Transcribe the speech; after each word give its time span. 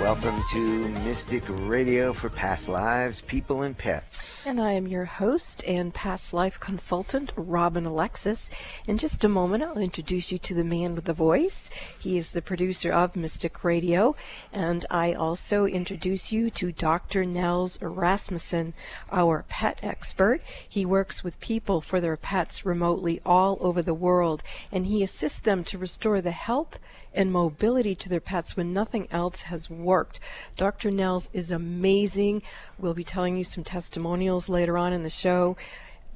welcome 0.00 0.42
to 0.48 0.88
Mystic 1.04 1.42
Radio 1.46 2.14
for 2.14 2.30
Past 2.30 2.70
Lives, 2.70 3.20
People, 3.20 3.60
and 3.60 3.76
Pets. 3.76 4.46
And 4.46 4.58
I 4.58 4.72
am 4.72 4.88
your 4.88 5.04
host 5.04 5.62
and 5.66 5.92
past 5.92 6.32
life 6.32 6.58
consultant, 6.58 7.32
Robin 7.36 7.84
Alexis. 7.84 8.48
In 8.86 8.96
just 8.96 9.24
a 9.24 9.28
moment, 9.28 9.62
I'll 9.62 9.76
introduce 9.76 10.32
you 10.32 10.38
to 10.38 10.54
the 10.54 10.64
man 10.64 10.94
with 10.94 11.04
the 11.04 11.12
voice. 11.12 11.68
He 11.98 12.16
is 12.16 12.30
the 12.30 12.40
producer 12.40 12.90
of 12.90 13.14
Mystic 13.14 13.62
Radio. 13.62 14.16
And 14.54 14.86
I 14.90 15.12
also 15.12 15.66
introduce 15.66 16.32
you 16.32 16.50
to 16.52 16.72
Dr. 16.72 17.26
Nels 17.26 17.78
Rasmussen, 17.82 18.72
our 19.12 19.44
pet 19.50 19.80
expert. 19.82 20.40
He 20.66 20.86
works 20.86 21.22
with 21.22 21.38
people 21.40 21.82
for 21.82 22.00
their 22.00 22.16
pets 22.16 22.64
remotely 22.64 23.20
all 23.26 23.58
over 23.60 23.82
the 23.82 23.92
world, 23.92 24.42
and 24.72 24.86
he 24.86 25.02
assists 25.02 25.40
them 25.40 25.62
to 25.64 25.76
restore 25.76 26.22
the 26.22 26.30
health 26.30 26.78
and 27.14 27.32
mobility 27.32 27.94
to 27.94 28.08
their 28.08 28.20
pets 28.20 28.56
when 28.56 28.72
nothing 28.72 29.08
else 29.10 29.42
has 29.42 29.68
worked. 29.68 30.20
Dr. 30.56 30.90
Nels 30.90 31.30
is 31.32 31.50
amazing. 31.50 32.42
We'll 32.78 32.94
be 32.94 33.04
telling 33.04 33.36
you 33.36 33.44
some 33.44 33.64
testimonials 33.64 34.48
later 34.48 34.78
on 34.78 34.92
in 34.92 35.02
the 35.02 35.10
show. 35.10 35.56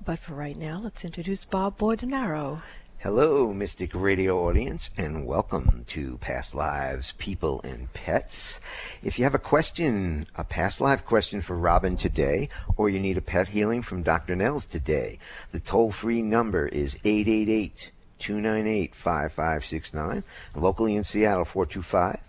But 0.04 0.18
for 0.18 0.34
right 0.34 0.56
now, 0.56 0.80
let's 0.82 1.04
introduce 1.04 1.44
Bob 1.44 1.78
Bordenaro. 1.78 2.62
Hello, 3.04 3.52
Mystic 3.52 3.90
Radio 3.94 4.48
audience, 4.48 4.88
and 4.96 5.26
welcome 5.26 5.84
to 5.88 6.16
Past 6.22 6.54
Lives, 6.54 7.12
People, 7.18 7.60
and 7.62 7.92
Pets. 7.92 8.62
If 9.02 9.18
you 9.18 9.24
have 9.24 9.34
a 9.34 9.38
question, 9.38 10.26
a 10.36 10.42
past 10.42 10.80
life 10.80 11.04
question 11.04 11.42
for 11.42 11.54
Robin 11.54 11.98
today, 11.98 12.48
or 12.78 12.88
you 12.88 12.98
need 12.98 13.18
a 13.18 13.20
pet 13.20 13.48
healing 13.48 13.82
from 13.82 14.02
Dr. 14.02 14.34
Nels 14.34 14.64
today, 14.64 15.18
the 15.52 15.60
toll 15.60 15.92
free 15.92 16.22
number 16.22 16.66
is 16.66 16.96
888 17.04 17.90
298 18.18 18.94
5569. 18.94 20.24
Locally 20.54 20.96
in 20.96 21.04
Seattle, 21.04 21.44
425 21.44 22.20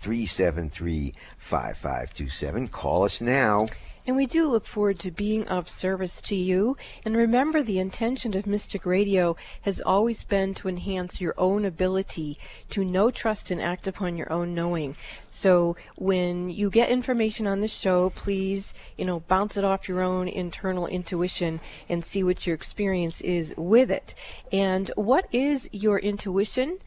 373 0.00 1.14
5527. 1.38 2.68
Call 2.68 3.04
us 3.04 3.20
now. 3.20 3.68
And 4.06 4.16
we 4.16 4.26
do 4.26 4.46
look 4.50 4.66
forward 4.66 4.98
to 4.98 5.10
being 5.10 5.48
of 5.48 5.70
service 5.70 6.20
to 6.22 6.34
you. 6.34 6.76
And 7.06 7.16
remember, 7.16 7.62
the 7.62 7.78
intention 7.78 8.36
of 8.36 8.46
Mystic 8.46 8.84
Radio 8.84 9.34
has 9.62 9.80
always 9.80 10.24
been 10.24 10.52
to 10.54 10.68
enhance 10.68 11.22
your 11.22 11.34
own 11.38 11.64
ability 11.64 12.38
to 12.68 12.84
know, 12.84 13.10
trust, 13.10 13.50
and 13.50 13.62
act 13.62 13.86
upon 13.86 14.18
your 14.18 14.30
own 14.30 14.54
knowing. 14.54 14.94
So 15.30 15.76
when 15.96 16.50
you 16.50 16.68
get 16.68 16.90
information 16.90 17.46
on 17.46 17.62
the 17.62 17.68
show, 17.68 18.10
please, 18.10 18.74
you 18.98 19.06
know, 19.06 19.20
bounce 19.20 19.56
it 19.56 19.64
off 19.64 19.88
your 19.88 20.02
own 20.02 20.28
internal 20.28 20.86
intuition 20.86 21.60
and 21.88 22.04
see 22.04 22.22
what 22.22 22.46
your 22.46 22.54
experience 22.54 23.22
is 23.22 23.54
with 23.56 23.90
it. 23.90 24.14
And 24.52 24.90
what 24.96 25.26
is 25.32 25.70
your 25.72 25.98
intuition? 25.98 26.78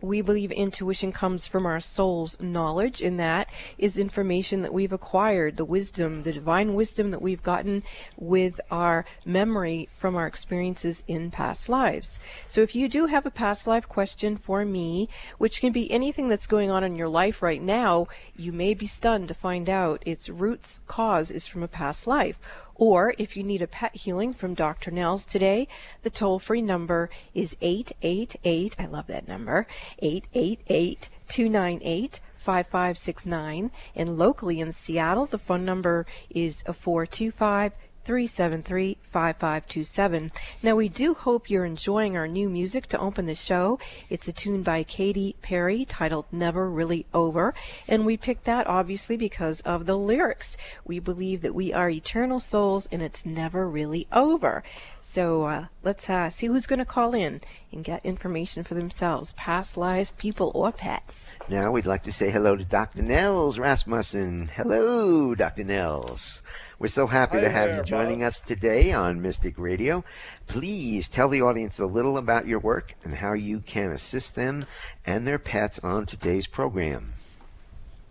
We 0.00 0.20
believe 0.20 0.52
intuition 0.52 1.12
comes 1.12 1.46
from 1.46 1.66
our 1.66 1.80
soul's 1.80 2.40
knowledge, 2.40 3.00
and 3.00 3.18
that 3.18 3.50
is 3.78 3.96
information 3.96 4.62
that 4.62 4.72
we've 4.72 4.92
acquired, 4.92 5.56
the 5.56 5.64
wisdom, 5.64 6.22
the 6.22 6.32
divine 6.32 6.74
wisdom 6.74 7.10
that 7.10 7.22
we've 7.22 7.42
gotten 7.42 7.82
with 8.16 8.60
our 8.70 9.04
memory 9.24 9.88
from 9.98 10.16
our 10.16 10.26
experiences 10.26 11.02
in 11.06 11.30
past 11.30 11.68
lives. 11.68 12.18
So 12.46 12.60
if 12.60 12.74
you 12.74 12.88
do 12.88 13.06
have 13.06 13.26
a 13.26 13.30
past 13.30 13.66
life 13.66 13.88
question 13.88 14.36
for 14.36 14.64
me, 14.64 15.08
which 15.38 15.60
can 15.60 15.72
be 15.72 15.90
anything 15.90 16.28
that's 16.28 16.46
going 16.46 16.70
on 16.70 16.84
in 16.84 16.96
your 16.96 17.08
life 17.08 17.42
right 17.42 17.62
now, 17.62 18.06
you 18.36 18.52
may 18.52 18.74
be 18.74 18.86
stunned 18.86 19.28
to 19.28 19.34
find 19.34 19.68
out 19.68 20.02
its 20.04 20.28
roots 20.28 20.80
cause 20.86 21.30
is 21.30 21.46
from 21.46 21.62
a 21.62 21.68
past 21.68 22.06
life 22.06 22.38
or 22.74 23.14
if 23.18 23.36
you 23.36 23.42
need 23.42 23.62
a 23.62 23.66
pet 23.66 23.94
healing 23.94 24.34
from 24.34 24.54
Dr. 24.54 24.90
Nels 24.90 25.24
today, 25.24 25.68
the 26.02 26.10
toll 26.10 26.38
free 26.38 26.62
number 26.62 27.10
is 27.34 27.56
888, 27.60 28.76
I 28.78 28.86
love 28.86 29.06
that 29.06 29.28
number, 29.28 29.66
888 30.00 31.08
298 31.28 32.20
5569. 32.44 33.70
And 33.96 34.18
locally 34.18 34.60
in 34.60 34.70
Seattle, 34.70 35.26
the 35.26 35.38
phone 35.38 35.64
number 35.64 36.04
is 36.28 36.62
425 36.62 37.72
373 38.04 38.98
5527. 39.10 40.32
Now, 40.62 40.76
we 40.76 40.88
do 40.88 41.14
hope 41.14 41.48
you're 41.48 41.64
enjoying 41.64 42.16
our 42.16 42.28
new 42.28 42.50
music 42.50 42.86
to 42.88 42.98
open 42.98 43.26
the 43.26 43.34
show. 43.34 43.78
It's 44.10 44.28
a 44.28 44.32
tune 44.32 44.62
by 44.62 44.82
Katy 44.82 45.36
Perry 45.40 45.84
titled 45.84 46.26
Never 46.30 46.68
Really 46.68 47.06
Over, 47.14 47.54
and 47.88 48.04
we 48.04 48.16
picked 48.16 48.44
that 48.44 48.66
obviously 48.66 49.16
because 49.16 49.60
of 49.62 49.86
the 49.86 49.96
lyrics. 49.96 50.56
We 50.84 50.98
believe 50.98 51.42
that 51.42 51.54
we 51.54 51.72
are 51.72 51.88
eternal 51.88 52.40
souls 52.40 52.88
and 52.92 53.02
it's 53.02 53.24
never 53.24 53.68
really 53.68 54.06
over. 54.12 54.62
So 55.00 55.44
uh, 55.44 55.66
let's 55.82 56.08
uh, 56.08 56.30
see 56.30 56.46
who's 56.46 56.66
going 56.66 56.78
to 56.78 56.84
call 56.84 57.14
in 57.14 57.40
and 57.72 57.84
get 57.84 58.04
information 58.04 58.64
for 58.64 58.74
themselves 58.74 59.32
past 59.34 59.76
lives, 59.76 60.12
people, 60.16 60.50
or 60.54 60.72
pets. 60.72 61.30
Now, 61.48 61.70
we'd 61.70 61.86
like 61.86 62.02
to 62.04 62.12
say 62.12 62.30
hello 62.30 62.56
to 62.56 62.64
Dr. 62.64 63.02
Nels 63.02 63.58
Rasmussen. 63.58 64.50
Hello, 64.54 65.34
Dr. 65.34 65.64
Nels. 65.64 66.40
We're 66.76 66.88
so 66.88 67.06
happy 67.06 67.36
Hi 67.36 67.44
to 67.44 67.50
have 67.50 67.68
there, 67.68 67.76
you 67.78 67.84
joining 67.84 68.18
Bob. 68.20 68.28
us 68.28 68.40
today 68.40 68.90
on 68.90 69.22
Mystic 69.22 69.56
Radio. 69.58 70.04
Please 70.48 71.08
tell 71.08 71.28
the 71.28 71.40
audience 71.40 71.78
a 71.78 71.86
little 71.86 72.18
about 72.18 72.48
your 72.48 72.58
work 72.58 72.94
and 73.04 73.14
how 73.14 73.34
you 73.34 73.60
can 73.60 73.92
assist 73.92 74.34
them 74.34 74.64
and 75.06 75.24
their 75.24 75.38
pets 75.38 75.78
on 75.78 76.04
today's 76.04 76.48
program. 76.48 77.12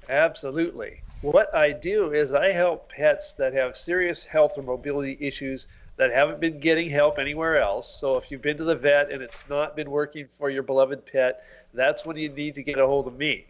Absolutely. 0.08 1.02
What 1.22 1.54
I 1.54 1.74
do 1.74 2.14
is 2.14 2.32
I 2.32 2.52
help 2.54 2.90
pets 2.90 3.34
that 3.34 3.54
have 3.54 3.76
serious 3.76 4.24
health 4.24 4.58
or 4.58 4.64
mobility 4.64 5.18
issues 5.20 5.68
that 5.98 6.12
haven't 6.12 6.40
been 6.40 6.62
getting 6.62 6.90
help 6.90 7.20
anywhere 7.20 7.58
else. 7.58 8.00
So 8.00 8.16
if 8.16 8.32
you've 8.32 8.42
been 8.42 8.58
to 8.58 8.64
the 8.64 8.76
vet 8.76 9.12
and 9.12 9.22
it's 9.22 9.48
not 9.50 9.76
been 9.76 9.92
working 9.92 10.26
for 10.28 10.50
your 10.50 10.64
beloved 10.64 11.06
pet, 11.06 11.44
that's 11.74 12.06
when 12.06 12.16
you 12.16 12.30
need 12.30 12.56
to 12.56 12.64
get 12.64 12.80
a 12.80 12.88
hold 12.88 13.08
of 13.08 13.18
me. 13.18 13.46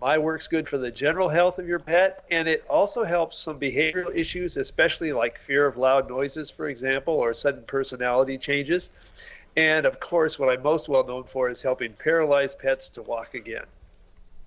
My 0.00 0.16
work's 0.16 0.48
good 0.48 0.66
for 0.66 0.78
the 0.78 0.90
general 0.90 1.28
health 1.28 1.58
of 1.58 1.68
your 1.68 1.78
pet, 1.78 2.24
and 2.30 2.48
it 2.48 2.64
also 2.70 3.04
helps 3.04 3.38
some 3.38 3.60
behavioral 3.60 4.16
issues, 4.16 4.56
especially 4.56 5.12
like 5.12 5.38
fear 5.38 5.66
of 5.66 5.76
loud 5.76 6.08
noises, 6.08 6.50
for 6.50 6.68
example, 6.68 7.14
or 7.14 7.34
sudden 7.34 7.64
personality 7.66 8.38
changes. 8.38 8.92
And 9.56 9.84
of 9.84 9.98
course, 10.00 10.38
what 10.38 10.48
I'm 10.48 10.62
most 10.62 10.88
well 10.88 11.04
known 11.04 11.24
for 11.24 11.50
is 11.50 11.62
helping 11.62 11.92
paralyzed 11.92 12.58
pets 12.58 12.88
to 12.90 13.02
walk 13.02 13.34
again. 13.34 13.64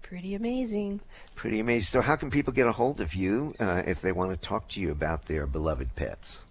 Pretty 0.02 0.34
amazing. 0.36 1.00
Pretty 1.36 1.60
amazing. 1.60 1.86
So, 1.86 2.02
how 2.02 2.16
can 2.16 2.32
people 2.32 2.54
get 2.54 2.68
a 2.68 2.72
hold 2.72 3.00
of 3.00 3.14
you 3.14 3.54
uh, 3.60 3.84
if 3.86 4.02
they 4.02 4.12
want 4.12 4.32
to 4.32 4.38
talk 4.38 4.70
to 4.70 4.80
you 4.80 4.92
about 4.92 5.26
their 5.26 5.46
beloved 5.46 5.96
pets? 5.96 6.42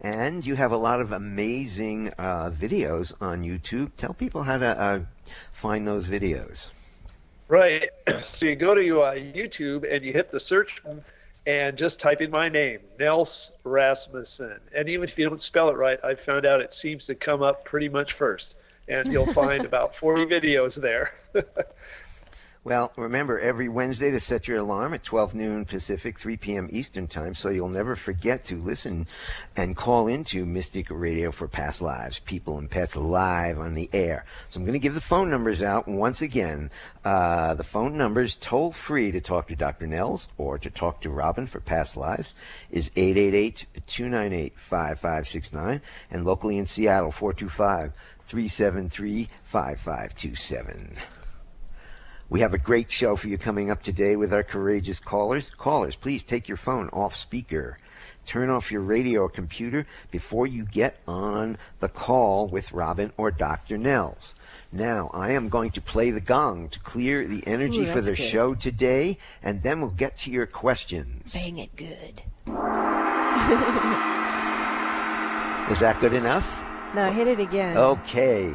And 0.00 0.44
you 0.44 0.54
have 0.54 0.72
a 0.72 0.76
lot 0.76 1.00
of 1.00 1.12
amazing 1.12 2.12
uh, 2.18 2.50
videos 2.50 3.12
on 3.20 3.42
YouTube. 3.42 3.90
Tell 3.96 4.14
people 4.14 4.42
how 4.42 4.58
to 4.58 4.80
uh, 4.80 5.00
find 5.54 5.86
those 5.86 6.06
videos. 6.06 6.66
Right. 7.48 7.88
So 8.32 8.46
you 8.46 8.56
go 8.56 8.74
to 8.74 9.02
uh, 9.02 9.14
YouTube 9.14 9.90
and 9.90 10.04
you 10.04 10.12
hit 10.12 10.30
the 10.30 10.38
search 10.38 10.82
and 11.46 11.76
just 11.76 11.98
type 11.98 12.20
in 12.20 12.30
my 12.30 12.48
name, 12.48 12.80
Nels 13.00 13.56
Rasmussen. 13.64 14.60
And 14.74 14.88
even 14.88 15.04
if 15.04 15.18
you 15.18 15.28
don't 15.28 15.40
spell 15.40 15.70
it 15.70 15.76
right, 15.76 15.98
I 16.04 16.14
found 16.14 16.46
out 16.46 16.60
it 16.60 16.74
seems 16.74 17.06
to 17.06 17.14
come 17.14 17.42
up 17.42 17.64
pretty 17.64 17.88
much 17.88 18.12
first. 18.12 18.56
And 18.88 19.12
you'll 19.12 19.32
find 19.32 19.64
about 19.66 19.94
40 19.94 20.26
videos 20.26 20.80
there. 20.80 21.12
Well, 22.64 22.92
remember 22.96 23.38
every 23.38 23.68
Wednesday 23.68 24.10
to 24.10 24.18
set 24.18 24.48
your 24.48 24.58
alarm 24.58 24.92
at 24.92 25.04
12 25.04 25.32
noon 25.32 25.64
Pacific, 25.64 26.18
3 26.18 26.36
p.m. 26.38 26.68
Eastern 26.72 27.06
Time, 27.06 27.36
so 27.36 27.50
you'll 27.50 27.68
never 27.68 27.94
forget 27.94 28.46
to 28.46 28.56
listen 28.56 29.06
and 29.56 29.76
call 29.76 30.08
into 30.08 30.44
Mystic 30.44 30.88
Radio 30.90 31.30
for 31.30 31.46
Past 31.46 31.80
Lives, 31.80 32.18
People 32.18 32.58
and 32.58 32.68
Pets 32.68 32.96
live 32.96 33.60
on 33.60 33.74
the 33.74 33.88
air. 33.92 34.24
So 34.50 34.58
I'm 34.58 34.66
going 34.66 34.72
to 34.72 34.80
give 34.80 34.94
the 34.94 35.00
phone 35.00 35.30
numbers 35.30 35.62
out 35.62 35.86
once 35.86 36.20
again. 36.20 36.72
Uh, 37.04 37.54
the 37.54 37.62
phone 37.62 37.96
numbers 37.96 38.36
toll 38.40 38.72
free 38.72 39.12
to 39.12 39.20
talk 39.20 39.46
to 39.48 39.56
Dr. 39.56 39.86
Nels 39.86 40.26
or 40.36 40.58
to 40.58 40.68
talk 40.68 41.02
to 41.02 41.10
Robin 41.10 41.46
for 41.46 41.60
Past 41.60 41.96
Lives 41.96 42.34
is 42.72 42.90
888-298-5569 42.90 45.80
and 46.10 46.24
locally 46.24 46.58
in 46.58 46.66
Seattle 46.66 47.12
425 47.12 47.92
373 48.26 49.28
5527. 49.44 50.96
We 52.30 52.40
have 52.40 52.52
a 52.52 52.58
great 52.58 52.90
show 52.90 53.16
for 53.16 53.28
you 53.28 53.38
coming 53.38 53.70
up 53.70 53.82
today 53.82 54.14
with 54.14 54.34
our 54.34 54.42
courageous 54.42 55.00
callers. 55.00 55.50
Callers, 55.56 55.96
please 55.96 56.22
take 56.22 56.46
your 56.46 56.58
phone 56.58 56.90
off 56.92 57.16
speaker. 57.16 57.78
Turn 58.26 58.50
off 58.50 58.70
your 58.70 58.82
radio 58.82 59.22
or 59.22 59.30
computer 59.30 59.86
before 60.10 60.46
you 60.46 60.66
get 60.66 60.98
on 61.08 61.56
the 61.80 61.88
call 61.88 62.46
with 62.46 62.70
Robin 62.72 63.12
or 63.16 63.30
Dr. 63.30 63.78
Nels. 63.78 64.34
Now, 64.70 65.10
I 65.14 65.30
am 65.30 65.48
going 65.48 65.70
to 65.70 65.80
play 65.80 66.10
the 66.10 66.20
gong 66.20 66.68
to 66.68 66.78
clear 66.80 67.26
the 67.26 67.42
energy 67.46 67.86
Ooh, 67.86 67.92
for 67.92 68.02
the 68.02 68.14
good. 68.14 68.28
show 68.28 68.54
today, 68.54 69.16
and 69.42 69.62
then 69.62 69.80
we'll 69.80 69.88
get 69.88 70.18
to 70.18 70.30
your 70.30 70.44
questions. 70.44 71.32
Bang 71.32 71.56
it 71.56 71.74
good. 71.74 72.20
Is 75.72 75.80
that 75.80 75.96
good 76.02 76.12
enough? 76.12 76.46
Now 76.94 77.10
hit 77.10 77.28
it 77.28 77.40
again. 77.40 77.78
Okay. 77.78 78.54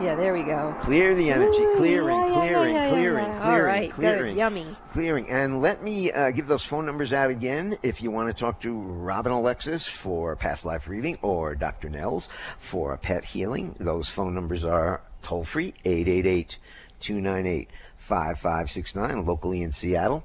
Yeah, 0.00 0.14
there 0.14 0.34
we 0.34 0.42
go. 0.42 0.76
Clear 0.80 1.14
the 1.14 1.30
energy, 1.30 1.58
Ooh, 1.58 1.76
clearing, 1.76 2.08
yeah, 2.18 2.32
clearing, 2.34 2.74
yeah, 2.74 2.84
yeah, 2.84 2.90
clearing, 2.90 3.24
clearing, 3.24 3.42
All 3.42 3.62
right, 3.62 3.90
clearing, 3.90 4.34
good, 4.34 4.38
yummy. 4.38 4.66
clearing. 4.92 5.30
And 5.30 5.62
let 5.62 5.82
me 5.82 6.12
uh, 6.12 6.30
give 6.32 6.46
those 6.46 6.64
phone 6.64 6.84
numbers 6.84 7.12
out 7.12 7.30
again 7.30 7.78
if 7.82 8.02
you 8.02 8.10
want 8.10 8.28
to 8.28 8.38
talk 8.38 8.60
to 8.60 8.72
Robin 8.78 9.32
Alexis 9.32 9.86
for 9.86 10.36
past 10.36 10.64
life 10.66 10.86
reading 10.86 11.18
or 11.22 11.54
Dr. 11.54 11.88
Nels 11.88 12.28
for 12.58 12.96
pet 12.98 13.24
healing. 13.24 13.74
Those 13.80 14.08
phone 14.10 14.34
numbers 14.34 14.64
are 14.64 15.00
toll 15.22 15.44
free 15.44 15.72
888 15.84 16.58
298 17.00 17.70
5569 17.98 19.24
locally 19.24 19.62
in 19.62 19.72
Seattle. 19.72 20.24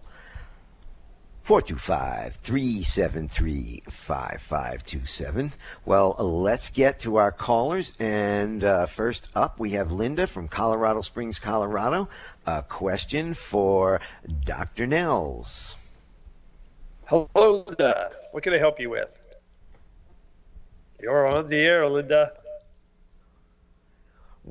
425 1.44 2.36
373 2.36 3.84
5527. 3.90 5.54
Well, 5.86 6.16
let's 6.20 6.70
get 6.70 7.00
to 7.00 7.16
our 7.16 7.32
callers. 7.32 7.92
And 8.00 8.64
uh, 8.64 8.86
first 8.86 9.28
up, 9.36 9.60
we 9.60 9.72
have 9.72 9.92
Linda 9.92 10.28
from 10.28 10.48
Colorado 10.48 11.02
Springs, 11.02 11.40
Colorado. 11.40 12.10
A 12.46 12.62
question 12.62 13.34
for 13.34 14.02
Dr. 14.46 14.86
Nels. 14.86 15.74
Hello, 17.06 17.66
Linda. 17.68 18.12
What 18.32 18.44
can 18.44 18.54
I 18.54 18.58
help 18.58 18.80
you 18.80 18.90
with? 18.90 19.18
You're 21.00 21.26
on 21.26 21.50
the 21.50 21.58
air, 21.58 21.90
Linda. 21.90 22.34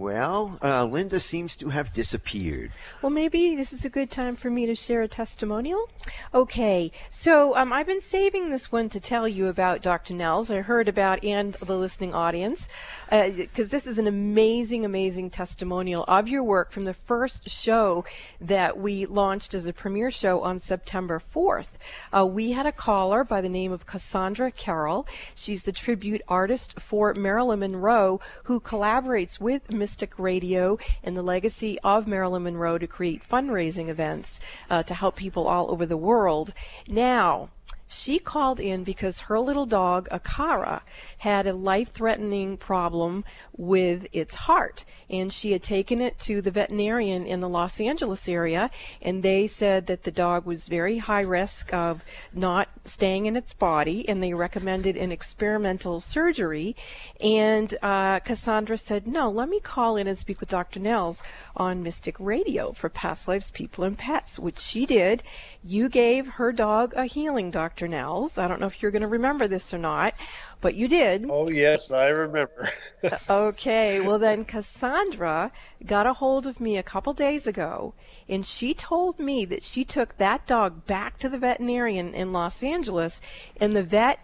Well, 0.01 0.59
uh, 0.63 0.87
Linda 0.87 1.21
seems 1.21 1.57
to 1.57 1.69
have 1.69 1.93
disappeared. 1.93 2.73
Well, 3.03 3.11
maybe 3.11 3.55
this 3.55 3.71
is 3.71 3.85
a 3.85 3.91
good 3.91 4.11
time 4.11 4.35
for 4.35 4.49
me 4.49 4.65
to 4.65 4.75
share 4.75 5.03
a 5.03 5.09
testimonial. 5.09 5.91
Okay, 6.33 6.91
so 7.11 7.55
um, 7.55 7.71
I've 7.71 7.87
been 7.87 8.01
saving 8.01 8.49
this 8.49 8.73
one 8.73 8.89
to 8.89 8.99
tell 8.99 9.29
you 9.29 9.49
about 9.49 9.83
Dr. 9.83 10.15
Nels. 10.15 10.51
I 10.51 10.63
heard 10.63 10.89
about 10.89 11.23
and 11.23 11.53
the 11.53 11.77
listening 11.77 12.15
audience 12.15 12.67
because 13.11 13.69
uh, 13.69 13.73
this 13.73 13.87
is 13.87 13.99
an 13.99 14.07
amazing, 14.07 14.87
amazing 14.87 15.29
testimonial 15.29 16.07
of 16.09 16.29
your 16.29 16.45
work 16.45 16.73
from 16.73 16.85
the 16.85 16.95
first 16.95 17.51
show 17.51 18.07
that 18.41 18.79
we 18.79 19.05
launched 19.05 19.53
as 19.53 19.67
a 19.67 19.73
premiere 19.75 20.11
show 20.11 20.41
on 20.41 20.59
September 20.59 21.21
4th. 21.35 21.69
Uh, 22.11 22.25
we 22.25 22.53
had 22.53 22.65
a 22.65 22.73
caller 22.73 23.23
by 23.23 23.43
the 23.43 23.51
name 23.51 23.71
of 23.71 23.85
Cassandra 23.85 24.51
Carroll. 24.51 25.07
She's 25.35 25.65
the 25.65 25.73
tribute 25.73 26.23
artist 26.27 26.81
for 26.81 27.13
Marilyn 27.13 27.59
Monroe 27.59 28.19
who 28.45 28.61
collaborates 28.61 29.39
with 29.39 29.71
Mystic 29.91 30.21
Radio 30.21 30.79
and 31.03 31.17
the 31.17 31.23
legacy 31.23 31.77
of 31.83 32.07
Marilyn 32.07 32.45
Monroe 32.45 32.79
to 32.79 32.87
create 32.87 33.29
fundraising 33.29 33.89
events 33.89 34.39
uh, 34.71 34.85
to 34.85 34.95
help 34.95 35.17
people 35.17 35.49
all 35.49 35.69
over 35.69 35.85
the 35.85 35.97
world. 35.97 36.55
Now, 36.87 37.49
she 37.93 38.21
called 38.21 38.61
in 38.61 38.85
because 38.85 39.21
her 39.23 39.41
little 39.41 39.67
dog, 39.67 40.09
Akara, 40.11 40.83
had 41.19 41.49
a 41.49 41.53
life 41.53 41.93
threatening 41.93 42.57
problem 42.57 43.25
with 43.57 44.07
its 44.13 44.37
heart. 44.37 44.85
And 45.11 45.33
she 45.33 45.51
had 45.51 45.63
taken 45.63 46.01
it 46.01 46.17
to 46.21 46.41
the 46.41 46.53
veterinarian 46.53 47.27
in 47.27 47.41
the 47.41 47.49
Los 47.49 47.81
Angeles 47.81 48.29
area, 48.29 48.71
and 49.03 49.25
they 49.25 49.49
said 49.49 49.89
that 49.89 50.05
the 50.05 50.13
dog 50.13 50.47
was 50.47 50.69
very 50.69 50.99
high 50.99 51.21
risk 51.23 51.75
of 51.75 52.05
not 52.33 52.69
staying 52.85 53.27
in 53.27 53.37
its 53.37 53.53
body, 53.53 54.09
and 54.09 54.23
they 54.23 54.35
recommended 54.35 54.97
an 54.97 55.11
experimental 55.11 55.99
surgery. 55.99 56.77
And 57.21 57.77
uh, 57.83 58.21
Cassandra 58.21 58.79
said, 58.79 59.09
No, 59.09 59.29
let 59.29 59.49
me 59.49 59.59
call 59.59 59.97
in 59.97 60.07
and 60.07 60.17
speak 60.17 60.39
with 60.39 60.49
Dr. 60.49 60.79
Nels 60.79 61.25
on 61.57 61.83
Mystic 61.83 62.15
Radio 62.21 62.71
for 62.71 62.89
Past 62.89 63.27
Lives, 63.27 63.51
People, 63.51 63.83
and 63.83 63.99
Pets, 63.99 64.39
which 64.39 64.61
she 64.61 64.87
did. 64.87 65.25
You 65.63 65.91
gave 65.91 66.27
her 66.27 66.53
dog 66.53 66.95
a 66.95 67.05
healing, 67.05 67.51
Dr. 67.51 67.87
Nels. 67.87 68.39
I 68.39 68.49
don't 68.49 68.61
know 68.61 68.67
if 68.67 68.81
you're 68.81 68.91
going 68.91 69.03
to 69.03 69.09
remember 69.09 69.47
this 69.47 69.75
or 69.75 69.79
not, 69.79 70.15
but 70.63 70.75
you 70.75 70.89
did. 70.89 71.27
Oh, 71.29 71.51
yes, 71.51 71.91
I 71.91 72.07
remember. 72.07 72.71
okay, 73.31 74.01
well, 74.01 74.19
then 74.19 74.47
Cassandra 74.47 75.53
got 75.85 76.07
a 76.07 76.15
hold 76.15 76.47
of 76.47 76.61
me 76.61 76.79
a 76.79 76.83
couple 76.83 77.13
days 77.13 77.47
ago, 77.47 77.93
and 78.27 78.47
she 78.47 78.73
told 78.73 79.19
me 79.19 79.45
that 79.45 79.63
she 79.63 79.85
took 79.85 80.17
that 80.17 80.47
dog 80.47 80.87
back 80.87 81.19
to 81.19 81.29
the 81.29 81.39
veterinarian 81.39 82.15
in 82.15 82.33
Los 82.33 82.63
Angeles, 82.63 83.21
and 83.59 83.77
the 83.77 83.83
vet 83.83 84.21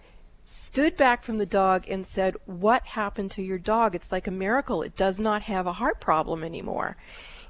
stood 0.46 0.96
back 0.96 1.22
from 1.22 1.36
the 1.36 1.44
dog 1.44 1.86
and 1.88 2.06
said, 2.06 2.36
What 2.46 2.86
happened 2.86 3.30
to 3.32 3.42
your 3.42 3.58
dog? 3.58 3.94
It's 3.94 4.12
like 4.12 4.26
a 4.26 4.30
miracle. 4.30 4.80
It 4.80 4.96
does 4.96 5.20
not 5.20 5.42
have 5.42 5.66
a 5.66 5.74
heart 5.74 6.00
problem 6.00 6.42
anymore. 6.42 6.96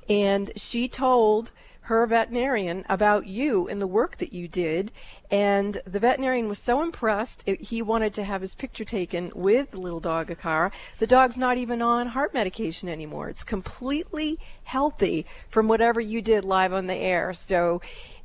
And 0.08 0.50
she 0.56 0.88
told 0.88 1.52
her 1.86 2.04
veterinarian 2.04 2.84
about 2.88 3.26
you 3.28 3.68
and 3.68 3.80
the 3.80 3.86
work 3.86 4.18
that 4.18 4.32
you 4.32 4.48
did. 4.48 4.90
And 5.30 5.80
the 5.86 6.00
veterinarian 6.00 6.48
was 6.48 6.58
so 6.58 6.82
impressed, 6.82 7.44
it, 7.46 7.60
he 7.60 7.80
wanted 7.80 8.12
to 8.14 8.24
have 8.24 8.40
his 8.40 8.56
picture 8.56 8.84
taken 8.84 9.30
with 9.36 9.70
the 9.70 9.78
little 9.78 10.00
dog, 10.00 10.28
Akara. 10.28 10.72
The 10.98 11.06
dog's 11.06 11.36
not 11.38 11.58
even 11.58 11.80
on 11.82 12.08
heart 12.08 12.34
medication 12.34 12.88
anymore. 12.88 13.28
It's 13.28 13.44
completely 13.44 14.40
healthy 14.64 15.26
from 15.48 15.68
whatever 15.68 16.00
you 16.00 16.20
did 16.20 16.44
live 16.44 16.72
on 16.72 16.86
the 16.86 16.94
air. 16.94 17.32
So, 17.32 17.80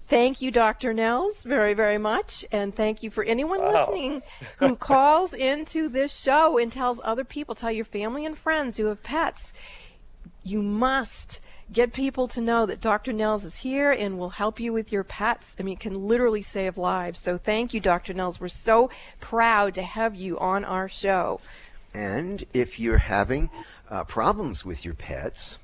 Thank 0.08 0.42
you, 0.42 0.52
Dr. 0.52 0.92
Nels, 0.94 1.44
very, 1.46 1.74
very 1.74 1.98
much. 1.98 2.44
And 2.52 2.75
thank 2.75 3.02
you 3.02 3.10
for 3.10 3.24
anyone 3.24 3.62
Wow. 3.62 3.72
listening 3.74 4.24
who 4.58 4.75
calls 4.92 5.34
into 5.34 5.88
this 5.88 6.13
show 6.13 6.58
and 6.58 6.69
tells 6.69 7.00
other 7.06 7.24
people, 7.24 7.56
tell 7.56 7.72
your 7.72 7.86
family 7.86 8.25
and 8.25 8.38
friends 8.38 8.75
who 8.75 8.88
have 8.88 9.02
pets. 9.04 9.54
You 10.44 10.62
must 10.62 11.40
get 11.71 11.94
people 11.94 12.27
to 12.27 12.41
know 12.41 12.65
that 12.65 12.81
Dr. 12.81 13.13
Nels 13.13 13.45
is 13.45 13.57
here 13.57 13.91
and 13.91 14.18
will 14.18 14.29
help 14.29 14.59
you 14.59 14.73
with 14.73 14.91
your 14.91 15.03
pets. 15.03 15.56
I 15.59 15.63
mean, 15.63 15.73
it 15.73 15.79
can 15.79 16.07
literally 16.07 16.41
save 16.41 16.77
lives. 16.77 17.19
So 17.19 17.38
thank 17.38 17.73
you, 17.73 17.79
Dr. 17.79 18.13
Nels. 18.13 18.39
We're 18.39 18.47
so 18.50 18.89
proud 19.19 19.73
to 19.75 19.81
have 19.81 20.15
you 20.15 20.38
on 20.39 20.65
our 20.65 20.89
show. 20.89 21.39
And 21.94 22.45
if 22.53 22.79
you're 22.79 22.97
having 22.97 23.50
uh, 23.89 24.03
problems 24.06 24.65
with 24.65 24.85
your 24.85 24.94
pets, 24.94 25.57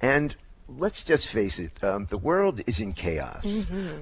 and 0.00 0.34
let's 0.68 1.04
just 1.04 1.26
face 1.26 1.58
it, 1.58 1.72
um, 1.82 2.06
the 2.06 2.18
world 2.18 2.60
is 2.66 2.80
in 2.80 2.92
chaos. 2.92 3.44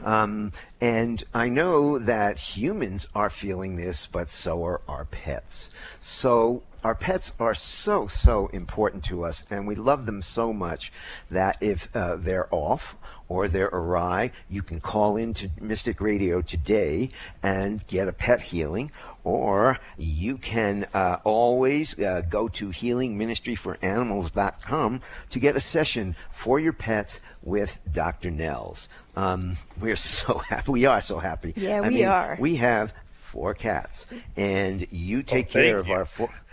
Um, 0.05 0.53
and 0.81 1.23
I 1.33 1.49
know 1.49 1.99
that 1.99 2.39
humans 2.39 3.09
are 3.15 3.31
feeling 3.31 3.77
this, 3.77 4.07
but 4.07 4.31
so 4.31 4.65
are 4.65 4.81
our 4.89 5.05
pets. 5.05 5.71
So 6.01 6.63
our 6.83 6.95
pets 6.95 7.33
are 7.41 7.55
so, 7.55 8.07
so 8.07 8.49
important 8.49 9.05
to 9.05 9.25
us, 9.25 9.45
and 9.49 9.67
we 9.67 9.75
love 9.75 10.05
them 10.05 10.21
so 10.21 10.53
much 10.53 10.93
that 11.31 11.57
if 11.63 11.89
uh, 11.95 12.17
they're 12.17 12.49
off 12.51 12.95
or 13.27 13.49
they're 13.49 13.69
awry, 13.69 14.33
you 14.51 14.63
can 14.63 14.81
call 14.81 15.17
into 15.17 15.49
Mystic 15.59 16.03
Radio 16.03 16.43
today 16.43 17.09
and 17.43 17.87
get 17.87 18.07
a 18.07 18.13
pet 18.13 18.43
healing, 18.43 18.93
or 19.25 19.79
you 19.97 20.37
can 20.37 20.87
uh, 20.93 21.17
always 21.25 21.99
uh, 21.99 22.21
go 22.29 22.49
to 22.49 22.69
healingministryforanimals.com 22.69 25.01
to 25.31 25.39
get 25.39 25.57
a 25.57 25.61
session 25.61 26.15
for 26.35 26.61
your 26.61 26.75
pets 26.75 27.19
with 27.43 27.79
Dr. 27.91 28.31
Nels. 28.31 28.89
Um, 29.17 29.57
we're 29.81 29.97
so 30.19 30.39
happy. 30.39 30.71
We 30.73 30.85
are 30.87 31.01
so 31.01 31.19
happy. 31.19 31.53
Yeah, 31.57 31.79
I 31.83 31.89
we 31.89 31.95
mean, 31.95 32.07
are. 32.07 32.37
We 32.41 32.57
have 32.57 32.93
four 33.31 33.55
cats, 33.55 34.07
and 34.37 34.87
you 34.91 35.23
take 35.23 35.51
thank 35.51 35.67
care 35.67 35.79
of 35.79 35.87
you. 35.89 35.95
our 35.95 36.05
four. 36.05 36.31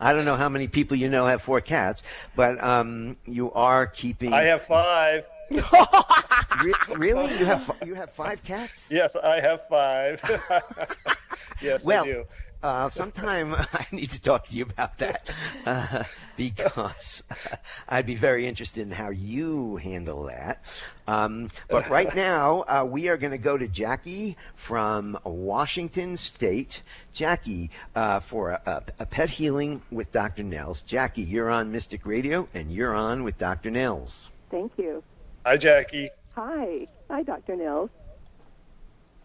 I 0.00 0.12
don't 0.12 0.24
know 0.24 0.36
how 0.36 0.48
many 0.48 0.68
people 0.68 0.96
you 0.96 1.08
know 1.08 1.26
have 1.26 1.42
four 1.42 1.60
cats, 1.60 2.02
but 2.36 2.62
um, 2.62 3.16
you 3.26 3.52
are 3.52 3.86
keeping. 3.86 4.32
I 4.32 4.42
have 4.44 4.62
five. 4.62 5.24
Re- 5.50 6.74
really? 6.96 7.38
You 7.38 7.44
have 7.46 7.62
fi- 7.64 7.84
you 7.86 7.94
have 7.94 8.10
five 8.12 8.42
cats? 8.44 8.86
Yes, 8.90 9.16
I 9.16 9.40
have 9.40 9.66
five. 9.68 10.20
yes, 11.62 11.84
Well, 11.84 12.04
I 12.04 12.06
do. 12.06 12.24
Uh, 12.62 12.88
sometime 12.88 13.54
I 13.72 13.86
need 13.90 14.10
to 14.12 14.22
talk 14.22 14.46
to 14.46 14.54
you 14.54 14.64
about 14.64 14.98
that 14.98 15.28
uh, 15.66 16.04
because 16.36 17.22
I'd 17.88 18.06
be 18.06 18.14
very 18.14 18.46
interested 18.46 18.82
in 18.82 18.92
how 18.92 19.10
you 19.10 19.76
handle 19.76 20.24
that. 20.24 20.64
Um, 21.08 21.50
but 21.68 21.90
right 21.90 22.14
now, 22.16 22.64
uh, 22.68 22.86
we 22.88 23.08
are 23.08 23.16
going 23.16 23.32
to 23.32 23.38
go 23.38 23.58
to 23.58 23.66
Jackie 23.66 24.36
from 24.54 25.18
Washington 25.24 26.16
State. 26.16 26.82
Jackie, 27.12 27.70
uh, 27.96 28.20
for 28.20 28.50
a, 28.50 28.62
a, 28.64 28.82
a 29.00 29.06
pet 29.06 29.28
healing 29.28 29.82
with 29.90 30.12
Dr. 30.12 30.44
Nels. 30.44 30.82
Jackie, 30.82 31.22
you're 31.22 31.50
on 31.50 31.72
Mystic 31.72 32.06
Radio, 32.06 32.48
and 32.54 32.70
you're 32.70 32.94
on 32.94 33.24
with 33.24 33.36
Dr. 33.38 33.70
Nels. 33.70 34.28
Thank 34.50 34.72
you. 34.78 35.02
Hi, 35.44 35.56
Jackie. 35.56 36.10
Hi. 36.36 36.86
Hi, 37.10 37.22
Dr. 37.22 37.56
Nels. 37.56 37.90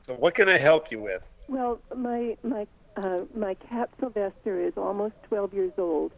So, 0.01 0.15
what 0.15 0.33
can 0.35 0.49
I 0.49 0.57
help 0.57 0.91
you 0.91 1.01
with? 1.01 1.21
Well, 1.47 1.79
my 1.95 2.35
my 2.43 2.67
uh, 2.97 3.19
my 3.35 3.53
cat 3.53 3.89
Sylvester 3.99 4.59
is 4.59 4.73
almost 4.75 5.13
12 5.29 5.53
years 5.53 5.73
old, 5.77 6.11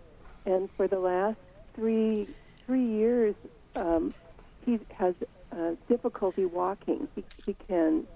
and 0.46 0.70
for 0.78 0.88
the 0.88 1.00
last 1.00 1.38
three 1.76 2.28
three 2.66 2.86
years, 2.86 3.36
um, 3.76 4.14
he 4.66 4.80
has 4.94 5.14
uh, 5.52 5.72
difficulty 5.88 6.46
walking. 6.46 7.08
He 7.16 7.24
he 7.46 7.56
can 7.68 8.08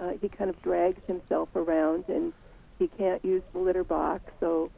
uh, 0.00 0.12
he 0.20 0.28
kind 0.28 0.50
of 0.50 0.60
drags 0.62 1.00
himself 1.06 1.48
around, 1.54 2.04
and 2.08 2.32
he 2.78 2.88
can't 2.88 3.24
use 3.24 3.42
the 3.52 3.60
litter 3.60 3.84
box. 3.84 4.24
So 4.40 4.70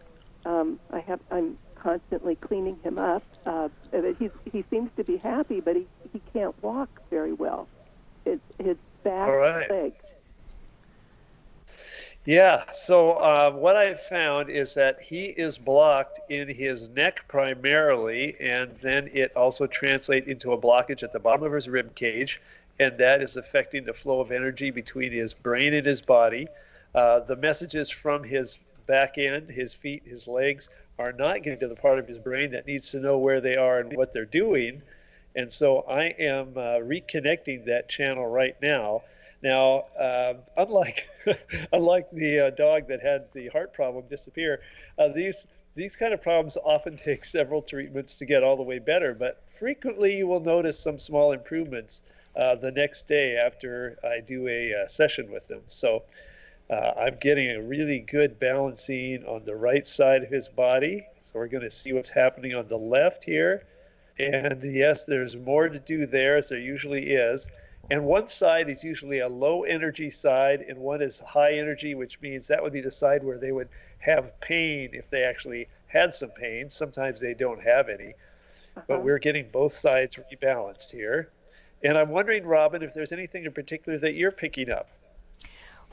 um, 0.45 0.79
I 0.91 1.01
have 1.01 1.21
I'm 1.31 1.57
constantly 1.75 2.35
cleaning 2.37 2.79
him 2.85 2.99
up. 2.99 3.23
Uh, 3.47 3.69
he's, 4.19 4.31
he 4.53 4.65
seems 4.71 4.91
to 4.97 5.05
be 5.05 5.17
happy, 5.17 5.61
but 5.61 5.77
he 5.77 5.87
he 6.13 6.21
can't 6.35 6.55
walk 6.63 6.91
very 7.09 7.33
well. 7.33 7.67
It's 8.27 8.43
his 8.59 8.77
back 9.03 9.29
right. 9.29 9.71
leg. 9.71 9.95
Yeah, 12.25 12.71
so 12.71 13.15
uh, 13.15 13.51
what 13.51 13.75
I've 13.75 14.01
found 14.01 14.49
is 14.49 14.75
that 14.75 15.01
he 15.01 15.25
is 15.25 15.59
blocked 15.59 16.21
in 16.29 16.47
his 16.47 16.89
neck 16.89 17.25
primarily, 17.27 18.37
and 18.39 18.71
then 18.81 19.11
it 19.13 19.35
also 19.35 19.67
translates 19.67 20.29
into 20.29 20.53
a 20.53 20.59
blockage 20.59 21.03
at 21.03 21.13
the 21.13 21.19
bottom 21.19 21.43
of 21.43 21.53
his 21.53 21.69
rib 21.69 21.97
cage, 21.97 22.41
and 22.79 22.97
that 22.99 23.23
is 23.23 23.37
affecting 23.37 23.85
the 23.85 23.93
flow 23.93 24.21
of 24.21 24.31
energy 24.31 24.71
between 24.71 25.11
his 25.11 25.35
brain 25.35 25.75
and 25.75 25.85
his 25.85 26.01
body. 26.01 26.47
Uh, 26.95 27.19
the 27.21 27.35
messages 27.35 27.91
from 27.91 28.23
his 28.23 28.57
back 28.87 29.19
end, 29.19 29.51
his 29.51 29.75
feet, 29.75 30.05
his 30.07 30.29
legs, 30.29 30.71
are 31.01 31.13
not 31.13 31.43
getting 31.43 31.59
to 31.59 31.67
the 31.67 31.75
part 31.75 31.99
of 31.99 32.07
his 32.07 32.19
brain 32.19 32.53
that 32.53 32.69
needs 32.69 32.93
to 32.93 33.01
know 33.01 33.19
where 33.19 33.41
they 33.41 33.57
are 33.57 33.81
and 33.81 33.97
what 33.97 34.13
they're 34.13 34.25
doing. 34.25 34.81
And 35.35 35.51
so 35.51 35.81
I 35.89 36.05
am 36.05 36.53
uh, 36.57 36.79
reconnecting 36.79 37.65
that 37.65 37.89
channel 37.89 38.29
right 38.29 38.55
now 38.63 39.03
now, 39.43 39.87
uh, 39.99 40.35
unlike 40.57 41.09
unlike 41.73 42.11
the 42.13 42.47
uh, 42.47 42.51
dog 42.51 42.87
that 42.89 43.01
had 43.01 43.27
the 43.33 43.49
heart 43.49 43.75
problem 43.75 44.05
disappear, 44.09 44.61
uh, 44.99 45.09
these 45.09 45.47
these 45.75 45.97
kind 45.97 46.15
of 46.15 46.23
problems 46.23 46.57
often 46.65 46.97
take 47.09 47.25
several 47.25 47.61
treatments 47.63 48.17
to 48.17 48.25
get 48.25 48.43
all 48.43 48.57
the 48.57 48.63
way 48.63 48.79
better. 48.79 49.15
But 49.15 49.43
frequently, 49.47 50.17
you 50.17 50.27
will 50.27 50.41
notice 50.41 50.79
some 50.79 50.99
small 50.99 51.33
improvements 51.33 52.03
uh, 52.37 52.55
the 52.55 52.71
next 52.71 53.09
day 53.09 53.37
after 53.37 53.99
I 54.05 54.21
do 54.21 54.49
a 54.49 54.85
uh, 54.85 54.89
session 54.89 55.31
with 55.31 55.49
them. 55.49 55.63
So. 55.69 56.05
Uh, 56.71 56.95
I'm 56.97 57.19
getting 57.21 57.51
a 57.51 57.61
really 57.61 57.99
good 57.99 58.39
balancing 58.39 59.27
on 59.27 59.45
the 59.45 59.55
right 59.55 59.87
side 59.87 60.23
of 60.23 60.31
his 60.31 60.49
body. 60.49 61.07
So 61.21 61.39
we're 61.39 61.49
going 61.49 61.65
to 61.65 61.71
see 61.71 61.93
what's 61.93 62.09
happening 62.09 62.57
on 62.57 62.67
the 62.69 62.79
left 62.79 63.25
here. 63.25 63.65
And 64.19 64.63
yes, 64.65 65.05
there's 65.05 65.37
more 65.37 65.69
to 65.69 65.79
do 65.79 66.07
there, 66.07 66.39
as 66.39 66.49
there 66.49 66.59
usually 66.59 67.11
is. 67.11 67.47
And 67.91 68.05
one 68.05 68.27
side 68.29 68.69
is 68.69 68.85
usually 68.85 69.19
a 69.19 69.29
low 69.29 69.65
energy 69.65 70.09
side, 70.09 70.63
and 70.63 70.79
one 70.79 71.03
is 71.03 71.21
high 71.21 71.55
energy, 71.55 71.95
which 71.95 72.21
means 72.21 72.47
that 72.49 72.63
would 72.63 72.73
be 72.73 72.81
the 72.81 72.91
side 72.91 73.25
where 73.25 73.39
they 73.39 73.53
would 73.53 73.69
have 73.99 74.39
pain 74.41 74.91
if 74.93 75.11
they 75.11 75.25
actually 75.25 75.69
had 75.89 76.15
some 76.15 76.31
pain. 76.31 76.71
Sometimes 76.71 77.21
they 77.21 77.35
don't 77.35 77.63
have 77.63 77.89
any. 77.89 78.11
Uh-huh. 78.77 78.83
But 78.89 79.05
we're 79.05 79.19
getting 79.19 79.49
both 79.51 79.73
sides 79.73 80.17
rebalanced 80.17 80.91
here. 80.91 81.31
And 81.85 81.99
I'm 81.99 82.11
wondering, 82.11 82.47
Robin, 82.47 82.83
if 82.83 82.95
there's 82.95 83.13
anything 83.13 83.45
in 83.45 83.53
particular 83.53 83.99
that 83.99 84.15
you're 84.15 84.31
picking 84.31 84.71
up. 84.71 84.89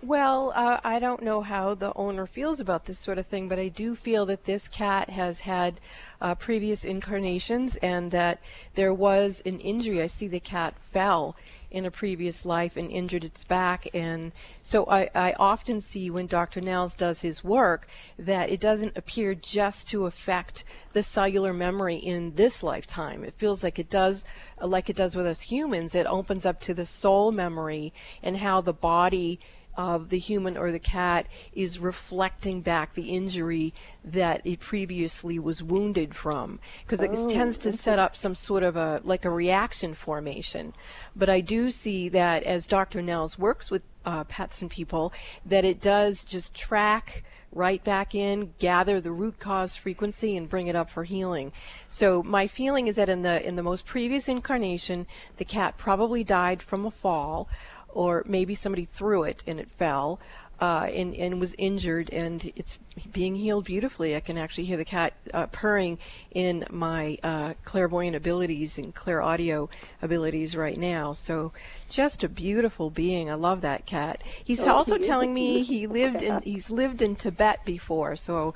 Well, 0.01 0.53
uh, 0.55 0.79
I 0.81 1.00
don't 1.00 1.24
know 1.24 1.41
how 1.41 1.74
the 1.74 1.91
owner 1.98 2.25
feels 2.25 2.62
about 2.62 2.86
this 2.86 2.98
sort 2.98 3.17
of 3.17 3.27
thing, 3.27 3.50
but 3.50 3.60
I 3.60 3.67
do 3.67 3.96
feel 3.96 4.25
that 4.27 4.46
this 4.46 4.69
cat 4.69 5.10
has 5.10 5.41
had 5.41 5.81
uh, 6.22 6.36
previous 6.36 6.86
incarnations 6.86 7.75
and 7.77 8.12
that 8.12 8.39
there 8.75 8.93
was 8.93 9.41
an 9.46 9.60
injury. 9.60 10.01
I 10.01 10.08
see 10.08 10.29
the 10.29 10.39
cat 10.39 10.75
fell 10.79 11.36
in 11.71 11.85
a 11.85 11.91
previous 11.91 12.45
life 12.45 12.75
and 12.75 12.91
injured 12.91 13.23
its 13.23 13.43
back. 13.43 13.88
And 13.93 14.31
so 14.63 14.85
I, 14.85 15.09
I 15.13 15.33
often 15.33 15.81
see 15.81 16.09
when 16.09 16.27
Dr. 16.27 16.61
Nels 16.61 16.95
does 16.95 17.21
his 17.21 17.43
work 17.43 17.88
that 18.17 18.49
it 18.49 18.59
doesn't 18.59 18.97
appear 18.97 19.35
just 19.35 19.88
to 19.89 20.05
affect 20.05 20.63
the 20.93 21.03
cellular 21.03 21.53
memory 21.53 21.95
in 21.95 22.35
this 22.35 22.63
lifetime. 22.63 23.23
It 23.23 23.35
feels 23.38 23.63
like 23.63 23.77
it 23.77 23.89
does, 23.89 24.25
like 24.61 24.89
it 24.89 24.95
does 24.95 25.15
with 25.15 25.27
us 25.27 25.41
humans. 25.41 25.93
It 25.93 26.07
opens 26.07 26.45
up 26.45 26.59
to 26.61 26.73
the 26.73 26.85
soul 26.85 27.31
memory 27.31 27.93
and 28.23 28.38
how 28.38 28.61
the 28.61 28.73
body 28.73 29.39
of 29.75 30.09
the 30.09 30.19
human 30.19 30.57
or 30.57 30.71
the 30.71 30.79
cat 30.79 31.27
is 31.53 31.79
reflecting 31.79 32.61
back 32.61 32.93
the 32.93 33.09
injury 33.09 33.73
that 34.03 34.41
it 34.45 34.59
previously 34.59 35.39
was 35.39 35.63
wounded 35.63 36.15
from. 36.15 36.59
Because 36.85 37.01
it 37.01 37.11
oh, 37.13 37.29
tends 37.29 37.57
to 37.59 37.71
set 37.71 37.99
up 37.99 38.15
some 38.15 38.35
sort 38.35 38.63
of 38.63 38.75
a 38.75 39.01
like 39.03 39.25
a 39.25 39.29
reaction 39.29 39.93
formation. 39.93 40.73
But 41.15 41.29
i 41.29 41.41
do 41.41 41.71
see 41.71 42.09
that 42.09 42.43
as 42.43 42.67
dr 42.67 43.01
nels 43.01 43.38
works 43.38 43.71
with 43.71 43.83
uh, 44.05 44.23
pets 44.25 44.61
and 44.61 44.71
people 44.71 45.13
that 45.45 45.65
it 45.65 45.79
does 45.81 46.23
just 46.23 46.53
track 46.53 47.23
right 47.51 47.83
back 47.83 48.13
in, 48.13 48.53
gather 48.59 49.01
the 49.01 49.11
root 49.11 49.39
cause 49.39 49.75
frequency 49.75 50.38
and 50.38 50.49
bring 50.49 50.67
it 50.67 50.75
up 50.75 50.89
for 50.89 51.03
healing. 51.03 51.51
So 51.88 52.21
my 52.23 52.47
feeling 52.47 52.88
is 52.88 52.95
that 52.95 53.09
in 53.09 53.23
the 53.23 53.45
in 53.45 53.55
the 53.55 53.63
most 53.63 53.85
previous 53.85 54.27
incarnation, 54.27 55.07
the 55.38 55.45
cat 55.45 55.77
probably 55.77 56.23
died 56.23 56.61
from 56.61 56.85
a 56.85 56.91
fall 56.91 57.49
or 57.93 58.24
maybe 58.27 58.53
somebody 58.53 58.86
threw 58.86 59.24
it 59.24 59.43
and 59.48 59.60
it 59.60 59.69
fell 59.72 60.19
uh, 60.61 60.89
and, 60.93 61.15
and 61.15 61.39
was 61.39 61.55
injured, 61.57 62.09
and 62.11 62.51
it's 62.55 62.77
being 63.13 63.35
healed 63.35 63.65
beautifully. 63.65 64.15
I 64.15 64.19
can 64.19 64.37
actually 64.37 64.65
hear 64.65 64.75
the 64.75 64.85
cat 64.85 65.13
uh, 65.33 65.47
purring 65.47 65.97
in 66.31 66.65
my 66.69 67.17
uh, 67.23 67.53
clairvoyant 67.63 68.15
abilities 68.15 68.77
and 68.77 68.93
clairaudio 68.93 69.69
abilities 70.01 70.55
right 70.55 70.77
now. 70.77 71.13
So, 71.13 71.53
just 71.89 72.23
a 72.23 72.29
beautiful 72.29 72.89
being. 72.89 73.29
I 73.29 73.35
love 73.35 73.61
that 73.61 73.85
cat. 73.85 74.21
He's 74.43 74.61
oh, 74.61 74.73
also 74.73 74.97
he 74.97 75.05
telling 75.05 75.33
me 75.33 75.63
he 75.63 75.87
lived 75.87 76.21
in 76.21 76.41
he's 76.41 76.69
lived 76.69 77.01
in 77.01 77.15
Tibet 77.15 77.63
before. 77.63 78.15
So, 78.17 78.53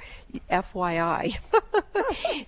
FYI. 0.52 1.38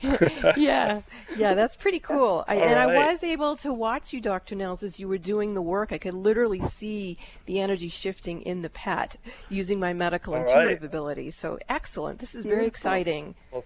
yeah, 0.58 1.02
yeah, 1.38 1.54
that's 1.54 1.76
pretty 1.76 2.00
cool. 2.00 2.44
I, 2.48 2.56
and 2.56 2.76
right. 2.76 2.98
I 2.98 3.12
was 3.12 3.24
able 3.24 3.56
to 3.58 3.72
watch 3.72 4.12
you, 4.12 4.20
Dr. 4.20 4.56
Nels, 4.56 4.84
as 4.84 5.00
you 5.00 5.08
were 5.08 5.18
doing 5.18 5.54
the 5.54 5.62
work. 5.62 5.92
I 5.94 5.98
could 5.98 6.14
literally 6.14 6.62
see 6.62 7.18
the 7.46 7.60
energy 7.60 7.90
shifting 7.90 8.42
in 8.42 8.62
the 8.62 8.70
pet 8.70 9.18
using 9.50 9.80
my 9.80 9.94
medical 9.94 10.34
All 10.34 10.42
intuitive 10.42 10.82
right. 10.82 10.84
ability. 10.84 11.32
So 11.32 11.60
excellent. 11.70 12.20
This 12.20 12.36
is 12.36 12.46
very 12.46 12.66
exciting. 12.66 13.36
Well, 13.52 13.64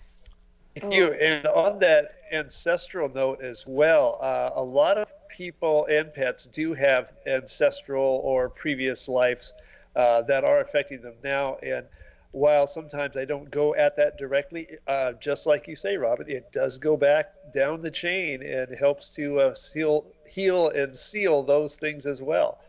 thank 0.80 0.94
you. 0.94 1.14
And 1.14 1.46
on 1.48 1.80
that 1.80 2.16
ancestral 2.32 3.10
note 3.10 3.42
as 3.42 3.66
well, 3.68 4.18
uh, 4.22 4.52
a 4.56 4.64
lot 4.64 4.98
of 4.98 5.08
people 5.30 5.86
and 5.90 6.14
pets 6.14 6.48
do 6.48 6.74
have 6.74 7.14
ancestral 7.26 8.22
or 8.24 8.50
previous 8.50 9.08
lives 9.08 9.54
uh, 9.96 10.22
that 10.24 10.44
are 10.44 10.60
affecting 10.60 11.02
them 11.02 11.16
now. 11.24 11.58
And 11.64 11.86
while 12.32 12.68
sometimes 12.68 13.18
I 13.18 13.26
don't 13.26 13.50
go 13.50 13.74
at 13.76 13.96
that 13.98 14.18
directly, 14.18 14.68
uh, 14.88 15.14
just 15.14 15.48
like 15.48 15.68
you 15.68 15.76
say, 15.76 15.98
Robin, 15.98 16.30
it 16.30 16.52
does 16.52 16.78
go 16.78 16.96
back 16.96 17.34
down 17.54 17.82
the 17.82 17.90
chain 17.90 18.44
and 18.44 18.70
helps 18.78 19.16
to 19.16 19.40
uh, 19.40 19.56
seal, 19.56 20.06
heal 20.28 20.70
and 20.70 20.96
seal 20.96 21.42
those 21.42 21.76
things 21.76 22.06
as 22.06 22.22
well. 22.22 22.60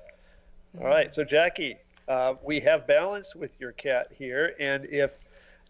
Mm-hmm. 0.74 0.84
All 0.84 0.90
right, 0.90 1.12
so 1.12 1.24
Jackie, 1.24 1.76
uh, 2.10 2.34
we 2.42 2.58
have 2.58 2.88
balance 2.88 3.36
with 3.36 3.60
your 3.60 3.70
cat 3.70 4.08
here, 4.10 4.56
and 4.58 4.84
if 4.86 5.12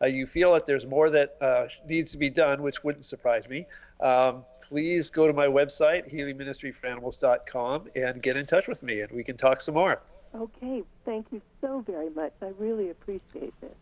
uh, 0.00 0.06
you 0.06 0.26
feel 0.26 0.54
that 0.54 0.64
there's 0.64 0.86
more 0.86 1.10
that 1.10 1.36
uh, 1.42 1.66
needs 1.86 2.12
to 2.12 2.18
be 2.18 2.30
done, 2.30 2.62
which 2.62 2.82
wouldn't 2.82 3.04
surprise 3.04 3.46
me, 3.46 3.66
um, 4.00 4.42
please 4.62 5.10
go 5.10 5.26
to 5.26 5.34
my 5.34 5.46
website, 5.46 6.10
healingministryforanimals.com, 6.10 7.90
and 7.94 8.22
get 8.22 8.38
in 8.38 8.46
touch 8.46 8.68
with 8.68 8.82
me, 8.82 9.02
and 9.02 9.12
we 9.12 9.22
can 9.22 9.36
talk 9.36 9.60
some 9.60 9.74
more. 9.74 10.00
Okay, 10.34 10.82
thank 11.04 11.26
you 11.30 11.42
so 11.60 11.84
very 11.86 12.08
much. 12.08 12.32
I 12.40 12.52
really 12.58 12.88
appreciate 12.88 13.52
this. 13.60 13.74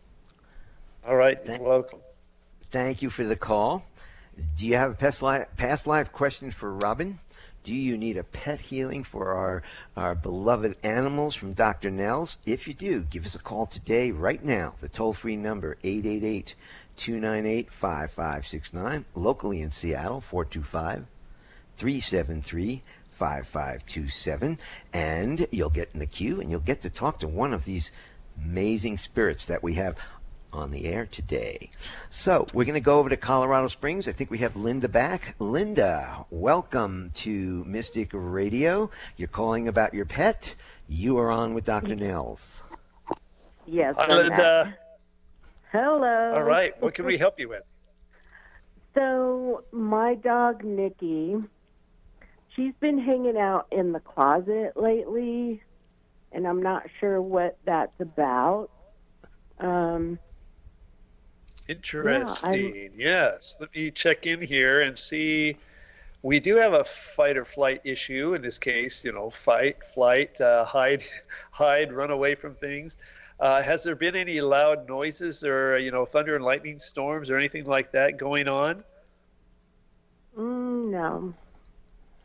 All 1.07 1.15
right, 1.15 1.39
you're 1.45 1.59
welcome. 1.59 1.99
Thank 2.71 3.01
you 3.01 3.09
for 3.09 3.23
the 3.23 3.37
call. 3.37 3.85
Do 4.57 4.67
you 4.67 4.75
have 4.75 4.91
a 4.91 4.95
past 4.95 5.21
life, 5.21 5.47
past 5.55 5.87
life 5.87 6.11
question 6.11 6.51
for 6.51 6.73
Robin? 6.73 7.19
Do 7.69 7.75
you 7.75 7.99
need 7.99 8.17
a 8.17 8.23
pet 8.23 8.59
healing 8.59 9.03
for 9.03 9.35
our, 9.35 9.61
our 9.95 10.15
beloved 10.15 10.75
animals 10.81 11.35
from 11.35 11.53
Dr. 11.53 11.91
Nels? 11.91 12.37
If 12.43 12.67
you 12.67 12.73
do, 12.73 13.01
give 13.01 13.27
us 13.27 13.35
a 13.35 13.39
call 13.39 13.67
today, 13.67 14.09
right 14.09 14.43
now. 14.43 14.73
The 14.81 14.89
toll 14.89 15.13
free 15.13 15.35
number, 15.35 15.77
888 15.83 16.55
298 16.97 17.71
5569. 17.71 19.05
Locally 19.13 19.61
in 19.61 19.69
Seattle, 19.69 20.19
425 20.19 21.05
373 21.77 22.81
5527. 23.11 24.57
And 24.91 25.47
you'll 25.51 25.69
get 25.69 25.91
in 25.93 25.99
the 25.99 26.07
queue 26.07 26.41
and 26.41 26.49
you'll 26.49 26.61
get 26.61 26.81
to 26.81 26.89
talk 26.89 27.19
to 27.19 27.27
one 27.27 27.53
of 27.53 27.65
these 27.65 27.91
amazing 28.43 28.97
spirits 28.97 29.45
that 29.45 29.61
we 29.61 29.75
have 29.75 29.95
on 30.51 30.71
the 30.71 30.85
air 30.85 31.05
today. 31.05 31.69
So 32.09 32.47
we're 32.53 32.65
going 32.65 32.73
to 32.73 32.79
go 32.79 32.99
over 32.99 33.09
to 33.09 33.17
Colorado 33.17 33.67
Springs. 33.67 34.07
I 34.07 34.11
think 34.11 34.31
we 34.31 34.39
have 34.39 34.55
Linda 34.55 34.87
back. 34.87 35.35
Linda, 35.39 36.25
welcome 36.29 37.11
to 37.15 37.63
Mystic 37.65 38.09
Radio. 38.13 38.89
You're 39.17 39.27
calling 39.27 39.67
about 39.67 39.93
your 39.93 40.05
pet. 40.05 40.53
You 40.87 41.17
are 41.19 41.29
on 41.29 41.53
with 41.53 41.65
Dr. 41.65 41.95
Nels. 41.95 42.63
Yes. 43.65 43.95
Hi, 43.97 44.07
Linda. 44.13 44.77
Hello. 45.71 46.33
All 46.33 46.43
right. 46.43 46.79
What 46.81 46.95
can 46.95 47.05
we 47.05 47.17
help 47.17 47.39
you 47.39 47.49
with? 47.49 47.63
So 48.95 49.63
my 49.71 50.15
dog 50.15 50.63
Nikki, 50.63 51.35
she's 52.55 52.73
been 52.79 52.97
hanging 52.97 53.37
out 53.37 53.67
in 53.71 53.91
the 53.91 53.99
closet 53.99 54.73
lately, 54.75 55.61
and 56.31 56.47
I'm 56.47 56.61
not 56.61 56.87
sure 56.99 57.21
what 57.21 57.57
that's 57.65 57.99
about. 57.99 58.69
Um, 59.59 60.17
Interesting. 61.69 62.91
Yeah, 62.97 63.31
yes. 63.31 63.55
Let 63.59 63.73
me 63.75 63.91
check 63.91 64.25
in 64.25 64.41
here 64.41 64.81
and 64.81 64.97
see. 64.97 65.55
We 66.23 66.39
do 66.39 66.55
have 66.55 66.73
a 66.73 66.83
fight 66.83 67.37
or 67.37 67.45
flight 67.45 67.81
issue 67.83 68.33
in 68.33 68.41
this 68.41 68.57
case. 68.57 69.05
You 69.05 69.11
know, 69.11 69.29
fight, 69.29 69.77
flight, 69.93 70.41
uh, 70.41 70.65
hide, 70.65 71.03
hide, 71.51 71.93
run 71.93 72.09
away 72.09 72.33
from 72.33 72.55
things. 72.55 72.97
Uh, 73.39 73.61
has 73.61 73.83
there 73.83 73.95
been 73.95 74.15
any 74.15 74.41
loud 74.41 74.89
noises 74.89 75.43
or 75.43 75.77
you 75.77 75.91
know 75.91 76.05
thunder 76.05 76.35
and 76.35 76.43
lightning 76.43 76.79
storms 76.79 77.29
or 77.29 77.37
anything 77.37 77.65
like 77.65 77.91
that 77.91 78.17
going 78.17 78.47
on? 78.47 78.83
Mm, 80.35 80.89
no. 80.89 81.33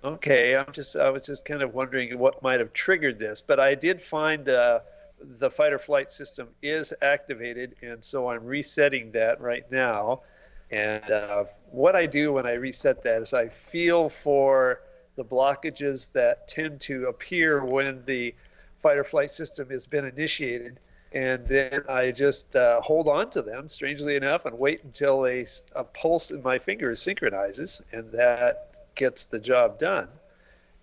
Okay, 0.02 0.56
I'm 0.56 0.72
just 0.72 0.96
I 0.96 1.10
was 1.10 1.22
just 1.22 1.44
kind 1.44 1.62
of 1.62 1.74
wondering 1.74 2.18
what 2.18 2.42
might 2.42 2.60
have 2.60 2.72
triggered 2.72 3.18
this, 3.18 3.42
but 3.42 3.60
I 3.60 3.74
did 3.74 4.00
find 4.00 4.48
uh, 4.48 4.80
the 5.20 5.50
fight 5.50 5.72
or 5.72 5.78
flight 5.78 6.10
system 6.10 6.48
is 6.62 6.92
activated, 7.02 7.76
and 7.82 8.04
so 8.04 8.28
I'm 8.28 8.44
resetting 8.44 9.12
that 9.12 9.40
right 9.40 9.70
now. 9.70 10.22
And 10.70 11.08
uh, 11.10 11.44
what 11.70 11.94
I 11.94 12.06
do 12.06 12.32
when 12.32 12.46
I 12.46 12.54
reset 12.54 13.02
that 13.04 13.22
is 13.22 13.34
I 13.34 13.48
feel 13.48 14.08
for 14.08 14.80
the 15.16 15.24
blockages 15.24 16.08
that 16.12 16.48
tend 16.48 16.80
to 16.82 17.06
appear 17.06 17.64
when 17.64 18.02
the 18.06 18.34
fight 18.82 18.98
or 18.98 19.04
flight 19.04 19.30
system 19.30 19.70
has 19.70 19.86
been 19.86 20.04
initiated. 20.04 20.80
And 21.12 21.46
then 21.46 21.82
I 21.88 22.10
just 22.10 22.56
uh, 22.56 22.80
hold 22.80 23.06
on 23.06 23.30
to 23.30 23.42
them, 23.42 23.68
strangely 23.68 24.16
enough, 24.16 24.46
and 24.46 24.58
wait 24.58 24.82
until 24.82 25.26
a, 25.26 25.46
a 25.76 25.84
pulse 25.84 26.32
in 26.32 26.42
my 26.42 26.58
fingers 26.58 27.00
synchronizes, 27.00 27.80
and 27.92 28.10
that 28.10 28.90
gets 28.96 29.24
the 29.24 29.38
job 29.38 29.78
done. 29.78 30.08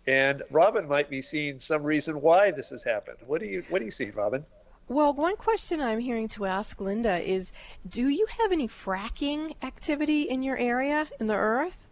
And 0.08 0.42
Robin 0.50 0.88
might 0.88 1.10
be 1.10 1.22
seeing 1.22 1.60
some 1.60 1.84
reason 1.84 2.22
why 2.22 2.52
this 2.52 2.72
has 2.72 2.84
happened. 2.84 3.18
What 3.26 3.40
do 3.40 3.48
you 3.48 3.64
What 3.70 3.80
do 3.80 3.86
you 3.86 3.92
see, 3.92 4.10
Robin? 4.10 4.46
Well, 4.88 5.14
one 5.14 5.38
question 5.38 5.80
I'm 5.80 6.00
hearing 6.00 6.28
to 6.30 6.46
ask 6.46 6.82
Linda 6.82 7.20
is 7.22 7.54
Do 7.88 8.10
you 8.10 8.26
have 8.42 8.52
any 8.52 8.68
fracking 8.68 9.56
activity 9.62 10.24
in 10.24 10.42
your 10.42 10.58
area 10.58 11.08
in 11.20 11.28
the 11.28 11.36
earth? 11.36 11.88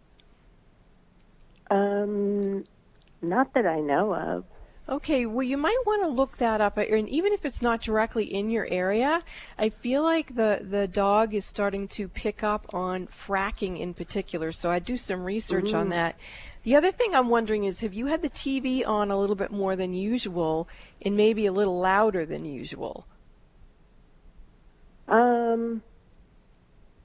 Um, 1.70 2.64
not 3.22 3.54
that 3.54 3.66
I 3.66 3.80
know 3.80 4.14
of. 4.14 4.44
Okay, 4.90 5.24
well, 5.24 5.44
you 5.44 5.56
might 5.56 5.78
want 5.86 6.02
to 6.02 6.08
look 6.08 6.38
that 6.38 6.60
up, 6.60 6.76
and 6.76 7.08
even 7.08 7.32
if 7.32 7.44
it's 7.44 7.62
not 7.62 7.80
directly 7.80 8.24
in 8.24 8.50
your 8.50 8.66
area, 8.66 9.22
I 9.56 9.68
feel 9.68 10.02
like 10.02 10.34
the, 10.34 10.66
the 10.68 10.88
dog 10.88 11.32
is 11.32 11.44
starting 11.46 11.86
to 11.88 12.08
pick 12.08 12.42
up 12.42 12.66
on 12.74 13.06
fracking 13.06 13.78
in 13.78 13.94
particular. 13.94 14.50
So 14.50 14.68
I 14.68 14.80
do 14.80 14.96
some 14.96 15.22
research 15.22 15.72
on 15.74 15.90
that. 15.90 16.16
The 16.64 16.74
other 16.74 16.90
thing 16.90 17.14
I'm 17.14 17.28
wondering 17.28 17.62
is, 17.62 17.80
have 17.82 17.94
you 17.94 18.06
had 18.06 18.20
the 18.20 18.30
TV 18.30 18.84
on 18.84 19.12
a 19.12 19.18
little 19.18 19.36
bit 19.36 19.52
more 19.52 19.76
than 19.76 19.92
usual, 19.92 20.68
and 21.00 21.16
maybe 21.16 21.46
a 21.46 21.52
little 21.52 21.78
louder 21.78 22.26
than 22.26 22.44
usual? 22.44 23.06
Um, 25.06 25.82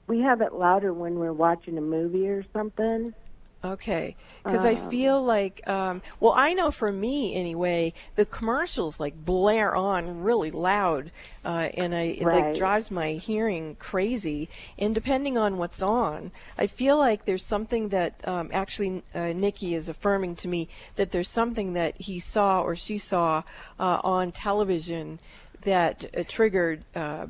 we 0.08 0.22
have 0.22 0.40
it 0.40 0.54
louder 0.54 0.92
when 0.92 1.20
we're 1.20 1.32
watching 1.32 1.78
a 1.78 1.82
movie 1.82 2.26
or 2.26 2.44
something. 2.52 3.14
Okay, 3.66 4.14
because 4.44 4.64
I 4.64 4.76
Um, 4.76 4.76
feel 4.76 5.20
like, 5.24 5.66
um, 5.66 6.00
well, 6.20 6.34
I 6.36 6.52
know 6.54 6.70
for 6.70 6.92
me 6.92 7.34
anyway, 7.34 7.92
the 8.14 8.24
commercials 8.24 9.00
like 9.00 9.24
blare 9.24 9.74
on 9.74 10.20
really 10.22 10.52
loud, 10.52 11.10
uh, 11.44 11.68
and 11.74 11.92
I 11.94 12.02
it 12.02 12.30
like 12.30 12.52
Right. 12.52 12.52
drives 12.52 12.90
my 12.90 13.12
hearing 13.14 13.74
crazy. 13.80 14.48
And 14.78 14.94
depending 14.94 15.36
on 15.36 15.58
what's 15.58 15.82
on, 15.82 16.30
I 16.56 16.68
feel 16.68 16.96
like 16.96 17.24
there's 17.24 17.44
something 17.44 17.88
that 17.88 18.20
um, 18.24 18.50
actually 18.52 19.02
uh, 19.14 19.32
Nikki 19.32 19.74
is 19.74 19.88
affirming 19.88 20.36
to 20.36 20.48
me 20.48 20.68
that 20.94 21.10
there's 21.10 21.30
something 21.30 21.72
that 21.72 22.00
he 22.00 22.20
saw 22.20 22.62
or 22.62 22.76
she 22.76 22.98
saw 22.98 23.42
uh, 23.80 24.00
on 24.04 24.30
television 24.32 25.18
that 25.62 26.04
uh, 26.16 26.22
triggered. 26.28 26.84
Uh, 26.94 27.26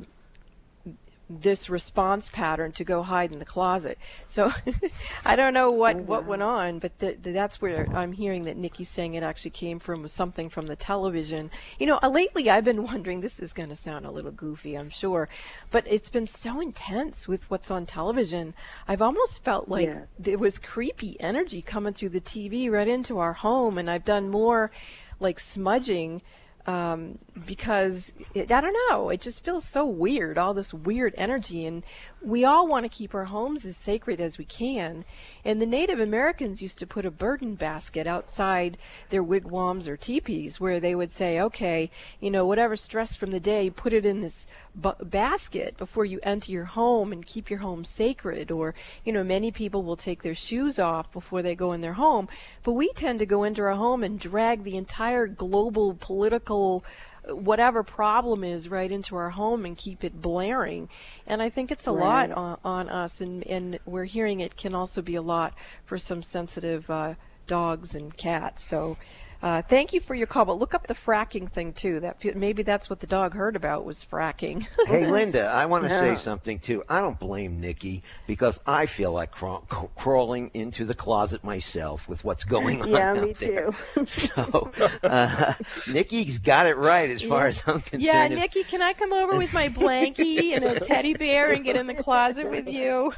this 1.29 1.69
response 1.69 2.29
pattern 2.29 2.71
to 2.71 2.83
go 2.83 3.03
hide 3.03 3.31
in 3.33 3.39
the 3.39 3.45
closet. 3.45 3.97
So 4.25 4.51
I 5.25 5.35
don't 5.35 5.53
know 5.53 5.71
what, 5.71 5.97
what 5.97 6.25
went 6.25 6.41
on, 6.41 6.79
but 6.79 6.97
th- 6.99 7.21
th- 7.21 7.33
that's 7.33 7.61
where 7.61 7.87
I'm 7.93 8.13
hearing 8.13 8.45
that 8.45 8.55
Nikki's 8.55 8.89
saying 8.89 9.15
it 9.15 9.23
actually 9.23 9.51
came 9.51 9.79
from 9.79 10.01
was 10.01 10.13
something 10.13 10.49
from 10.49 10.67
the 10.67 10.75
television. 10.75 11.51
You 11.79 11.87
know, 11.87 11.99
uh, 12.01 12.09
lately 12.09 12.49
I've 12.49 12.63
been 12.63 12.83
wondering, 12.91 13.19
this 13.21 13.39
is 13.39 13.51
going 13.51 13.69
to 13.69 13.75
sound 13.75 14.05
a 14.05 14.11
little 14.11 14.31
goofy, 14.31 14.75
I'm 14.75 14.89
sure, 14.89 15.27
but 15.69 15.83
it's 15.87 16.09
been 16.09 16.27
so 16.27 16.61
intense 16.61 17.27
with 17.27 17.49
what's 17.51 17.69
on 17.71 17.85
television. 17.85 18.53
I've 18.87 19.01
almost 19.01 19.43
felt 19.43 19.67
like 19.67 19.87
Yeah. 19.87 20.01
there 20.17 20.37
was 20.37 20.59
creepy 20.59 21.19
energy 21.19 21.61
coming 21.61 21.93
through 21.93 22.09
the 22.09 22.21
TV 22.21 22.71
right 22.71 22.87
into 22.87 23.19
our 23.19 23.33
home, 23.33 23.77
and 23.77 23.89
I've 23.89 24.05
done 24.05 24.29
more 24.29 24.71
like 25.19 25.39
smudging 25.39 26.21
um, 26.67 27.17
because 27.45 28.13
it, 28.33 28.51
I 28.51 28.59
don't 28.59 28.75
know, 28.89 29.09
it 29.09 29.21
just 29.21 29.43
feels 29.43 29.63
so 29.65 29.85
weird, 29.85 30.37
all 30.37 30.53
this 30.53 30.73
weird 30.73 31.15
energy, 31.17 31.65
and 31.65 31.83
we 32.21 32.43
all 32.43 32.67
want 32.67 32.83
to 32.83 32.89
keep 32.89 33.13
our 33.13 33.25
homes 33.25 33.63
as 33.65 33.77
sacred 33.77 34.19
as 34.19 34.37
we 34.37 34.45
can. 34.45 35.05
And 35.45 35.61
the 35.61 35.65
Native 35.65 35.99
Americans 35.99 36.61
used 36.61 36.79
to 36.79 36.87
put 36.87 37.05
a 37.05 37.11
burden 37.11 37.55
basket 37.55 38.07
outside 38.07 38.77
their 39.09 39.23
wigwams 39.23 39.87
or 39.87 39.95
teepees 39.95 40.59
where 40.59 40.79
they 40.79 40.95
would 40.95 41.11
say, 41.11 41.39
okay, 41.39 41.91
you 42.19 42.31
know, 42.31 42.45
whatever 42.45 42.75
stress 42.75 43.15
from 43.15 43.31
the 43.31 43.39
day, 43.39 43.69
put 43.69 43.93
it 43.93 44.05
in 44.05 44.21
this 44.21 44.47
bu- 44.75 45.03
basket 45.03 45.77
before 45.77 46.05
you 46.05 46.19
enter 46.23 46.51
your 46.51 46.65
home 46.65 47.11
and 47.11 47.25
keep 47.25 47.49
your 47.49 47.59
home 47.59 47.85
sacred. 47.85 48.51
Or, 48.51 48.73
you 49.05 49.13
know, 49.13 49.23
many 49.23 49.51
people 49.51 49.83
will 49.83 49.97
take 49.97 50.23
their 50.23 50.35
shoes 50.35 50.79
off 50.79 51.11
before 51.11 51.41
they 51.41 51.55
go 51.55 51.71
in 51.71 51.81
their 51.81 51.93
home, 51.93 52.27
but 52.63 52.73
we 52.73 52.91
tend 52.93 53.19
to 53.19 53.25
go 53.25 53.43
into 53.43 53.61
our 53.61 53.75
home 53.75 54.03
and 54.03 54.19
drag 54.19 54.63
the 54.63 54.75
entire 54.77 55.27
global 55.27 55.93
political 55.93 56.83
whatever 57.29 57.83
problem 57.83 58.43
is 58.43 58.69
right 58.69 58.91
into 58.91 59.15
our 59.15 59.29
home 59.29 59.65
and 59.65 59.77
keep 59.77 60.03
it 60.03 60.21
blaring. 60.21 60.89
And 61.25 61.41
I 61.41 61.49
think 61.49 61.71
it's 61.71 61.87
a 61.87 61.91
lot 61.91 62.31
on, 62.31 62.57
on 62.63 62.89
us, 62.89 63.21
and, 63.21 63.45
and 63.47 63.79
we're 63.85 64.05
hearing 64.05 64.39
it 64.39 64.57
can 64.57 64.73
also 64.75 65.01
be 65.01 65.15
a 65.15 65.21
lot 65.21 65.53
for 65.85 65.97
some 65.97 66.23
sensitive 66.23 66.89
uh, 66.89 67.15
dogs 67.45 67.95
and 67.95 68.15
cats. 68.15 68.63
So. 68.63 68.97
Uh, 69.41 69.61
thank 69.61 69.93
you 69.93 69.99
for 70.01 70.15
your 70.15 70.25
call, 70.25 70.45
but 70.45 70.57
look 70.57 70.73
up 70.73 70.87
the 70.87 70.95
fracking 70.95 71.47
thing 71.51 71.71
too. 71.71 71.99
That 71.99 72.17
maybe 72.35 72.63
that's 72.63 72.89
what 72.89 72.99
the 72.99 73.07
dog 73.07 73.33
heard 73.33 73.55
about 73.55 73.85
was 73.85 74.05
fracking. 74.09 74.65
Hey, 74.87 75.05
Linda, 75.05 75.45
I 75.45 75.65
want 75.65 75.83
to 75.83 75.89
say 75.89 76.15
something 76.15 76.59
too. 76.59 76.81
I 76.87 77.01
don't 77.01 77.19
blame 77.19 77.59
Nikki 77.59 78.03
because 78.25 78.59
I 78.65 78.85
feel 78.85 79.11
like 79.11 79.31
craw- 79.31 79.59
crawling 79.95 80.49
into 80.53 80.85
the 80.85 80.95
closet 80.95 81.43
myself 81.43 82.07
with 82.07 82.23
what's 82.23 82.45
going 82.45 82.81
on 82.81 82.89
Yeah, 82.89 83.11
out 83.11 83.21
me 83.21 83.33
there. 83.33 83.71
too. 83.95 84.05
So, 84.07 84.71
uh, 85.03 85.53
Nikki's 85.87 86.37
got 86.39 86.65
it 86.67 86.77
right 86.77 87.11
as 87.11 87.21
far 87.21 87.47
as 87.47 87.61
I'm 87.67 87.81
concerned. 87.81 88.03
yeah, 88.03 88.27
Nikki, 88.29 88.63
can 88.63 88.81
I 88.81 88.93
come 88.93 89.11
over 89.13 89.37
with 89.37 89.51
my 89.53 89.67
blankie 89.69 90.53
and 90.55 90.63
a 90.63 90.79
teddy 90.79 91.13
bear 91.13 91.51
and 91.51 91.63
get 91.65 91.75
in 91.75 91.85
the 91.87 91.93
closet 91.95 92.49
with 92.49 92.67
you? 92.67 93.13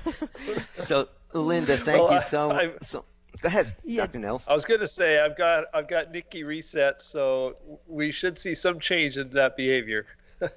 So, 0.73 1.07
Linda, 1.33 1.77
thank 1.77 2.09
Well, 2.09 2.13
you 2.15 2.21
so 2.29 2.49
much. 2.49 2.71
So, 2.83 3.05
go 3.41 3.47
ahead, 3.47 3.75
Yeah. 3.83 4.05
Dr. 4.05 4.19
Nels. 4.19 4.43
I 4.47 4.53
was 4.53 4.65
going 4.65 4.79
to 4.81 4.87
say 4.87 5.19
I've 5.19 5.37
got 5.37 5.65
I've 5.73 5.87
got 5.87 6.11
Nikki 6.11 6.43
reset, 6.43 7.01
so 7.01 7.57
we 7.87 8.11
should 8.11 8.37
see 8.37 8.53
some 8.53 8.79
change 8.79 9.17
in 9.17 9.29
that 9.31 9.55
behavior. 9.55 10.05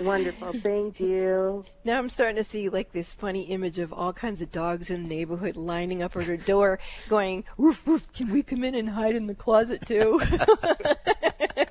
Wonderful. 0.00 0.52
Thank 0.60 1.00
you. 1.00 1.64
Now 1.84 1.98
I'm 1.98 2.08
starting 2.08 2.36
to 2.36 2.44
see 2.44 2.68
like 2.68 2.92
this 2.92 3.12
funny 3.12 3.42
image 3.42 3.78
of 3.80 3.92
all 3.92 4.12
kinds 4.12 4.40
of 4.40 4.52
dogs 4.52 4.90
in 4.90 5.02
the 5.02 5.08
neighborhood 5.08 5.56
lining 5.56 6.02
up 6.02 6.16
at 6.16 6.24
her 6.24 6.36
door, 6.36 6.78
going, 7.08 7.44
"Woof 7.56 7.84
woof! 7.86 8.06
Can 8.12 8.30
we 8.30 8.42
come 8.42 8.62
in 8.62 8.74
and 8.74 8.88
hide 8.90 9.16
in 9.16 9.26
the 9.26 9.34
closet 9.34 9.84
too?" 9.86 10.20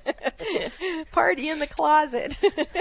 Party 1.11 1.49
in 1.49 1.59
the 1.59 1.67
closet. 1.67 2.37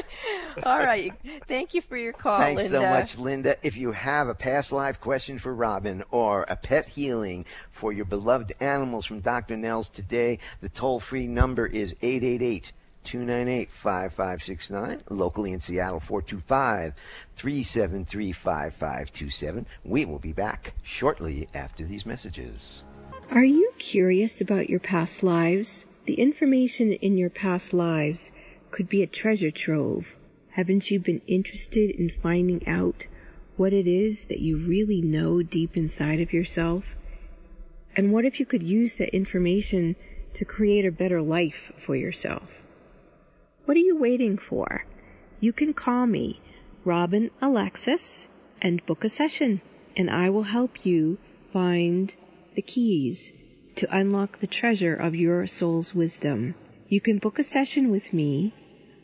all 0.63 0.79
right. 0.79 1.13
Thank 1.49 1.75
you 1.75 1.83
for 1.83 1.97
your 1.97 2.13
call, 2.13 2.39
Thanks 2.39 2.63
Linda. 2.63 2.79
so 2.81 2.89
much, 2.89 3.19
Linda. 3.19 3.57
If 3.63 3.77
you 3.77 3.93
have 3.93 4.29
a 4.29 4.35
past 4.35 4.73
life 4.73 5.01
question 5.01 5.39
for 5.39 5.55
Robin 5.55 6.05
or 6.11 6.45
a 6.49 6.57
pet 6.57 6.87
healing 6.87 7.45
for 7.73 7.93
your 7.93 8.05
beloved 8.05 8.55
animals 8.61 9.07
from 9.07 9.21
Dr. 9.21 9.57
Nels 9.57 9.89
today, 9.89 10.39
the 10.61 10.69
toll 10.69 11.01
free 11.01 11.27
number 11.27 11.67
is 11.67 11.95
888 12.03 12.73
298 13.05 13.71
5569. 13.71 15.03
Locally 15.11 15.53
in 15.53 15.61
Seattle, 15.61 16.01
425 16.01 16.95
373 17.37 18.33
5527. 18.33 19.67
We 19.85 20.05
will 20.05 20.19
be 20.19 20.33
back 20.33 20.73
shortly 20.83 21.49
after 21.55 21.85
these 21.85 22.07
messages. 22.07 22.83
Are 23.31 23.45
you 23.45 23.73
curious 23.79 24.41
about 24.41 24.69
your 24.71 24.81
past 24.81 25.23
lives? 25.23 25.85
The 26.07 26.21
information 26.21 26.93
in 26.93 27.17
your 27.17 27.31
past 27.31 27.73
lives 27.73 28.31
could 28.71 28.91
be 28.91 29.03
a 29.03 29.07
treasure 29.07 29.51
trove. 29.51 30.15
Haven't 30.51 30.91
you 30.91 31.01
been 31.01 31.23
interested 31.27 31.91
in 31.91 32.11
finding 32.11 32.69
out 32.69 33.07
what 33.57 33.73
it 33.73 33.87
is 33.87 34.27
that 34.27 34.41
you 34.41 34.59
really 34.59 35.01
know 35.01 35.43
deep 35.43 35.79
inside 35.79 36.21
of 36.21 36.35
yourself? 36.35 36.85
And 37.97 38.13
what 38.13 38.27
if 38.27 38.39
you 38.39 38.45
could 38.45 38.63
use 38.63 38.97
that 38.97 39.15
information 39.15 39.97
to 40.35 40.45
create 40.45 40.85
a 40.85 40.93
better 40.93 41.23
life 41.23 41.73
for 41.79 41.97
yourself? 41.97 42.63
What 43.65 43.79
are 43.79 43.81
you 43.81 43.97
waiting 43.97 44.37
for? 44.37 44.85
You 45.41 45.55
can 45.55 45.73
call 45.73 46.07
me, 46.07 46.41
Robin 46.85 47.31
Alexis, 47.41 48.29
and 48.61 48.85
book 48.85 49.05
a 49.05 49.09
session, 49.09 49.63
and 49.97 50.11
I 50.11 50.29
will 50.29 50.43
help 50.43 50.85
you 50.85 51.17
find 51.51 52.15
the 52.57 52.63
keys 52.63 53.33
to 53.77 53.97
unlock 53.97 54.39
the 54.39 54.47
treasure 54.47 54.95
of 54.95 55.15
your 55.15 55.47
soul's 55.47 55.95
wisdom. 55.95 56.55
You 56.89 57.01
can 57.01 57.17
book 57.19 57.39
a 57.39 57.43
session 57.43 57.91
with 57.91 58.13
me 58.13 58.53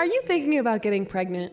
Are 0.00 0.06
you 0.06 0.22
thinking 0.22 0.58
about 0.58 0.80
getting 0.80 1.04
pregnant? 1.04 1.52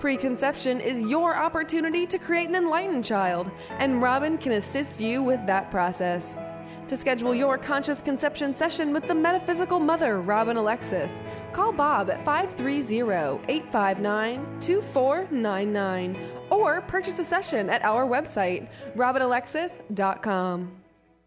Preconception 0.00 0.80
is 0.80 1.10
your 1.10 1.36
opportunity 1.36 2.06
to 2.06 2.16
create 2.16 2.48
an 2.48 2.54
enlightened 2.54 3.04
child, 3.04 3.50
and 3.80 4.00
Robin 4.00 4.38
can 4.38 4.52
assist 4.52 4.98
you 4.98 5.22
with 5.22 5.44
that 5.46 5.70
process. 5.70 6.40
To 6.88 6.96
schedule 6.96 7.34
your 7.34 7.58
conscious 7.58 8.00
conception 8.00 8.54
session 8.54 8.94
with 8.94 9.06
the 9.06 9.14
metaphysical 9.14 9.78
mother, 9.78 10.22
Robin 10.22 10.56
Alexis, 10.56 11.22
call 11.52 11.70
Bob 11.70 12.08
at 12.08 12.24
530 12.24 13.02
859 13.46 14.60
2499 14.60 16.26
or 16.50 16.80
purchase 16.80 17.18
a 17.18 17.24
session 17.24 17.68
at 17.68 17.84
our 17.84 18.06
website, 18.06 18.70
robinalexis.com. 18.96 20.72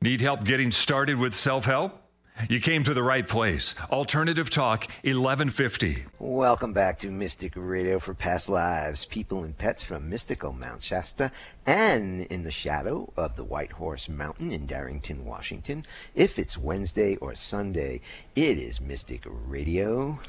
Need 0.01 0.19
help 0.19 0.43
getting 0.45 0.71
started 0.71 1.19
with 1.19 1.35
self 1.35 1.65
help? 1.65 2.02
You 2.49 2.59
came 2.59 2.83
to 2.85 2.95
the 2.95 3.03
right 3.03 3.27
place. 3.27 3.75
Alternative 3.91 4.49
Talk 4.49 4.87
1150. 5.03 6.05
Welcome 6.17 6.73
back 6.73 6.99
to 6.99 7.11
Mystic 7.11 7.53
Radio 7.55 7.99
for 7.99 8.15
Past 8.15 8.49
Lives, 8.49 9.05
people 9.05 9.43
and 9.43 9.55
pets 9.55 9.83
from 9.83 10.09
mystical 10.09 10.51
Mount 10.51 10.81
Shasta 10.81 11.31
and 11.67 12.25
in 12.25 12.43
the 12.43 12.51
shadow 12.51 13.13
of 13.15 13.35
the 13.35 13.43
White 13.43 13.73
Horse 13.73 14.09
Mountain 14.09 14.51
in 14.51 14.65
Darrington, 14.65 15.25
Washington. 15.25 15.85
If 16.15 16.39
it's 16.39 16.57
Wednesday 16.57 17.17
or 17.17 17.35
Sunday, 17.35 18.01
it 18.35 18.57
is 18.57 18.81
Mystic 18.81 19.21
Radio. 19.25 20.19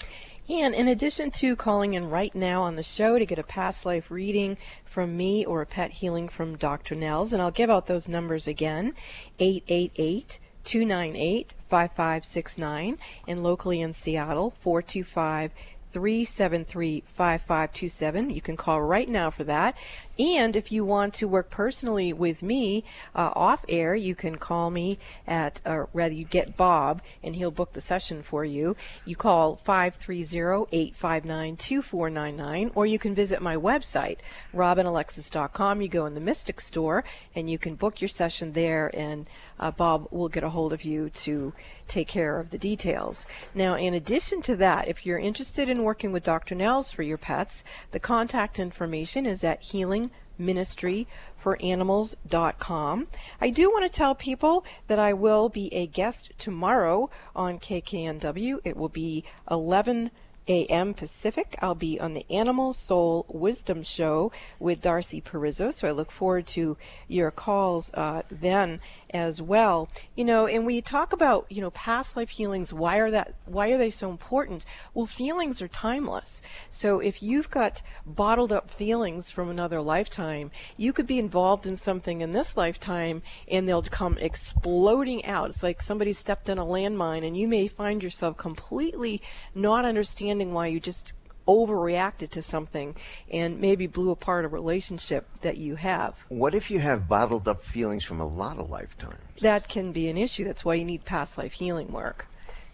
And 0.47 0.75
in 0.75 0.89
addition 0.89 1.31
to 1.33 1.57
calling 1.57 1.95
in 1.95 2.11
right 2.11 2.35
now 2.35 2.63
on 2.63 2.77
the 2.77 2.83
show 2.83 3.19
to 3.19 3.25
get 3.25 3.39
a 3.39 3.43
past 3.43 3.87
life 3.87 4.11
reading 4.11 4.59
from 4.85 5.17
me 5.17 5.47
or 5.47 5.63
a 5.63 5.67
pet 5.67 5.91
healing 5.91 6.29
from 6.29 6.59
Dr. 6.59 6.95
Nels, 6.95 7.33
and 7.33 7.41
I'll 7.41 7.51
give 7.51 7.71
out 7.71 7.87
those 7.87 8.09
numbers 8.09 8.47
again 8.47 8.93
888 9.39 10.39
298 10.65 11.55
5569 11.69 12.99
and 13.29 13.43
locally 13.43 13.81
in 13.81 13.93
Seattle 13.93 14.55
425 14.61 15.53
373 15.93 17.05
5527. 17.07 18.31
You 18.31 18.41
can 18.41 18.57
call 18.57 18.83
right 18.83 19.09
now 19.09 19.31
for 19.31 19.45
that. 19.45 19.77
And 20.19 20.55
if 20.55 20.71
you 20.71 20.85
want 20.85 21.15
to 21.15 21.27
work 21.27 21.51
personally 21.51 22.13
with 22.13 22.43
me 22.43 22.85
uh, 23.15 23.33
off 23.35 23.65
air, 23.69 23.95
you 23.95 24.15
can 24.15 24.37
call 24.37 24.71
me 24.71 24.99
at, 25.27 25.61
or 25.65 25.89
rather, 25.93 26.15
you 26.15 26.25
get 26.25 26.57
Bob 26.57 27.03
and 27.23 27.35
he'll 27.35 27.51
book 27.51 27.73
the 27.73 27.81
session 27.81 28.23
for 28.23 28.45
you. 28.45 28.77
You 29.05 29.17
call 29.17 29.57
530 29.57 30.69
859 30.71 31.57
2499, 31.57 32.71
or 32.75 32.87
you 32.87 32.99
can 32.99 33.15
visit 33.15 33.43
my 33.43 33.57
website, 33.57 34.19
robinalexis.com. 34.55 35.83
You 35.83 35.89
go 35.89 36.07
in 36.07 36.15
the 36.15 36.21
Mystic 36.21 36.61
Store 36.61 37.05
and 37.35 37.51
you 37.51 37.59
can 37.59 37.75
book 37.75 38.01
your 38.01 38.09
session 38.09 38.53
there, 38.53 38.91
and 38.95 39.27
uh, 39.59 39.71
Bob 39.71 40.09
will 40.11 40.29
get 40.29 40.45
a 40.45 40.51
hold 40.51 40.73
of 40.73 40.85
you 40.85 41.11
to 41.11 41.53
take 41.87 42.09
care 42.09 42.41
of 42.41 42.51
the 42.51 42.59
details. 42.59 43.27
Now, 43.55 43.77
in 43.77 43.95
addition 43.95 44.43
to 44.43 44.57
that, 44.57 44.89
if 44.89 45.05
you're 45.05 45.19
interested 45.19 45.69
in 45.69 45.85
working 45.85 46.13
with 46.13 46.25
Dr. 46.25 46.55
Nels 46.55 46.93
for 46.93 47.03
your 47.03 47.19
pets, 47.19 47.63
the 47.93 48.01
contact 48.01 48.59
information 48.59 49.27
is 49.27 49.45
at 49.45 49.63
healing 49.63 50.04
ministry 50.39 51.07
for 51.37 51.61
animals.com. 51.63 53.07
I 53.41 53.51
do 53.51 53.71
want 53.71 53.91
to 53.91 53.97
tell 53.97 54.15
people 54.15 54.65
that 54.89 54.99
I 54.99 55.13
will 55.13 55.49
be 55.49 55.73
a 55.75 55.87
guest 55.87 56.33
tomorrow 56.39 57.11
on 57.37 57.59
KKNW. 57.59 58.61
It 58.65 58.77
will 58.77 58.89
be 58.89 59.25
11 59.51 60.11
a.m. 60.49 60.95
Pacific. 60.95 61.57
I'll 61.61 61.75
be 61.75 61.99
on 61.99 62.15
the 62.15 62.27
Animal 62.31 62.73
Soul 62.73 63.25
Wisdom 63.29 63.83
Show 63.83 64.33
with 64.59 64.83
Darcy 64.83 65.21
Perizzo, 65.21 65.73
so 65.73 65.89
I 65.89 65.93
look 65.93 66.11
forward 66.11 66.47
to 66.49 66.77
your 67.09 67.31
calls 67.31 67.93
uh, 67.95 68.23
then 68.31 68.81
as 69.15 69.41
well. 69.41 69.89
You 70.17 70.25
know, 70.25 70.47
and 70.47 70.67
we 70.67 70.83
talk 70.83 71.13
about 71.13 71.47
you 71.49 71.63
know 71.63 71.71
past 71.71 72.17
life 72.17 72.31
healings. 72.31 72.73
Why 72.73 72.99
are 72.99 73.11
that? 73.13 73.35
Why 73.47 73.69
are 73.69 73.79
they 73.79 73.91
so 73.91 74.11
important? 74.11 74.67
Well, 74.93 75.07
feelings 75.07 75.63
are 75.63 75.69
timeless. 75.69 76.43
So 76.69 76.99
if 76.99 77.23
you've 77.23 77.51
got 77.51 77.81
bottled 78.05 78.53
up 78.53 78.71
feelings 78.71 79.31
from 79.31 79.49
another 79.49 79.81
lifetime, 79.81 80.51
you 80.77 80.93
could 80.93 81.07
be 81.07 81.21
involved 81.21 81.65
in 81.65 81.77
something 81.77 82.21
in 82.21 82.33
this 82.33 82.57
lifetime, 82.57 83.23
and 83.49 83.69
they'll 83.69 83.83
come 83.83 84.19
exploding 84.19 85.25
out. 85.25 85.51
It's 85.51 85.63
like 85.63 85.81
somebody 85.81 86.13
stepped 86.13 86.49
in 86.49 86.59
a 86.59 86.65
landmine, 86.65 87.25
and 87.25 87.37
you 87.37 87.47
may 87.47 87.69
find 87.69 88.03
yourself 88.03 88.37
completely 88.37 89.23
not 89.55 89.85
understanding 89.85 90.53
why 90.53 90.67
you 90.67 90.81
just 90.81 91.13
overreacted 91.47 92.31
to 92.31 92.43
something 92.43 92.95
and 93.31 93.61
maybe 93.61 93.87
blew 93.87 94.11
apart 94.11 94.45
a 94.45 94.49
relationship 94.49 95.29
that 95.43 95.57
you 95.57 95.77
have. 95.77 96.15
What 96.29 96.55
if 96.55 96.71
you 96.71 96.81
have 96.81 97.09
bottled 97.09 97.49
up 97.49 97.65
feelings 97.65 98.05
from 98.05 98.21
a 98.21 98.27
lot 98.27 98.59
of 98.59 98.71
lifetimes? 98.71 99.19
That 99.41 99.69
can 99.69 99.93
be 99.93 100.09
an 100.09 100.17
issue. 100.17 100.45
That's 100.45 100.65
why 100.65 100.75
you 100.75 100.85
need 100.85 101.05
past 101.05 101.39
life 101.39 101.55
healing 101.55 101.93
work. 101.93 102.27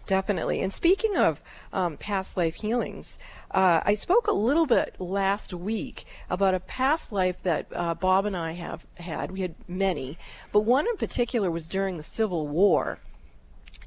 Definitely. 0.07 0.61
And 0.61 0.73
speaking 0.73 1.15
of 1.15 1.39
um, 1.71 1.95
past 1.97 2.35
life 2.35 2.55
healings, 2.55 3.19
uh, 3.51 3.81
I 3.85 3.93
spoke 3.93 4.27
a 4.27 4.33
little 4.33 4.65
bit 4.65 4.95
last 4.99 5.53
week 5.53 6.05
about 6.29 6.53
a 6.53 6.59
past 6.59 7.11
life 7.11 7.41
that 7.43 7.67
uh, 7.73 7.93
Bob 7.93 8.25
and 8.25 8.35
I 8.35 8.53
have 8.53 8.85
had. 8.95 9.31
We 9.31 9.41
had 9.41 9.55
many, 9.67 10.17
but 10.51 10.61
one 10.61 10.87
in 10.87 10.97
particular 10.97 11.51
was 11.51 11.69
during 11.69 11.97
the 11.97 12.03
Civil 12.03 12.47
War. 12.47 12.99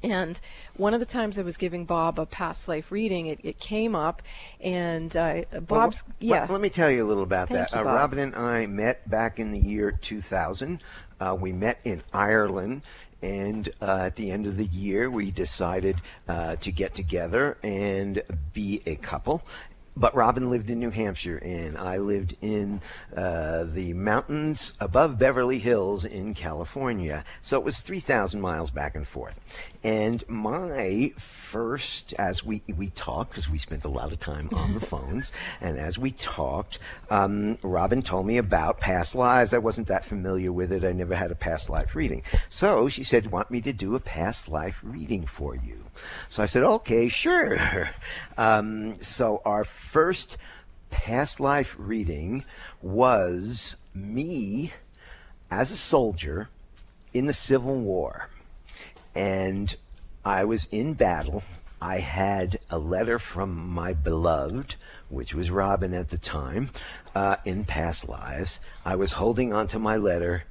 And 0.03 0.39
one 0.77 0.93
of 0.93 0.99
the 0.99 1.05
times 1.05 1.39
I 1.39 1.41
was 1.41 1.57
giving 1.57 1.85
Bob 1.85 2.19
a 2.19 2.25
past 2.25 2.67
life 2.67 2.91
reading, 2.91 3.27
it, 3.27 3.39
it 3.43 3.59
came 3.59 3.95
up, 3.95 4.21
and 4.61 5.15
uh, 5.15 5.41
Bob's 5.61 6.03
well, 6.05 6.15
yeah. 6.19 6.47
Let, 6.49 6.61
me 6.61 6.69
tell 6.69 6.91
you 6.91 7.05
a 7.05 7.07
little 7.07 7.23
about 7.23 7.49
Thank 7.49 7.69
that. 7.69 7.79
You, 7.79 7.87
uh, 7.87 7.93
Robin 7.93 8.19
and 8.19 8.35
I 8.35 8.65
met 8.65 9.09
back 9.09 9.39
in 9.39 9.51
the 9.51 9.59
year 9.59 9.91
2000. 9.91 10.81
Uh, 11.19 11.37
we 11.39 11.51
met 11.51 11.79
in 11.83 12.03
Ireland. 12.13 12.83
And 13.21 13.69
uh, 13.81 14.01
at 14.01 14.17
the 14.17 14.29
end 14.29 14.45
of 14.45 14.55
the 14.55 14.65
year, 14.65 15.09
we 15.09 15.31
decided 15.31 15.99
uh, 16.27 16.57
to 16.57 16.71
get 16.71 16.93
together 16.93 17.57
and 17.63 18.21
be 18.53 18.83
a 18.85 18.97
couple 18.97 19.41
but 19.97 20.13
Robin 20.13 20.49
lived 20.49 20.69
in 20.69 20.79
New 20.79 20.89
Hampshire, 20.89 21.37
and 21.37 21.77
I 21.77 21.97
lived 21.97 22.35
in 22.41 22.81
uh, 23.15 23.63
the 23.63 23.93
mountains 23.93 24.73
above 24.79 25.17
Beverly 25.17 25.59
Hills 25.59 26.03
in 26.03 26.33
California. 26.33 27.23
So 27.41 27.57
it 27.57 27.63
was 27.63 27.77
3,000 27.79 28.41
miles 28.41 28.71
back 28.71 28.95
and 28.95 29.07
forth. 29.07 29.35
And 29.85 30.27
my 30.27 31.13
first, 31.51 32.15
as 32.17 32.43
we, 32.43 32.63
we 32.75 32.89
talked, 32.89 33.29
because 33.29 33.47
we 33.47 33.59
spent 33.59 33.85
a 33.85 33.87
lot 33.87 34.11
of 34.11 34.19
time 34.19 34.49
on 34.51 34.73
the 34.73 34.79
phones, 34.85 35.31
and 35.61 35.77
as 35.77 35.99
we 35.99 36.09
talked, 36.09 36.79
um, 37.11 37.59
Robin 37.61 38.01
told 38.01 38.25
me 38.25 38.39
about 38.39 38.79
past 38.79 39.13
lives. 39.13 39.53
I 39.53 39.59
wasn't 39.59 39.85
that 39.89 40.03
familiar 40.03 40.51
with 40.51 40.71
it. 40.71 40.83
I 40.83 40.91
never 40.91 41.15
had 41.15 41.29
a 41.29 41.35
past 41.35 41.69
life 41.69 41.93
reading. 41.93 42.23
So 42.49 42.89
she 42.89 43.03
said, 43.03 43.31
Want 43.31 43.51
me 43.51 43.61
to 43.61 43.73
do 43.73 43.93
a 43.93 43.99
past 43.99 44.49
life 44.49 44.79
reading 44.81 45.27
for 45.27 45.55
you? 45.55 45.83
So 46.29 46.41
I 46.41 46.47
said, 46.47 46.63
Okay, 46.63 47.07
sure. 47.07 47.59
Um, 48.37 48.99
so 49.01 49.41
our 49.45 49.63
first 49.63 50.37
past 50.89 51.39
life 51.39 51.75
reading 51.77 52.43
was 52.81 53.75
me 53.93 54.73
as 55.51 55.71
a 55.71 55.77
soldier 55.77 56.49
in 57.13 57.27
the 57.27 57.33
Civil 57.33 57.75
War. 57.75 58.29
And 59.15 59.75
I 60.25 60.43
was 60.43 60.67
in 60.71 60.93
battle. 60.93 61.43
I 61.81 61.99
had 61.99 62.59
a 62.69 62.79
letter 62.79 63.19
from 63.19 63.69
my 63.69 63.93
beloved, 63.93 64.75
which 65.09 65.33
was 65.33 65.51
Robin 65.51 65.93
at 65.93 66.09
the 66.09 66.17
time, 66.17 66.71
uh, 67.13 67.37
in 67.45 67.63
past 67.63 68.09
lives. 68.09 68.59
I 68.83 68.95
was 68.95 69.13
holding 69.13 69.53
onto 69.53 69.79
my 69.79 69.97
letter 69.97 70.43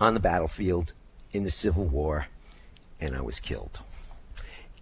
on 0.00 0.14
the 0.14 0.20
battlefield 0.20 0.92
in 1.32 1.44
the 1.44 1.50
Civil 1.50 1.84
War, 1.84 2.26
and 3.00 3.14
I 3.16 3.22
was 3.22 3.40
killed. 3.40 3.80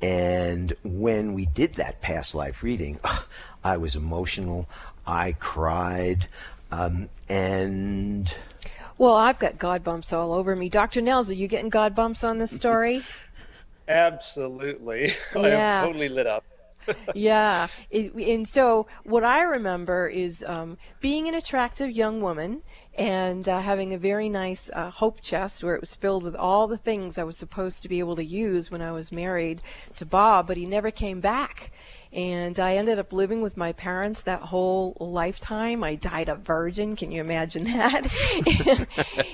And 0.01 0.75
when 0.83 1.35
we 1.35 1.47
did 1.47 1.77
that 1.77 2.01
past 2.01 2.35
life 2.35 2.63
reading, 2.63 2.99
I 3.65 3.77
was 3.77 3.95
emotional. 3.95 4.69
I 5.07 5.33
cried. 5.33 6.29
Um, 6.71 7.09
and. 7.29 8.35
Well, 9.03 9.15
I've 9.15 9.41
got 9.41 9.59
God 9.59 9.83
bumps 9.83 10.13
all 10.13 10.33
over 10.33 10.55
me. 10.55 10.69
Dr. 10.69 11.01
Nels, 11.01 11.29
are 11.29 11.35
you 11.35 11.49
getting 11.49 11.71
God 11.71 11.93
bumps 11.93 12.23
on 12.23 12.39
this 12.39 12.55
story? 12.55 13.03
Absolutely. 13.89 15.13
Yeah. 15.35 15.41
I 15.41 15.49
am 15.49 15.87
totally 15.87 16.09
lit 16.09 16.29
up. 16.29 16.45
yeah. 17.17 17.67
It, 17.91 18.15
and 18.15 18.47
so 18.47 18.87
what 19.03 19.25
I 19.25 19.43
remember 19.43 20.07
is 20.07 20.45
um, 20.47 20.79
being 21.01 21.27
an 21.27 21.35
attractive 21.35 21.91
young 21.91 22.21
woman 22.21 22.63
and 22.97 23.49
uh, 23.49 23.59
having 23.59 23.93
a 23.93 23.99
very 23.99 24.29
nice 24.29 24.71
uh, 24.73 24.91
hope 24.91 25.21
chest 25.21 25.65
where 25.65 25.75
it 25.75 25.81
was 25.81 25.97
filled 25.97 26.23
with 26.23 26.37
all 26.37 26.69
the 26.69 26.77
things 26.77 27.19
I 27.19 27.25
was 27.25 27.37
supposed 27.37 27.83
to 27.83 27.89
be 27.89 27.99
able 27.99 28.15
to 28.15 28.25
use 28.25 28.71
when 28.71 28.83
I 28.83 28.93
was 28.93 29.11
married 29.11 29.63
to 29.97 30.07
Bob, 30.07 30.47
but 30.47 30.57
he 30.57 30.65
never 30.65 30.93
came 30.93 31.19
back. 31.19 31.73
And 32.13 32.61
I 32.61 32.77
ended 32.77 32.99
up 32.99 33.13
living 33.13 33.41
with 33.41 33.57
my 33.57 33.73
parents 33.73 34.25
that 34.25 34.41
whole 34.41 34.97
lifetime. 35.01 35.83
I 35.83 35.95
died 35.95 36.29
a 36.29 36.35
virgin. 36.35 36.95
Can 36.95 37.11
you 37.11 37.21
imagine 37.23 37.65
that? 37.65 38.07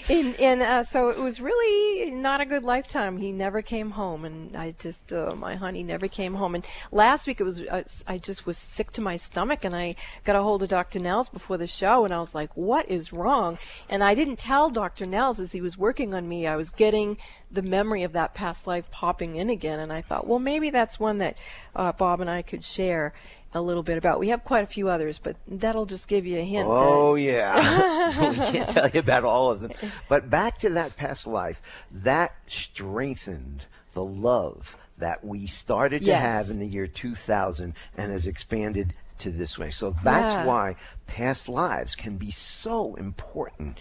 and 0.08 0.38
and 0.40 0.62
uh, 0.62 0.84
so 0.84 1.08
it 1.08 1.18
was 1.18 1.40
really 1.40 2.12
not 2.12 2.40
a 2.40 2.46
good 2.46 2.62
lifetime. 2.62 3.18
He 3.18 3.32
never 3.32 3.62
came 3.62 3.90
home, 3.90 4.24
and 4.24 4.56
I 4.56 4.74
just, 4.78 5.12
uh, 5.12 5.34
my 5.34 5.56
honey 5.56 5.82
never 5.82 6.08
came 6.08 6.34
home. 6.34 6.54
And 6.54 6.66
last 6.92 7.26
week 7.26 7.40
it 7.40 7.44
was, 7.44 7.62
uh, 7.62 7.82
I 8.06 8.18
just 8.18 8.46
was 8.46 8.56
sick 8.56 8.92
to 8.92 9.00
my 9.00 9.16
stomach, 9.16 9.64
and 9.64 9.74
I 9.74 9.96
got 10.24 10.36
a 10.36 10.42
hold 10.42 10.62
of 10.62 10.68
Dr. 10.68 11.00
Nels 11.00 11.28
before 11.28 11.56
the 11.56 11.66
show, 11.66 12.04
and 12.04 12.14
I 12.14 12.20
was 12.20 12.34
like, 12.34 12.56
what 12.56 12.88
is 12.88 13.12
wrong? 13.12 13.58
And 13.88 14.04
I 14.04 14.14
didn't 14.14 14.38
tell 14.38 14.70
Dr. 14.70 15.06
Nels 15.06 15.40
as 15.40 15.52
he 15.52 15.60
was 15.60 15.76
working 15.76 16.14
on 16.14 16.28
me. 16.28 16.46
I 16.46 16.56
was 16.56 16.70
getting 16.70 17.16
the 17.50 17.62
memory 17.62 18.02
of 18.02 18.12
that 18.12 18.34
past 18.34 18.66
life 18.66 18.90
popping 18.90 19.36
in 19.36 19.50
again, 19.50 19.80
and 19.80 19.92
I 19.92 20.02
thought, 20.02 20.26
well, 20.26 20.38
maybe 20.38 20.70
that's 20.70 21.00
one 21.00 21.18
that 21.18 21.36
uh, 21.74 21.92
Bob 21.92 22.20
and 22.20 22.28
I 22.28 22.42
could 22.42 22.64
share 22.64 23.14
a 23.54 23.62
little 23.62 23.82
bit 23.82 23.96
about. 23.96 24.20
We 24.20 24.28
have 24.28 24.44
quite 24.44 24.64
a 24.64 24.66
few 24.66 24.88
others, 24.88 25.18
but 25.18 25.36
that'll 25.46 25.86
just 25.86 26.08
give 26.08 26.26
you 26.26 26.38
a 26.38 26.44
hint. 26.44 26.68
Oh, 26.70 27.14
that... 27.16 27.22
yeah. 27.22 28.30
we 28.30 28.36
can't 28.36 28.70
tell 28.70 28.88
you 28.88 29.00
about 29.00 29.24
all 29.24 29.50
of 29.50 29.60
them. 29.60 29.72
But 30.08 30.28
back 30.28 30.58
to 30.60 30.70
that 30.70 30.96
past 30.96 31.26
life, 31.26 31.60
that 31.90 32.34
strengthened 32.46 33.64
the 33.94 34.04
love 34.04 34.76
that 34.98 35.24
we 35.24 35.46
started 35.46 36.00
to 36.00 36.06
Yes. 36.06 36.20
have 36.20 36.50
in 36.50 36.58
the 36.58 36.66
year 36.66 36.86
2000 36.86 37.74
and 37.96 38.12
has 38.12 38.26
expanded 38.26 38.92
to 39.20 39.30
this 39.30 39.58
way. 39.58 39.70
So 39.70 39.94
that's 40.04 40.32
Yeah. 40.32 40.44
why 40.44 40.76
past 41.06 41.48
lives 41.48 41.94
can 41.96 42.16
be 42.16 42.30
so 42.30 42.94
important 42.96 43.78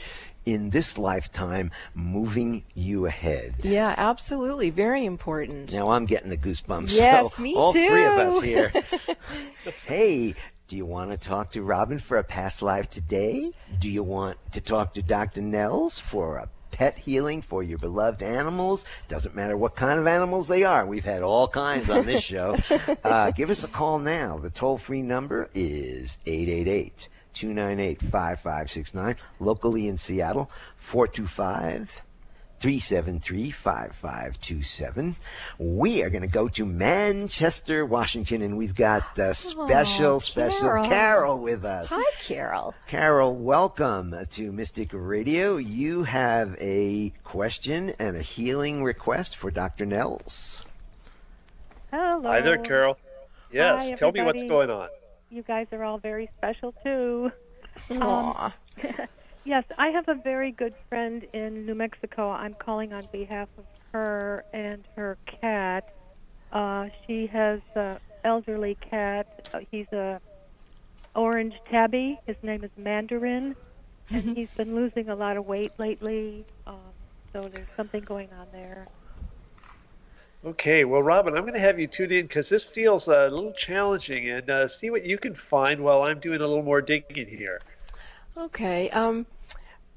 in 0.47 0.69
this 0.69 0.97
lifetime, 0.97 1.69
moving 1.93 2.63
you 2.73 3.05
ahead. 3.05 3.53
Yeah, 3.63 3.93
absolutely. 3.97 4.69
Very 4.69 5.03
important. 5.03 5.73
Now 5.73 5.89
I'm 5.89 6.05
getting 6.05 6.29
the 6.29 6.37
goosebumps. 6.37 6.87
Yes, 6.97 7.35
so 7.35 7.41
me 7.41 7.53
all 7.53 7.73
three 7.73 8.05
of 8.05 8.13
us 8.17 8.41
here. 8.41 8.71
hey, 9.85 10.35
do 10.69 10.77
you 10.77 10.85
want 10.85 11.11
to 11.11 11.17
talk 11.17 11.51
to 11.51 11.61
Robin 11.61 11.99
for 11.99 12.17
a 12.17 12.23
past 12.23 12.61
life 12.61 12.89
today? 12.89 13.51
Do 13.79 13.89
you 13.89 14.03
want 14.03 14.37
to 14.53 14.61
talk 14.61 14.93
to 14.93 15.01
Dr. 15.01 15.41
Nels 15.41 15.99
for 15.99 16.37
a 16.37 16.49
pet 16.71 16.97
healing 16.97 17.41
for 17.41 17.61
your 17.61 17.77
beloved 17.77 18.23
animals? 18.23 18.85
Doesn't 19.09 19.35
matter 19.35 19.57
what 19.57 19.75
kind 19.75 19.99
of 19.99 20.07
animals 20.07 20.47
they 20.47 20.63
are. 20.63 20.85
We've 20.85 21.03
had 21.03 21.23
all 21.23 21.49
kinds 21.49 21.89
on 21.89 22.05
this 22.05 22.23
show. 22.23 22.55
uh, 23.03 23.31
give 23.31 23.49
us 23.49 23.65
a 23.65 23.67
call 23.67 23.99
now. 23.99 24.37
The 24.37 24.49
toll 24.49 24.77
free 24.77 25.01
number 25.01 25.49
is 25.53 26.17
888 26.25 27.09
298 27.37 28.01
5569. 28.01 29.15
Locally 29.39 29.87
in 29.87 29.97
Seattle, 29.97 30.49
425 30.77 32.01
373 32.59 33.51
5527. 33.51 35.15
We 35.59 36.03
are 36.03 36.09
going 36.09 36.23
to 36.23 36.27
go 36.27 36.47
to 36.47 36.65
Manchester, 36.65 37.85
Washington, 37.85 38.41
and 38.41 38.57
we've 38.57 38.73
got 38.73 39.19
a 39.19 39.35
special, 39.35 40.15
Aw, 40.15 40.19
special 40.19 40.61
Carol. 40.61 40.85
Carol 40.87 41.37
with 41.37 41.63
us. 41.63 41.89
Hi, 41.91 42.03
Carol. 42.19 42.73
Carol, 42.87 43.35
welcome 43.35 44.15
to 44.31 44.51
Mystic 44.51 44.89
Radio. 44.91 45.57
You 45.57 46.01
have 46.03 46.55
a 46.59 47.13
question 47.23 47.93
and 47.99 48.17
a 48.17 48.23
healing 48.23 48.83
request 48.83 49.35
for 49.35 49.51
Dr. 49.51 49.85
Nels. 49.85 50.63
Hello. 51.91 52.23
Hi 52.23 52.41
there, 52.41 52.57
Carol. 52.57 52.97
Yes, 53.51 53.91
Hi, 53.91 53.95
tell 53.95 54.11
me 54.11 54.23
what's 54.23 54.43
going 54.43 54.71
on. 54.71 54.89
You 55.29 55.43
guys 55.43 55.67
are 55.71 55.83
all 55.83 55.97
very 55.97 56.29
special 56.37 56.73
too. 56.83 57.31
Aw. 58.01 58.53
Yes, 59.47 59.63
I 59.77 59.87
have 59.91 60.09
a 60.09 60.15
very 60.15 60.51
good 60.51 60.73
friend 60.89 61.25
in 61.31 61.65
New 61.65 61.73
Mexico. 61.73 62.31
I'm 62.31 62.53
calling 62.53 62.91
on 62.91 63.07
behalf 63.13 63.47
of 63.57 63.63
her 63.93 64.43
and 64.51 64.83
her 64.97 65.17
cat. 65.25 65.93
Uh, 66.51 66.89
she 67.05 67.27
has 67.27 67.61
a 67.77 67.97
elderly 68.25 68.75
cat. 68.75 69.49
Uh, 69.53 69.59
he's 69.71 69.87
a 69.93 70.19
orange 71.15 71.53
tabby. 71.71 72.19
His 72.27 72.35
name 72.43 72.65
is 72.65 72.71
Mandarin, 72.75 73.55
and 74.09 74.35
he's 74.37 74.49
been 74.57 74.75
losing 74.75 75.07
a 75.07 75.15
lot 75.15 75.37
of 75.37 75.45
weight 75.45 75.71
lately. 75.77 76.45
Um, 76.65 76.81
so 77.31 77.43
there's 77.43 77.69
something 77.77 78.03
going 78.03 78.27
on 78.37 78.47
there. 78.51 78.85
Okay, 80.45 80.85
well, 80.85 81.01
Robin, 81.01 81.35
I'm 81.35 81.41
going 81.41 81.53
to 81.53 81.59
have 81.59 81.79
you 81.79 81.87
tune 81.87 82.11
in 82.11 82.27
because 82.27 82.47
this 82.47 82.63
feels 82.63 83.07
a 83.07 83.27
little 83.27 83.53
challenging 83.53 84.29
and 84.29 84.49
uh, 84.49 84.67
see 84.67 84.89
what 84.89 85.03
you 85.03 85.17
can 85.17 85.33
find 85.33 85.81
while 85.81 86.03
I'm 86.03 86.19
doing 86.19 86.41
a 86.41 86.47
little 86.47 86.63
more 86.63 86.81
digging 86.81 87.27
here. 87.27 87.59
Okay. 88.37 88.89
Um, 88.91 89.25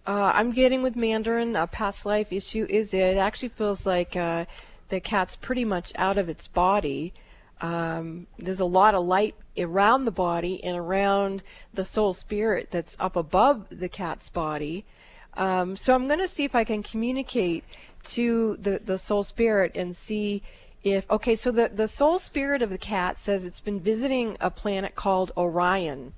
uh, 0.07 0.33
I'm 0.35 0.53
getting 0.53 0.83
with 0.83 0.97
Mandarin. 0.97 1.57
A 1.57 1.67
past 1.67 2.07
life 2.07 2.33
issue 2.33 2.67
is 2.71 2.95
it 2.95 3.19
actually 3.19 3.51
feels 3.51 3.85
like 3.85 4.17
uh, 4.17 4.47
the 4.89 4.99
cat's 4.99 5.37
pretty 5.37 5.65
much 5.65 5.93
out 5.97 6.17
of 6.17 6.29
its 6.29 6.49
body. 6.49 7.13
Um, 7.61 8.27
there's 8.39 8.61
a 8.61 8.65
lot 8.65 8.95
of 8.95 9.05
light 9.05 9.35
around 9.59 10.05
the 10.05 10.11
body 10.11 10.65
and 10.65 10.77
around 10.77 11.43
the 11.75 11.85
soul 11.85 12.15
spirit 12.15 12.69
that's 12.71 12.97
up 12.99 13.15
above 13.15 13.67
the 13.71 13.91
cat's 13.91 14.31
body. 14.31 14.87
Um, 15.35 15.77
so 15.77 15.95
I'm 15.95 16.07
going 16.07 16.19
to 16.19 16.29
see 16.29 16.45
if 16.45 16.55
I 16.55 16.65
can 16.65 16.83
communicate 16.83 17.63
to 18.05 18.57
the, 18.57 18.81
the 18.85 18.99
soul 18.99 19.23
spirit 19.23 19.73
and 19.75 19.95
see 19.95 20.43
if 20.83 21.09
okay 21.11 21.35
so 21.35 21.51
the, 21.51 21.69
the 21.69 21.87
soul 21.87 22.19
spirit 22.19 22.63
of 22.63 22.71
the 22.71 22.79
cat 22.79 23.17
says 23.17 23.45
it's 23.45 23.61
been 23.61 23.79
visiting 23.79 24.37
a 24.41 24.51
planet 24.51 24.95
called 24.95 25.31
orion 25.37 26.15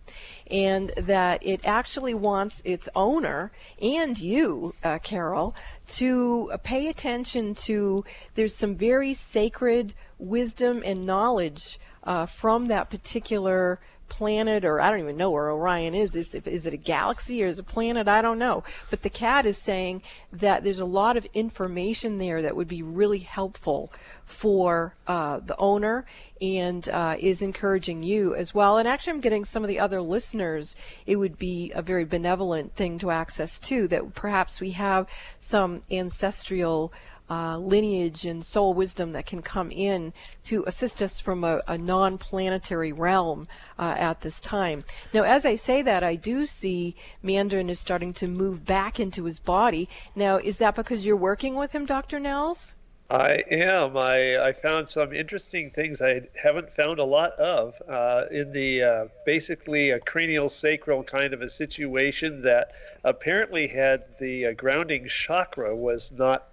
and 0.48 0.92
that 0.96 1.44
it 1.44 1.60
actually 1.64 2.14
wants 2.14 2.62
its 2.64 2.88
owner 2.94 3.50
and 3.80 4.18
you 4.20 4.72
uh, 4.84 4.98
carol 5.00 5.54
to 5.88 6.50
pay 6.62 6.86
attention 6.86 7.54
to 7.54 8.04
there's 8.36 8.54
some 8.54 8.76
very 8.76 9.12
sacred 9.12 9.94
wisdom 10.18 10.80
and 10.84 11.04
knowledge 11.04 11.80
uh, 12.04 12.24
from 12.24 12.66
that 12.66 12.88
particular 12.88 13.80
planet 14.12 14.62
or 14.66 14.78
I 14.78 14.90
don't 14.90 15.00
even 15.00 15.16
know 15.16 15.30
where 15.30 15.50
Orion 15.50 15.94
is. 15.94 16.14
Is, 16.14 16.34
is 16.34 16.66
it 16.66 16.74
a 16.74 16.76
galaxy 16.76 17.42
or 17.42 17.46
is 17.46 17.58
it 17.58 17.62
a 17.62 17.72
planet? 17.72 18.08
I 18.08 18.20
don't 18.20 18.38
know. 18.38 18.62
But 18.90 19.02
the 19.02 19.08
cat 19.08 19.46
is 19.46 19.56
saying 19.56 20.02
that 20.32 20.62
there's 20.62 20.80
a 20.80 20.84
lot 20.84 21.16
of 21.16 21.26
information 21.32 22.18
there 22.18 22.42
that 22.42 22.54
would 22.54 22.68
be 22.68 22.82
really 22.82 23.20
helpful 23.20 23.90
for 24.26 24.94
uh, 25.06 25.40
the 25.40 25.56
owner 25.56 26.04
and 26.42 26.88
uh, 26.90 27.16
is 27.18 27.40
encouraging 27.40 28.02
you 28.02 28.34
as 28.34 28.54
well. 28.54 28.76
And 28.76 28.86
actually, 28.86 29.14
I'm 29.14 29.20
getting 29.20 29.46
some 29.46 29.64
of 29.64 29.68
the 29.68 29.78
other 29.78 30.02
listeners, 30.02 30.76
it 31.06 31.16
would 31.16 31.38
be 31.38 31.72
a 31.74 31.80
very 31.80 32.04
benevolent 32.04 32.76
thing 32.76 32.98
to 32.98 33.10
access 33.10 33.58
too, 33.58 33.88
that 33.88 34.14
perhaps 34.14 34.60
we 34.60 34.72
have 34.72 35.06
some 35.38 35.82
ancestral 35.90 36.92
uh, 37.32 37.56
lineage 37.56 38.26
and 38.26 38.44
soul 38.44 38.74
wisdom 38.74 39.12
that 39.12 39.24
can 39.24 39.40
come 39.40 39.70
in 39.70 40.12
to 40.44 40.62
assist 40.66 41.00
us 41.00 41.18
from 41.18 41.44
a, 41.44 41.62
a 41.66 41.78
non 41.78 42.18
planetary 42.18 42.92
realm 42.92 43.48
uh, 43.78 43.94
at 43.96 44.20
this 44.20 44.38
time. 44.38 44.84
Now, 45.14 45.22
as 45.22 45.46
I 45.46 45.54
say 45.54 45.80
that, 45.80 46.04
I 46.04 46.14
do 46.14 46.44
see 46.44 46.94
Mandarin 47.22 47.70
is 47.70 47.80
starting 47.80 48.12
to 48.14 48.28
move 48.28 48.66
back 48.66 49.00
into 49.00 49.24
his 49.24 49.38
body. 49.38 49.88
Now, 50.14 50.36
is 50.36 50.58
that 50.58 50.76
because 50.76 51.06
you're 51.06 51.16
working 51.16 51.54
with 51.54 51.72
him, 51.72 51.86
Dr. 51.86 52.20
Nels? 52.20 52.74
I 53.08 53.42
am. 53.50 53.96
I, 53.96 54.38
I 54.48 54.52
found 54.52 54.88
some 54.88 55.14
interesting 55.14 55.70
things 55.70 56.02
I 56.02 56.28
haven't 56.34 56.70
found 56.70 56.98
a 56.98 57.04
lot 57.04 57.32
of 57.32 57.80
uh, 57.88 58.24
in 58.30 58.52
the 58.52 58.82
uh, 58.82 59.04
basically 59.24 59.90
a 59.90 60.00
cranial 60.00 60.50
sacral 60.50 61.02
kind 61.02 61.32
of 61.32 61.40
a 61.40 61.48
situation 61.48 62.42
that 62.42 62.72
apparently 63.04 63.68
had 63.68 64.04
the 64.18 64.46
uh, 64.46 64.52
grounding 64.52 65.08
chakra 65.08 65.74
was 65.74 66.12
not 66.12 66.51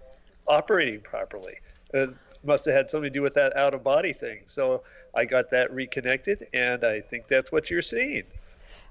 operating 0.49 0.99
properly. 1.01 1.55
It 1.93 2.09
must 2.43 2.65
have 2.65 2.75
had 2.75 2.89
something 2.89 3.11
to 3.11 3.17
do 3.17 3.21
with 3.21 3.35
that 3.35 3.55
out 3.55 3.73
of 3.73 3.83
body 3.83 4.13
thing. 4.13 4.41
So 4.47 4.83
I 5.15 5.25
got 5.25 5.49
that 5.51 5.71
reconnected, 5.73 6.47
and 6.53 6.83
I 6.83 7.01
think 7.01 7.27
that's 7.27 7.51
what 7.51 7.69
you're 7.69 7.81
seeing. 7.81 8.23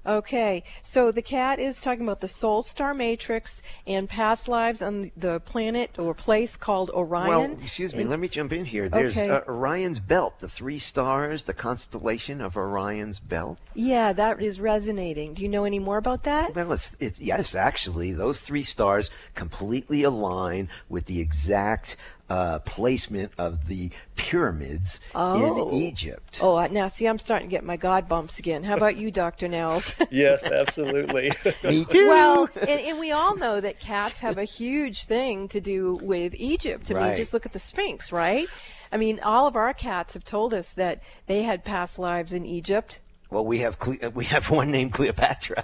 Okay, 0.05 0.63
so 0.81 1.11
the 1.11 1.21
cat 1.21 1.59
is 1.59 1.81
talking 1.81 2.03
about 2.03 2.21
the 2.21 2.27
Soul 2.27 2.63
Star 2.63 2.93
Matrix 2.93 3.61
and 3.85 4.07
past 4.07 4.47
lives 4.47 4.81
on 4.81 5.11
the 5.17 5.41
planet 5.41 5.99
or 5.99 6.13
place 6.13 6.55
called 6.55 6.89
Orion. 6.91 7.27
Well, 7.27 7.57
excuse 7.61 7.93
me, 7.93 8.01
and, 8.01 8.09
let 8.09 8.19
me 8.19 8.29
jump 8.29 8.53
in 8.53 8.63
here. 8.63 8.87
There's 8.87 9.17
okay. 9.17 9.29
uh, 9.29 9.41
Orion's 9.47 9.99
Belt, 9.99 10.39
the 10.39 10.47
three 10.47 10.79
stars, 10.79 11.43
the 11.43 11.53
constellation 11.53 12.39
of 12.39 12.55
Orion's 12.55 13.19
Belt. 13.19 13.59
Yeah, 13.73 14.13
that 14.13 14.41
is 14.41 14.59
resonating. 14.59 15.33
Do 15.33 15.41
you 15.41 15.49
know 15.49 15.65
any 15.65 15.79
more 15.79 15.97
about 15.97 16.23
that? 16.23 16.55
Well, 16.55 16.71
it's, 16.71 16.91
it's 16.99 17.19
yes, 17.19 17.53
actually, 17.53 18.13
those 18.13 18.39
three 18.39 18.63
stars 18.63 19.09
completely 19.35 20.03
align 20.03 20.69
with 20.87 21.05
the 21.05 21.19
exact 21.19 21.97
uh, 22.29 22.59
placement 22.59 23.31
of 23.37 23.67
the 23.67 23.89
pyramids 24.15 24.99
oh. 25.15 25.69
in 25.69 25.73
Egypt. 25.73 26.39
Oh, 26.41 26.65
now 26.67 26.87
see, 26.87 27.07
I'm 27.07 27.17
starting 27.17 27.49
to 27.49 27.51
get 27.51 27.63
my 27.63 27.77
God 27.77 28.07
bumps 28.07 28.39
again. 28.39 28.63
How 28.63 28.75
about 28.75 28.97
you, 28.97 29.11
Dr. 29.11 29.47
Nels? 29.47 29.93
yes, 30.11 30.45
absolutely. 30.45 31.31
Me 31.63 31.85
too. 31.89 32.07
Well, 32.07 32.49
and, 32.55 32.79
and, 32.81 32.99
we 32.99 33.11
all 33.11 33.35
know 33.35 33.59
that 33.61 33.79
cats 33.79 34.19
have 34.19 34.37
a 34.37 34.43
huge 34.43 35.05
thing 35.05 35.47
to 35.49 35.59
do 35.59 35.95
with 36.01 36.35
Egypt. 36.35 36.91
I 36.91 36.93
right. 36.93 37.07
mean, 37.09 37.17
just 37.17 37.33
look 37.33 37.45
at 37.45 37.53
the 37.53 37.59
Sphinx, 37.59 38.11
right? 38.11 38.47
I 38.91 38.97
mean, 38.97 39.19
all 39.21 39.47
of 39.47 39.55
our 39.55 39.73
cats 39.73 40.13
have 40.13 40.25
told 40.25 40.53
us 40.53 40.73
that 40.73 41.01
they 41.27 41.43
had 41.43 41.63
past 41.63 41.99
lives 41.99 42.33
in 42.33 42.45
Egypt. 42.45 42.99
Well, 43.29 43.45
we 43.45 43.59
have 43.59 43.77
Cle- 43.77 44.09
we 44.15 44.25
have 44.25 44.49
one 44.49 44.71
named 44.71 44.93
Cleopatra. 44.93 45.63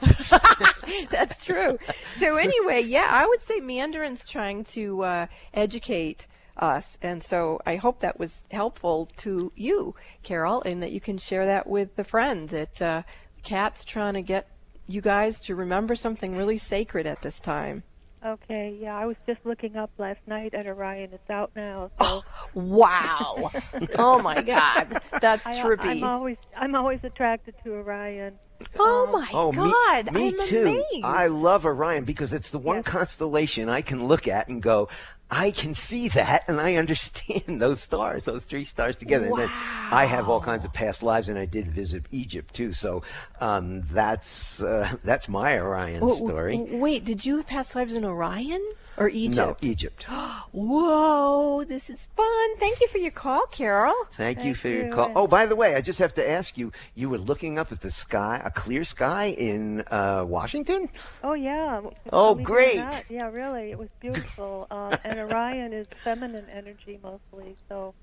That's 1.09 1.43
true. 1.43 1.79
So 2.13 2.37
anyway, 2.37 2.81
yeah, 2.81 3.07
I 3.09 3.25
would 3.25 3.41
say 3.41 3.59
Mandarin's 3.59 4.23
trying 4.23 4.63
to 4.65 5.03
uh, 5.03 5.27
educate 5.51 6.27
us. 6.57 6.97
And 7.01 7.23
so 7.23 7.59
I 7.65 7.75
hope 7.75 7.99
that 7.99 8.19
was 8.19 8.43
helpful 8.51 9.09
to 9.17 9.51
you, 9.55 9.95
Carol, 10.23 10.61
and 10.63 10.81
that 10.81 10.91
you 10.91 11.01
can 11.01 11.17
share 11.17 11.45
that 11.45 11.67
with 11.67 11.95
the 11.95 12.03
friends. 12.03 12.51
That 12.51 12.81
uh, 12.81 13.03
Cat's 13.43 13.83
trying 13.83 14.13
to 14.15 14.21
get 14.21 14.47
you 14.87 15.01
guys 15.01 15.41
to 15.41 15.55
remember 15.55 15.95
something 15.95 16.35
really 16.35 16.57
sacred 16.57 17.07
at 17.07 17.21
this 17.21 17.39
time. 17.39 17.83
Okay, 18.25 18.75
yeah, 18.81 18.97
I 18.97 19.05
was 19.05 19.17
just 19.27 19.39
looking 19.45 19.75
up 19.75 19.91
last 19.99 20.19
night 20.25 20.55
at 20.55 20.65
Orion. 20.65 21.11
It's 21.13 21.29
out 21.29 21.51
now. 21.55 21.91
So. 21.99 22.05
Oh, 22.05 22.23
wow! 22.55 23.51
oh 23.99 24.19
my 24.19 24.41
God, 24.41 24.99
that's 25.21 25.45
I, 25.45 25.53
trippy. 25.61 25.85
I'm 25.85 26.03
always 26.03 26.37
I'm 26.57 26.73
always 26.73 27.01
attracted 27.03 27.53
to 27.63 27.73
Orion. 27.73 28.33
Oh 28.79 29.09
my 29.11 29.29
oh, 29.31 29.51
God! 29.51 30.11
Me, 30.11 30.31
me 30.31 30.37
I'm 30.39 30.47
too. 30.47 30.61
Amazed. 30.61 31.03
I 31.03 31.27
love 31.27 31.65
Orion 31.65 32.03
because 32.03 32.33
it's 32.33 32.49
the 32.49 32.57
one 32.57 32.77
yes. 32.77 32.85
constellation 32.85 33.69
I 33.69 33.81
can 33.81 34.07
look 34.07 34.27
at 34.27 34.47
and 34.47 34.59
go, 34.59 34.89
I 35.31 35.51
can 35.51 35.73
see 35.73 36.07
that 36.09 36.43
and 36.47 36.61
I 36.61 36.75
understand 36.75 37.43
those 37.61 37.81
stars, 37.81 38.25
those 38.25 38.43
three 38.43 38.65
stars 38.65 38.95
together. 38.95 39.27
Wow. 39.27 39.39
And 39.39 39.49
then 39.49 39.57
I 39.91 40.05
have 40.05 40.29
all 40.29 40.39
kinds 40.39 40.65
of 40.65 40.73
past 40.73 41.03
lives, 41.03 41.29
and 41.29 41.37
I 41.37 41.45
did 41.45 41.67
visit 41.67 42.05
Egypt 42.11 42.53
too. 42.53 42.73
So 42.73 43.03
um, 43.41 43.83
that's 43.91 44.61
uh, 44.61 44.95
that's 45.03 45.27
my 45.27 45.57
Orion 45.57 46.07
story. 46.15 46.57
Wait, 46.57 47.05
did 47.05 47.25
you 47.25 47.37
have 47.37 47.47
past 47.47 47.75
lives 47.75 47.95
in 47.95 48.05
Orion? 48.05 48.61
Or 48.97 49.09
Egypt? 49.09 49.61
No, 49.61 49.69
Egypt. 49.69 50.03
Whoa, 50.51 51.63
this 51.65 51.89
is 51.89 52.07
fun. 52.15 52.57
Thank 52.57 52.79
you 52.79 52.87
for 52.87 52.97
your 52.97 53.11
call, 53.11 53.45
Carol. 53.47 53.93
Thank, 54.15 54.37
Thank 54.37 54.47
you 54.47 54.55
for 54.55 54.69
your 54.69 54.93
call. 54.93 55.11
Oh, 55.15 55.27
by 55.27 55.45
the 55.45 55.55
way, 55.55 55.75
I 55.75 55.81
just 55.81 55.99
have 55.99 56.13
to 56.15 56.29
ask 56.29 56.57
you, 56.57 56.71
you 56.95 57.09
were 57.09 57.17
looking 57.17 57.59
up 57.59 57.71
at 57.71 57.81
the 57.81 57.91
sky, 57.91 58.41
a 58.43 58.49
clear 58.51 58.83
sky 58.85 59.25
in 59.37 59.81
uh, 59.91 60.23
Washington? 60.27 60.89
Oh 61.23 61.33
yeah. 61.33 61.81
Oh, 62.13 62.35
Believe 62.35 62.45
great. 62.47 62.77
not, 62.77 63.03
Yeah, 63.09 63.29
really, 63.29 63.71
it 63.71 63.77
was 63.77 63.89
beautiful. 63.99 64.67
um, 64.71 64.95
and 65.03 65.19
Orion 65.19 65.73
is 65.73 65.87
feminine 66.03 66.45
energy 66.49 66.99
mostly, 67.03 67.55
so 67.67 67.93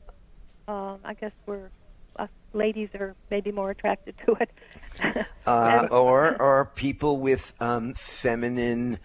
um, 0.68 0.98
I 1.04 1.14
guess 1.14 1.32
we're 1.46 1.70
us 2.16 2.28
ladies 2.52 2.90
are 2.94 3.14
maybe 3.30 3.50
more 3.50 3.70
attracted 3.70 4.14
to 4.26 4.36
it. 4.40 4.50
Uh, 5.46 5.78
And- 5.82 5.90
or 5.90 6.40
or 6.40 6.70
people 6.76 7.16
with 7.18 7.54
um, 7.58 7.94
feminine 8.20 8.98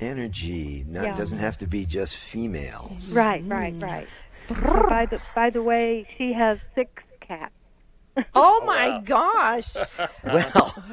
energy. 0.00 0.84
No, 0.88 1.02
Yeah. 1.02 1.14
It 1.14 1.18
doesn't 1.18 1.38
have 1.38 1.58
to 1.58 1.66
be 1.66 1.84
just 1.86 2.16
females. 2.16 3.12
Right, 3.12 3.42
right, 3.46 3.74
right. 3.78 4.08
by 4.48 5.06
the 5.06 5.20
by 5.34 5.50
the 5.50 5.62
way, 5.62 6.06
she 6.18 6.32
has 6.32 6.58
six 6.74 6.90
cats. 7.20 7.52
Oh 8.34 8.64
my 8.64 9.00
gosh. 9.04 9.76
Well, 10.24 10.84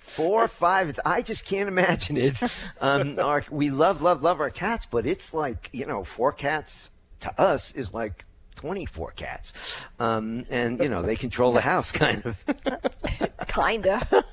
four 0.00 0.44
or 0.44 0.48
five. 0.48 0.98
I 1.04 1.22
just 1.22 1.44
can't 1.46 1.68
imagine 1.68 2.16
it. 2.16 2.36
Um, 2.80 3.18
our, 3.20 3.44
we 3.50 3.70
love, 3.70 4.02
love, 4.02 4.22
love 4.22 4.40
our 4.40 4.50
cats, 4.50 4.86
but 4.90 5.06
it's 5.06 5.32
like 5.34 5.68
you 5.72 5.86
know, 5.86 6.04
four 6.04 6.32
cats 6.32 6.90
to 7.20 7.40
us 7.40 7.72
is 7.72 7.92
like 7.94 8.24
24 8.56 9.12
cats. 9.12 9.52
Um, 9.98 10.44
and, 10.50 10.78
you 10.80 10.88
know, 10.88 11.02
they 11.02 11.16
control 11.16 11.52
the 11.52 11.60
house, 11.72 11.90
kind 11.90 12.24
of. 12.26 12.36
Kinda. 13.48 14.24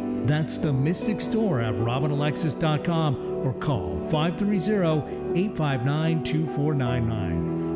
That's 0.25 0.57
the 0.57 0.71
Mystic 0.71 1.19
Store 1.19 1.61
at 1.61 1.73
RobinAlexis.com 1.73 3.45
or 3.45 3.53
call 3.53 3.99
530 4.09 5.39
859 5.39 6.23
2499. 6.23 7.50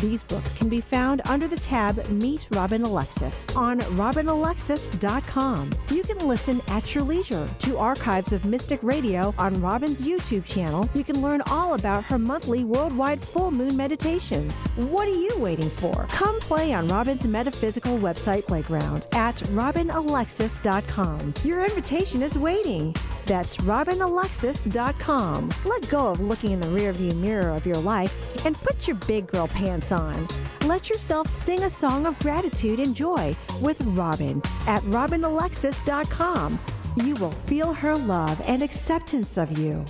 These 0.00 0.22
books 0.22 0.56
can 0.56 0.68
be 0.68 0.80
found 0.80 1.22
under 1.24 1.48
the 1.48 1.56
tab 1.56 2.08
Meet 2.08 2.46
Robin 2.52 2.82
Alexis 2.82 3.44
on 3.56 3.80
robinalexis.com. 3.80 5.70
You 5.90 6.02
can 6.04 6.18
listen 6.18 6.62
at 6.68 6.94
your 6.94 7.02
leisure 7.02 7.48
to 7.58 7.78
archives 7.78 8.32
of 8.32 8.44
Mystic 8.44 8.80
Radio 8.84 9.34
on 9.38 9.60
Robin's 9.60 10.02
YouTube 10.02 10.44
channel. 10.44 10.88
You 10.94 11.02
can 11.02 11.20
learn 11.20 11.42
all 11.48 11.74
about 11.74 12.04
her 12.04 12.16
monthly 12.16 12.62
worldwide 12.62 13.20
full 13.20 13.50
moon 13.50 13.76
meditations. 13.76 14.68
What 14.76 15.08
are 15.08 15.20
you 15.20 15.36
waiting 15.38 15.68
for? 15.68 16.06
Come 16.10 16.38
play 16.38 16.72
on 16.72 16.86
Robin's 16.86 17.26
metaphysical 17.26 17.98
website 17.98 18.46
playground 18.46 19.08
at 19.12 19.36
robinalexis.com. 19.36 21.34
Your 21.42 21.64
invitation 21.64 22.22
is 22.22 22.38
waiting. 22.38 22.94
That's 23.26 23.56
robinalexis.com. 23.58 25.50
Let 25.64 25.88
go 25.88 26.06
of 26.08 26.20
looking 26.20 26.52
in 26.52 26.60
the 26.60 26.68
rearview 26.68 27.16
mirror 27.16 27.50
of 27.50 27.66
your 27.66 27.78
life 27.78 28.16
and 28.46 28.54
put 28.54 28.86
your 28.86 28.96
big 29.08 29.26
girl 29.26 29.48
pants 29.48 29.87
on. 29.92 30.28
Let 30.66 30.88
yourself 30.88 31.28
sing 31.28 31.62
a 31.62 31.70
song 31.70 32.06
of 32.06 32.18
gratitude 32.18 32.80
and 32.80 32.94
joy 32.94 33.36
with 33.60 33.80
Robin 33.82 34.42
at 34.66 34.82
robinalexis.com. 34.82 36.58
You 36.96 37.14
will 37.16 37.30
feel 37.30 37.72
her 37.72 37.96
love 37.96 38.40
and 38.44 38.62
acceptance 38.62 39.36
of 39.36 39.56
you. 39.58 39.84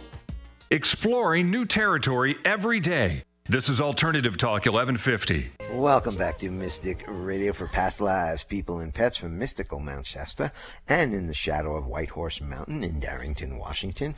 Exploring 0.70 1.51
new 1.51 1.64
territory 1.64 2.36
every 2.44 2.80
day. 2.80 3.24
This 3.51 3.70
is 3.70 3.80
Alternative 3.80 4.36
Talk 4.36 4.66
1150. 4.66 5.51
Welcome 5.72 6.16
back 6.16 6.36
to 6.38 6.51
Mystic 6.51 7.03
Radio 7.09 7.55
for 7.55 7.66
Past 7.66 7.99
Lives, 8.03 8.44
People 8.44 8.80
and 8.80 8.92
Pets 8.92 9.16
from 9.16 9.38
mystical 9.38 9.80
Mount 9.80 10.07
Shasta 10.07 10.53
and 10.86 11.14
in 11.14 11.26
the 11.26 11.32
shadow 11.32 11.74
of 11.74 11.86
White 11.86 12.11
Horse 12.11 12.42
Mountain 12.42 12.84
in 12.84 13.01
Darrington, 13.01 13.57
Washington. 13.57 14.14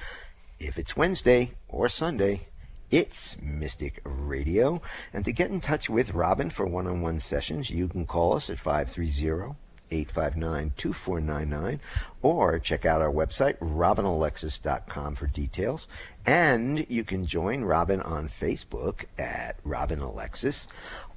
If 0.59 0.79
it's 0.79 0.97
Wednesday 0.97 1.53
or 1.69 1.89
Sunday, 1.89 2.49
it's 2.91 3.37
Mystic 3.41 4.01
Radio. 4.05 4.83
And 5.13 5.25
to 5.25 5.33
get 5.33 5.51
in 5.51 5.61
touch 5.61 5.89
with 5.89 6.15
Robin 6.15 6.51
for 6.51 6.67
one 6.67 6.87
on 6.87 7.01
one 7.01 7.21
sessions, 7.21 7.71
you 7.71 7.89
can 7.89 8.07
call 8.07 8.35
us 8.35 8.51
at 8.51 8.59
530 8.59 9.55
859 9.93 10.73
2499 10.77 11.81
or 12.23 12.59
check 12.59 12.85
out 12.85 13.03
our 13.03 13.13
website, 13.13 13.59
robinalexis.com, 13.59 15.17
for 15.17 15.27
details. 15.27 15.89
And 16.27 16.87
you 16.89 17.03
can 17.05 17.27
join 17.27 17.63
Robin 17.63 18.01
on 18.01 18.29
Facebook 18.29 19.05
at 19.19 19.57
Robin 19.65 20.01
Alexis. 20.01 20.67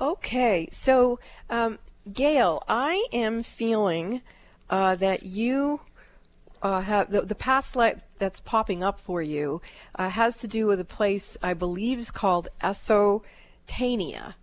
Okay, 0.00 0.68
so 0.70 1.18
um, 1.50 1.78
Gail, 2.10 2.62
I 2.68 3.06
am 3.12 3.42
feeling 3.42 4.22
uh, 4.70 4.94
that 4.96 5.24
you 5.24 5.80
uh, 6.62 6.80
have 6.80 7.10
the, 7.10 7.22
the 7.22 7.34
past 7.34 7.76
life 7.76 8.00
that's 8.18 8.40
popping 8.40 8.82
up 8.82 9.00
for 9.00 9.20
you 9.22 9.60
uh, 9.96 10.08
has 10.08 10.38
to 10.38 10.48
do 10.48 10.66
with 10.66 10.80
a 10.80 10.84
place 10.84 11.36
I 11.42 11.54
believe 11.54 11.98
is 11.98 12.10
called 12.10 12.48
Esotania. 12.62 14.34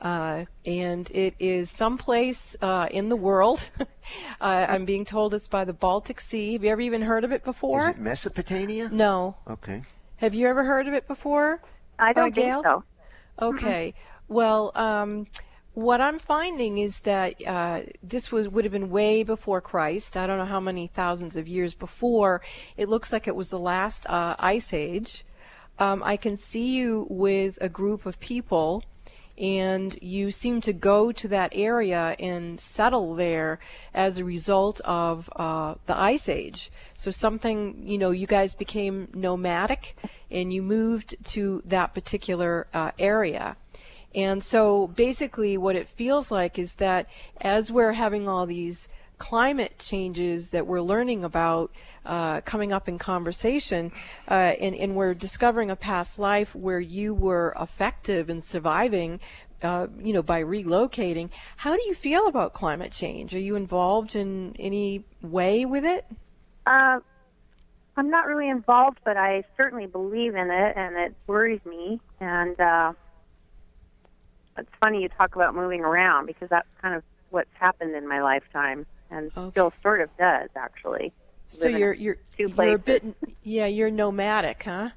Uh, 0.00 0.46
and 0.64 1.10
it 1.10 1.34
is 1.38 1.70
someplace 1.70 2.56
uh, 2.62 2.88
in 2.90 3.08
the 3.08 3.16
world. 3.16 3.70
uh, 3.80 3.84
I'm 4.68 4.84
being 4.86 5.04
told 5.04 5.34
it's 5.34 5.48
by 5.48 5.64
the 5.64 5.74
Baltic 5.74 6.20
Sea. 6.20 6.54
Have 6.54 6.64
you 6.64 6.70
ever 6.70 6.80
even 6.80 7.02
heard 7.02 7.24
of 7.24 7.32
it 7.32 7.44
before? 7.44 7.90
Is 7.90 7.96
it 7.96 8.02
Mesopotamia? 8.02 8.88
No. 8.90 9.36
Okay. 9.48 9.82
Have 10.16 10.34
you 10.34 10.46
ever 10.46 10.64
heard 10.64 10.88
of 10.88 10.94
it 10.94 11.06
before? 11.06 11.62
I 11.98 12.12
don't 12.12 12.28
uh, 12.28 12.30
Gail? 12.30 12.62
think 12.62 12.66
so. 12.66 12.84
Okay. 13.46 13.94
Well, 14.28 14.72
um, 14.74 15.26
what 15.74 16.00
I'm 16.00 16.18
finding 16.18 16.78
is 16.78 17.00
that 17.00 17.46
uh, 17.46 17.80
this 18.02 18.32
was 18.32 18.48
would 18.48 18.64
have 18.64 18.72
been 18.72 18.90
way 18.90 19.22
before 19.22 19.60
Christ. 19.60 20.16
I 20.16 20.26
don't 20.26 20.38
know 20.38 20.44
how 20.44 20.60
many 20.60 20.88
thousands 20.88 21.36
of 21.36 21.46
years 21.46 21.74
before. 21.74 22.42
It 22.76 22.88
looks 22.88 23.12
like 23.12 23.28
it 23.28 23.36
was 23.36 23.48
the 23.48 23.58
last 23.58 24.06
uh, 24.08 24.36
ice 24.38 24.72
age. 24.72 25.24
Um, 25.78 26.02
I 26.02 26.16
can 26.16 26.36
see 26.36 26.76
you 26.76 27.06
with 27.08 27.56
a 27.60 27.68
group 27.68 28.04
of 28.04 28.20
people, 28.20 28.82
and 29.40 29.98
you 30.02 30.30
seem 30.30 30.60
to 30.60 30.72
go 30.72 31.10
to 31.10 31.26
that 31.26 31.50
area 31.54 32.14
and 32.18 32.60
settle 32.60 33.14
there 33.14 33.58
as 33.94 34.18
a 34.18 34.24
result 34.24 34.80
of 34.82 35.30
uh, 35.34 35.74
the 35.86 35.98
ice 35.98 36.28
age. 36.28 36.70
So 36.98 37.10
something, 37.10 37.82
you 37.82 37.96
know, 37.96 38.10
you 38.10 38.26
guys 38.26 38.52
became 38.52 39.08
nomadic 39.14 39.96
and 40.30 40.52
you 40.52 40.62
moved 40.62 41.16
to 41.24 41.62
that 41.64 41.94
particular 41.94 42.66
uh, 42.74 42.90
area. 42.98 43.56
And 44.14 44.42
so 44.42 44.88
basically, 44.88 45.56
what 45.56 45.76
it 45.76 45.88
feels 45.88 46.30
like 46.30 46.58
is 46.58 46.74
that 46.74 47.08
as 47.40 47.72
we're 47.72 47.92
having 47.92 48.28
all 48.28 48.44
these 48.44 48.88
climate 49.20 49.78
changes 49.78 50.50
that 50.50 50.66
we're 50.66 50.80
learning 50.80 51.22
about 51.22 51.70
uh, 52.04 52.40
coming 52.40 52.72
up 52.72 52.88
in 52.88 52.98
conversation, 52.98 53.92
uh, 54.28 54.34
and, 54.34 54.74
and 54.74 54.96
we're 54.96 55.14
discovering 55.14 55.70
a 55.70 55.76
past 55.76 56.18
life 56.18 56.54
where 56.54 56.80
you 56.80 57.14
were 57.14 57.54
effective 57.60 58.28
in 58.28 58.40
surviving. 58.40 59.20
Uh, 59.62 59.86
you 60.02 60.14
know, 60.14 60.22
by 60.22 60.42
relocating, 60.42 61.28
how 61.58 61.76
do 61.76 61.82
you 61.84 61.94
feel 61.94 62.26
about 62.26 62.54
climate 62.54 62.90
change? 62.90 63.34
Are 63.34 63.38
you 63.38 63.56
involved 63.56 64.16
in 64.16 64.56
any 64.58 65.04
way 65.20 65.66
with 65.66 65.84
it? 65.84 66.06
Uh, 66.66 67.00
I'm 67.98 68.08
not 68.08 68.26
really 68.26 68.48
involved, 68.48 69.00
but 69.04 69.18
I 69.18 69.44
certainly 69.58 69.86
believe 69.86 70.34
in 70.34 70.50
it, 70.50 70.76
and 70.76 70.96
it 70.96 71.14
worries 71.26 71.60
me. 71.66 72.00
And 72.20 72.58
uh, 72.58 72.94
it's 74.56 74.70
funny 74.82 75.02
you 75.02 75.10
talk 75.10 75.34
about 75.36 75.54
moving 75.54 75.82
around 75.82 76.24
because 76.24 76.48
that's 76.48 76.68
kind 76.80 76.94
of 76.94 77.02
what's 77.28 77.50
happened 77.58 77.94
in 77.94 78.08
my 78.08 78.22
lifetime, 78.22 78.86
and 79.10 79.30
Okay. 79.36 79.50
still 79.50 79.72
sort 79.82 80.00
of 80.00 80.10
does 80.18 80.50
actually. 80.56 81.12
So 81.48 81.68
you're 81.68 81.94
you're 81.94 82.16
you're 82.38 82.74
a 82.74 82.78
bit 82.78 83.04
yeah 83.42 83.66
you're 83.66 83.90
nomadic, 83.90 84.62
huh? 84.62 84.90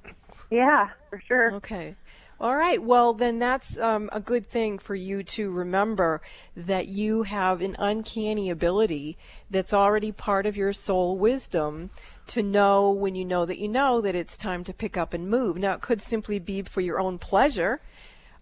Yeah, 0.51 0.89
for 1.09 1.21
sure. 1.27 1.51
Okay. 1.51 1.95
All 2.39 2.55
right. 2.55 2.81
Well, 2.81 3.13
then 3.13 3.39
that's 3.39 3.77
um, 3.77 4.09
a 4.11 4.19
good 4.19 4.47
thing 4.47 4.77
for 4.77 4.95
you 4.95 5.23
to 5.23 5.49
remember 5.49 6.21
that 6.57 6.87
you 6.87 7.23
have 7.23 7.61
an 7.61 7.75
uncanny 7.79 8.49
ability 8.49 9.17
that's 9.49 9.73
already 9.73 10.11
part 10.11 10.45
of 10.45 10.57
your 10.57 10.73
soul 10.73 11.17
wisdom 11.17 11.89
to 12.27 12.43
know 12.43 12.91
when 12.91 13.15
you 13.15 13.23
know 13.23 13.45
that 13.45 13.59
you 13.59 13.67
know 13.67 14.01
that 14.01 14.15
it's 14.15 14.35
time 14.35 14.63
to 14.65 14.73
pick 14.73 14.97
up 14.97 15.13
and 15.13 15.29
move. 15.29 15.57
Now, 15.57 15.73
it 15.75 15.81
could 15.81 16.01
simply 16.01 16.37
be 16.37 16.61
for 16.63 16.81
your 16.81 16.99
own 16.99 17.17
pleasure, 17.17 17.81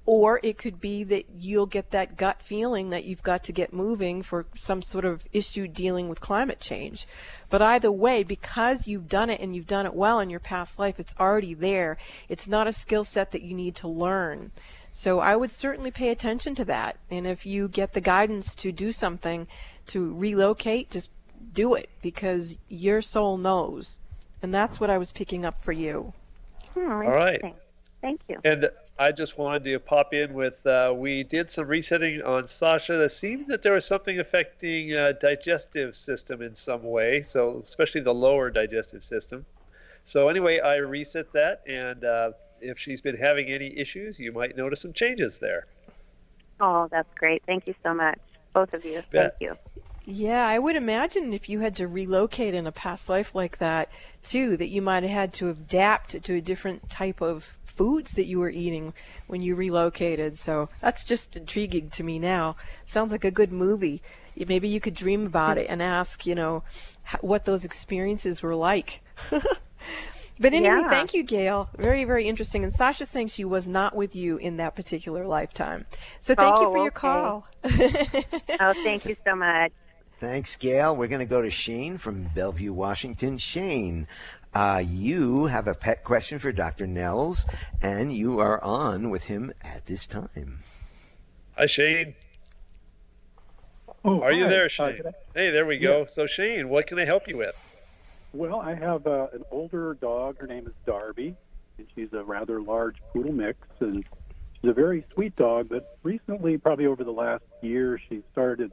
or 0.06 0.40
it 0.42 0.58
could 0.58 0.82
be 0.82 1.04
that 1.04 1.26
you'll 1.38 1.68
get 1.68 1.92
that 1.92 2.18
gut 2.18 2.42
feeling 2.42 2.90
that 2.90 3.04
you've 3.04 3.22
got 3.22 3.44
to 3.44 3.52
get 3.52 3.72
moving 3.72 4.24
for 4.24 4.46
some 4.56 4.82
sort 4.82 5.06
of 5.06 5.24
issue 5.32 5.68
dealing 5.68 6.10
with 6.10 6.20
climate 6.20 6.60
change. 6.60 7.08
But 7.50 7.62
either 7.62 7.92
way, 7.92 8.24
because 8.24 8.88
you've 8.88 9.08
done 9.08 9.30
it 9.30 9.40
and 9.40 9.56
you've 9.56 9.68
done 9.68 9.86
it 9.86 9.94
well 9.94 10.20
in 10.20 10.30
your 10.30 10.40
past 10.40 10.80
life, 10.80 11.00
it's 11.00 11.16
already 11.20 11.54
there. 11.54 11.98
It's 12.30 12.48
not 12.48 12.68
a 12.68 12.74
skill 12.74 13.04
set 13.04 13.32
that 13.32 13.44
you 13.44 13.54
need 13.54 13.76
to 13.76 13.88
learn. 13.88 14.52
So 14.92 15.20
I 15.20 15.36
would 15.36 15.52
certainly 15.52 15.92
pay 15.92 16.10
attention 16.10 16.56
to 16.56 16.66
that. 16.66 16.98
And 17.10 17.28
if 17.28 17.46
you 17.46 17.68
get 17.68 17.94
the 17.94 18.02
guidance 18.02 18.56
to 18.56 18.72
do 18.72 18.92
something, 18.92 19.48
to 19.88 20.14
relocate, 20.14 20.90
just 20.90 21.10
do 21.54 21.76
it 21.76 21.90
because 22.02 22.56
your 22.68 23.02
soul 23.02 23.38
knows. 23.38 24.00
And 24.42 24.54
that's 24.54 24.80
what 24.80 24.90
I 24.90 24.98
was 24.98 25.12
picking 25.12 25.46
up 25.46 25.64
for 25.64 25.72
you. 25.72 26.14
Hmm, 26.74 26.92
All 26.92 27.12
right. 27.12 27.56
Thank 28.02 28.22
you. 28.28 28.40
And 28.44 28.70
I 29.02 29.12
just 29.12 29.36
wanted 29.36 29.64
to 29.64 29.80
pop 29.80 30.14
in 30.14 30.36
with 30.36 30.64
uh, 30.64 30.94
we 30.96 31.24
did 31.24 31.50
some 31.50 31.66
resetting 31.66 32.22
on 32.22 32.46
Sasha. 32.46 33.02
It 33.04 33.10
seemed 33.10 33.48
that 33.48 33.64
there 33.64 33.74
was 33.74 33.84
something 33.84 34.20
affecting 34.20 34.96
uh, 34.96 35.14
digestive 35.20 35.96
system 35.96 36.44
in 36.44 36.56
some 36.56 36.84
way, 36.84 37.24
so 37.24 37.62
especially 37.64 38.02
the 38.02 38.14
lower 38.14 38.52
digestive 38.52 39.04
system. 39.04 39.44
So 40.04 40.30
anyway, 40.30 40.60
I 40.60 40.76
reset 40.76 41.34
that, 41.34 41.64
and 41.68 42.06
uh, 42.06 42.32
if 42.60 42.78
she's 42.78 43.02
been 43.02 43.18
having 43.18 43.48
any 43.48 43.76
issues, 43.76 44.20
you 44.20 44.32
might 44.32 44.56
notice 44.56 44.82
some 44.82 44.94
changes 44.94 45.40
there. 45.40 45.66
Oh, 46.60 46.88
that's 46.92 47.12
great. 47.16 47.42
Thank 47.48 47.66
you 47.66 47.74
so 47.82 47.96
much, 47.96 48.20
both 48.54 48.72
of 48.72 48.86
you. 48.86 49.02
Thank 49.12 49.34
you. 49.40 49.58
Yeah, 50.06 50.48
I 50.48 50.60
would 50.60 50.76
imagine 50.76 51.34
if 51.34 51.50
you 51.50 51.60
had 51.60 51.76
to 51.78 51.88
relocate 51.88 52.54
in 52.54 52.68
a 52.68 52.72
past 52.72 53.10
life 53.10 53.34
like 53.34 53.58
that, 53.58 53.90
too, 54.24 54.58
that 54.58 54.70
you 54.70 54.82
might 54.82 55.02
have 55.04 55.12
had 55.12 55.34
to 55.36 55.50
adapt 55.50 56.24
to 56.24 56.36
a 56.36 56.42
different 56.42 56.90
type 56.90 57.22
of 57.22 57.58
foods 57.82 58.12
that 58.12 58.26
you 58.26 58.38
were 58.38 58.52
eating 58.52 58.94
when 59.26 59.42
you 59.42 59.56
relocated. 59.56 60.38
So 60.38 60.70
that's 60.82 61.04
just 61.04 61.36
intriguing 61.36 61.90
to 61.92 62.04
me 62.04 62.20
now. 62.20 62.56
Sounds 62.86 63.12
like 63.12 63.24
a 63.24 63.32
good 63.32 63.52
movie. 63.52 64.04
Maybe 64.36 64.68
you 64.70 64.80
could 64.80 64.94
dream 64.94 65.26
about 65.26 65.58
it 65.58 65.66
and 65.68 65.82
ask, 65.82 66.28
you 66.28 66.36
know, 66.36 66.62
what 67.22 67.46
those 67.46 67.66
experiences 67.66 68.44
were 68.44 68.54
like. 68.54 69.02
but 69.32 70.54
anyway, 70.54 70.82
Yeah. 70.82 70.90
thank 70.92 71.16
you, 71.16 71.24
Gail. 71.24 71.70
Very, 71.76 72.04
very 72.04 72.28
interesting. 72.28 72.64
And 72.64 72.72
Sasha's 72.72 73.10
saying 73.10 73.30
she 73.30 73.46
was 73.46 73.68
not 73.68 73.96
with 73.96 74.16
you 74.16 74.38
in 74.38 74.58
that 74.58 74.76
particular 74.76 75.26
lifetime. 75.26 75.88
So 76.20 76.36
thank 76.36 76.60
you 76.60 76.68
Oh, 76.68 76.72
for 76.74 76.78
your 76.78 76.88
okay. 76.88 77.00
call. 77.00 77.48
Oh, 78.60 78.74
thank 78.84 79.06
you 79.08 79.16
so 79.26 79.36
much. 79.36 79.72
Thanks, 80.20 80.56
Gail. 80.56 80.96
We're 80.96 81.08
going 81.08 81.18
to 81.18 81.26
go 81.26 81.42
to 81.42 81.50
Shane 81.50 81.98
from 81.98 82.30
Bellevue, 82.36 82.74
Washington. 82.74 83.40
Shane, 83.40 84.08
uh, 84.54 84.84
you 84.86 85.46
have 85.46 85.68
a 85.68 85.74
pet 85.74 86.04
question 86.04 86.40
for 86.40 86.52
Dr. 86.52 86.86
Nels, 86.88 87.46
and 87.82 88.12
you 88.16 88.40
are 88.40 88.62
on 88.64 89.10
with 89.10 89.24
him 89.24 89.54
at 89.62 89.86
this 89.86 90.06
time. 90.06 90.60
Hi, 91.58 91.66
Shane. 91.66 92.16
Oh, 94.04 94.22
Are 94.22 94.32
you 94.32 94.48
there, 94.50 94.66
Uh, 94.66 94.70
Shane? 94.70 94.98
could 94.98 95.06
I- 95.08 95.14
hey, 95.36 95.50
there 95.52 95.66
we 95.66 95.78
go. 95.78 96.06
So, 96.06 96.26
Shane, 96.26 96.70
what 96.70 96.88
can 96.88 96.98
I 97.00 97.06
help 97.06 97.28
you 97.28 97.38
with? 97.38 97.58
Well, 98.34 98.60
I 98.60 98.74
have 98.74 99.06
uh, 99.08 99.28
an 99.34 99.44
older 99.52 99.94
dog. 99.96 100.40
Her 100.40 100.48
name 100.48 100.66
is 100.66 100.74
Darby, 100.86 101.36
and 101.78 101.88
she's 101.94 102.12
a 102.14 102.24
rather 102.24 102.62
large 102.62 102.96
poodle 103.14 103.34
mix, 103.34 103.60
and 103.80 104.04
she's 104.62 104.70
a 104.70 104.74
very 104.74 105.06
sweet 105.14 105.36
dog. 105.36 105.70
But 105.70 105.98
recently, 106.04 106.58
probably 106.58 106.88
over 106.88 107.04
the 107.04 107.12
last 107.12 107.44
year, 107.62 108.00
she 108.10 108.24
started 108.32 108.72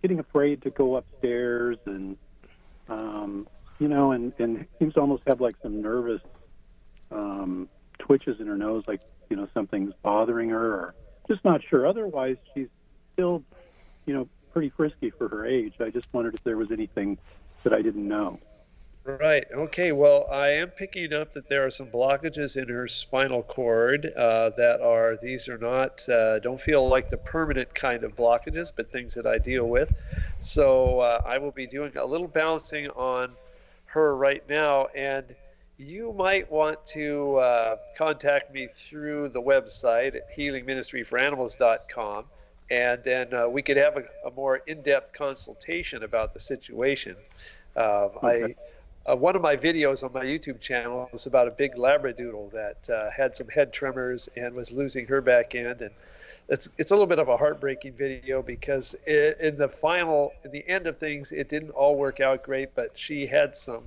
getting 0.00 0.18
afraid 0.20 0.62
to 0.62 0.70
go 0.70 0.96
upstairs, 0.96 1.78
and 1.84 2.16
um, 2.88 3.46
you 3.78 3.88
know, 3.88 4.12
and 4.12 4.32
and 4.38 4.66
seems 4.78 4.94
to 4.94 5.00
almost 5.00 5.22
have 5.26 5.40
like 5.40 5.56
some 5.62 5.82
nervous 5.82 6.20
um, 7.10 7.68
twitches 7.98 8.40
in 8.40 8.46
her 8.46 8.56
nose, 8.56 8.84
like 8.86 9.00
you 9.30 9.36
know 9.36 9.48
something's 9.54 9.92
bothering 10.02 10.50
her, 10.50 10.74
or 10.74 10.94
just 11.28 11.44
not 11.44 11.62
sure. 11.68 11.86
Otherwise, 11.86 12.36
she's 12.54 12.68
still, 13.14 13.42
you 14.06 14.14
know, 14.14 14.28
pretty 14.52 14.70
frisky 14.70 15.10
for 15.10 15.28
her 15.28 15.46
age. 15.46 15.74
I 15.80 15.90
just 15.90 16.06
wondered 16.12 16.34
if 16.34 16.44
there 16.44 16.56
was 16.56 16.70
anything 16.70 17.18
that 17.64 17.72
I 17.72 17.82
didn't 17.82 18.06
know. 18.06 18.38
Right. 19.04 19.44
Okay. 19.52 19.90
Well, 19.90 20.28
I 20.30 20.50
am 20.50 20.68
picking 20.68 21.12
up 21.12 21.32
that 21.32 21.48
there 21.48 21.66
are 21.66 21.70
some 21.72 21.88
blockages 21.88 22.56
in 22.56 22.68
her 22.68 22.86
spinal 22.86 23.42
cord 23.42 24.06
uh, 24.16 24.50
that 24.56 24.80
are, 24.80 25.18
these 25.20 25.48
are 25.48 25.58
not, 25.58 26.08
uh, 26.08 26.38
don't 26.38 26.60
feel 26.60 26.88
like 26.88 27.10
the 27.10 27.16
permanent 27.16 27.74
kind 27.74 28.04
of 28.04 28.14
blockages, 28.14 28.70
but 28.74 28.92
things 28.92 29.14
that 29.14 29.26
I 29.26 29.38
deal 29.38 29.66
with. 29.66 29.92
So 30.40 31.00
uh, 31.00 31.20
I 31.26 31.38
will 31.38 31.50
be 31.50 31.66
doing 31.66 31.96
a 31.96 32.04
little 32.04 32.28
balancing 32.28 32.90
on 32.90 33.32
her 33.92 34.16
right 34.16 34.42
now. 34.48 34.86
And 34.94 35.24
you 35.78 36.12
might 36.12 36.50
want 36.50 36.84
to 36.86 37.36
uh, 37.36 37.76
contact 37.96 38.52
me 38.52 38.68
through 38.68 39.30
the 39.30 39.40
website 39.40 40.14
at 40.16 40.36
healingministryforanimals.com. 40.36 42.24
And 42.70 43.04
then 43.04 43.34
uh, 43.34 43.48
we 43.48 43.62
could 43.62 43.76
have 43.76 43.96
a, 43.96 44.04
a 44.26 44.30
more 44.30 44.56
in 44.66 44.82
depth 44.82 45.12
consultation 45.12 46.04
about 46.04 46.32
the 46.32 46.40
situation. 46.40 47.16
Um, 47.76 48.10
I 48.22 48.54
uh, 49.04 49.16
one 49.16 49.34
of 49.34 49.42
my 49.42 49.56
videos 49.56 50.04
on 50.04 50.12
my 50.12 50.24
YouTube 50.24 50.60
channel 50.60 51.08
was 51.10 51.26
about 51.26 51.48
a 51.48 51.50
big 51.50 51.74
labradoodle 51.74 52.52
that 52.52 52.88
uh, 52.90 53.10
had 53.10 53.36
some 53.36 53.48
head 53.48 53.72
tremors 53.72 54.28
and 54.36 54.54
was 54.54 54.70
losing 54.70 55.06
her 55.06 55.20
back 55.20 55.54
end, 55.54 55.82
and 55.82 55.90
it's 56.52 56.68
it's 56.76 56.90
a 56.90 56.94
little 56.94 57.06
bit 57.06 57.18
of 57.18 57.30
a 57.30 57.36
heartbreaking 57.36 57.94
video 57.94 58.42
because 58.42 58.94
i 59.08 59.32
in 59.40 59.56
the 59.56 59.68
final, 59.68 60.34
in 60.44 60.50
the 60.50 60.68
end 60.68 60.86
of 60.86 60.98
things, 60.98 61.32
it 61.32 61.48
didn't 61.48 61.70
all 61.70 61.96
work 61.96 62.20
out 62.20 62.42
great, 62.42 62.74
but 62.74 62.90
she 62.94 63.26
had 63.26 63.56
some 63.56 63.84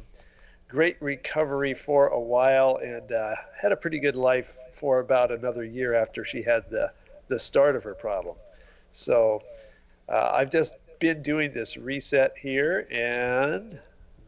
great 0.68 0.98
recovery 1.00 1.76
for 1.76 2.08
a 2.08 2.20
while 2.20 2.78
and 2.78 3.12
uh, 3.12 3.36
had 3.56 3.72
a 3.72 3.76
pretty 3.76 4.00
good 4.00 4.16
life 4.16 4.58
for 4.74 5.00
about 5.00 5.32
another 5.32 5.64
year 5.64 5.94
after 5.94 6.26
she 6.26 6.42
had 6.42 6.68
the 6.72 6.92
the 7.28 7.38
start 7.38 7.76
of 7.76 7.84
her 7.84 7.94
problem. 7.94 8.36
So 8.92 9.44
uh, 10.10 10.32
I've 10.34 10.50
just 10.50 10.74
been 10.98 11.22
doing 11.22 11.54
this 11.54 11.78
reset 11.78 12.34
here, 12.36 12.88
and 12.92 13.78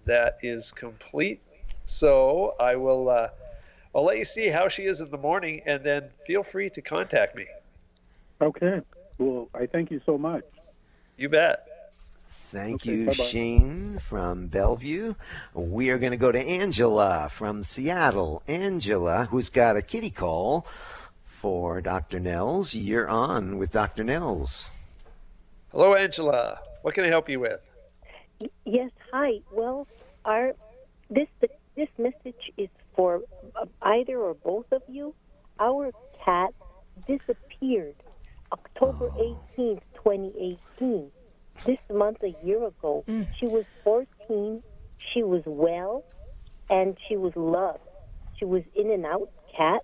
that 0.06 0.38
is 0.44 0.72
complete. 0.72 1.42
So 1.86 2.54
I 2.60 2.76
will. 2.76 3.10
Uh, 3.10 3.30
I'll 3.96 4.06
let 4.06 4.20
you 4.20 4.26
see 4.26 4.50
how 4.50 4.68
she 4.68 4.84
is 4.84 5.02
in 5.02 5.10
the 5.10 5.18
morning, 5.18 5.64
and 5.66 5.84
then 5.84 6.12
feel 6.28 6.44
free 6.44 6.70
to 6.70 6.84
contact 6.84 7.36
me. 7.36 7.48
Okay. 8.42 8.82
Well, 9.18 9.50
I 9.54 9.66
thank 9.66 9.92
you 9.92 10.02
so 10.06 10.18
much. 10.18 10.44
You 11.18 11.30
bet. 11.30 11.66
Thank 12.52 12.82
Okay, 12.84 12.92
you, 12.92 13.06
bye-bye. 13.08 13.26
Shane 13.26 14.00
from 14.08 14.48
Bellevue. 14.48 15.16
We 15.54 15.90
are 15.90 15.98
going 15.98 16.12
to 16.12 16.18
go 16.18 16.32
to 16.32 16.40
Angela 16.40 17.30
from 17.36 17.64
Seattle. 17.64 18.42
Angela, 18.48 19.26
who's 19.30 19.50
got 19.50 19.76
a 19.76 19.82
kitty 19.82 20.12
call 20.12 20.66
for 21.42 21.82
Dr. 21.82 22.20
Nels. 22.20 22.74
You're 22.74 23.10
on 23.10 23.58
with 23.58 23.72
Dr. 23.72 24.04
Nels. 24.04 24.70
Hello, 25.72 25.94
Angela. 25.96 26.60
What 26.84 26.94
can 26.94 27.04
I 27.04 27.10
help 27.10 27.28
you 27.28 27.40
with? 27.42 27.60
Yes, 28.66 28.92
hi. 29.12 29.40
Well, 29.52 29.88
our 30.24 30.54
this 31.10 31.28
this 31.76 31.90
message 31.98 32.52
is 32.56 32.70
for 32.96 33.22
uh, 33.56 33.66
either 33.82 34.18
or 34.20 34.36
both 34.36 34.72
of 34.72 34.84
you. 34.88 35.14
Our 35.60 35.92
cat 36.24 36.54
disappeared 37.08 37.96
October 38.52 39.10
18th, 39.10 39.82
2018. 39.96 41.12
This 41.66 41.80
month, 41.92 42.22
a 42.24 42.36
year 42.46 42.66
ago, 42.66 43.04
mm. 43.08 43.28
she 43.40 43.48
was 43.48 43.66
14. 43.84 44.62
She 45.14 45.24
was 45.24 45.42
well, 45.46 46.04
and 46.70 46.96
she 47.08 47.18
was 47.18 47.36
loved. 47.36 47.80
She 48.38 48.46
was 48.46 48.64
in 48.76 48.92
and 48.92 49.06
out 49.06 49.32
cat, 49.56 49.84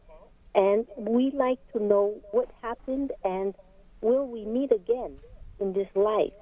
and 0.54 0.86
we 0.98 1.32
like 1.32 1.60
to 1.74 1.84
know 1.84 2.16
what 2.32 2.50
happened 2.62 3.12
and 3.24 3.56
will 4.02 4.28
we 4.28 4.46
meet 4.46 4.72
again 4.72 5.16
in 5.60 5.74
this 5.74 5.88
life? 5.96 6.34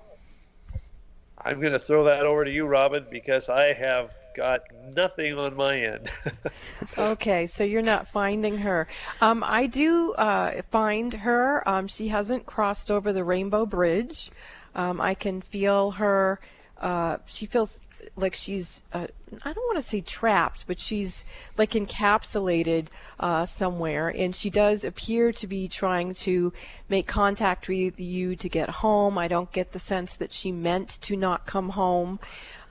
I'm 1.37 1.59
going 1.59 1.73
to 1.73 1.79
throw 1.79 2.03
that 2.05 2.25
over 2.25 2.43
to 2.43 2.51
you, 2.51 2.65
Robin, 2.65 3.05
because 3.09 3.49
I 3.49 3.73
have 3.73 4.11
got 4.35 4.61
nothing 4.95 5.37
on 5.37 5.55
my 5.55 5.77
end. 5.79 6.11
okay, 6.97 7.45
so 7.45 7.63
you're 7.63 7.81
not 7.81 8.07
finding 8.07 8.57
her. 8.59 8.87
Um, 9.19 9.43
I 9.45 9.67
do 9.67 10.13
uh, 10.13 10.61
find 10.71 11.13
her. 11.13 11.67
Um, 11.67 11.87
she 11.87 12.09
hasn't 12.09 12.45
crossed 12.45 12.91
over 12.91 13.13
the 13.13 13.23
Rainbow 13.23 13.65
Bridge. 13.65 14.31
Um, 14.75 15.01
I 15.01 15.13
can 15.13 15.41
feel 15.41 15.91
her. 15.91 16.39
Uh, 16.77 17.17
she 17.25 17.45
feels 17.45 17.81
like 18.15 18.35
she's 18.35 18.81
uh, 18.93 19.07
I 19.43 19.53
don't 19.53 19.65
want 19.65 19.77
to 19.77 19.81
say 19.81 20.01
trapped, 20.01 20.65
but 20.67 20.79
she's 20.79 21.23
like 21.57 21.71
encapsulated 21.71 22.87
uh, 23.19 23.45
somewhere, 23.45 24.09
and 24.09 24.35
she 24.35 24.49
does 24.49 24.83
appear 24.83 25.31
to 25.33 25.47
be 25.47 25.67
trying 25.67 26.13
to 26.15 26.53
make 26.89 27.07
contact 27.07 27.67
with 27.67 27.99
you 27.99 28.35
to 28.35 28.49
get 28.49 28.69
home. 28.69 29.17
I 29.17 29.27
don't 29.27 29.51
get 29.51 29.71
the 29.71 29.79
sense 29.79 30.15
that 30.15 30.33
she 30.33 30.51
meant 30.51 30.99
to 31.01 31.15
not 31.15 31.45
come 31.45 31.69
home. 31.69 32.19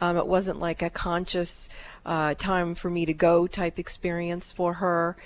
Um, 0.01 0.16
it 0.16 0.26
wasn't 0.26 0.61
like 0.61 0.83
a 0.83 0.91
conscious 0.91 1.68
uh, 2.07 2.35
time 2.35 2.74
for 2.74 2.91
me 2.91 3.07
to 3.07 3.12
go 3.12 3.47
type 3.47 3.78
experience 3.78 4.53
for 4.53 4.74
her. 4.74 5.16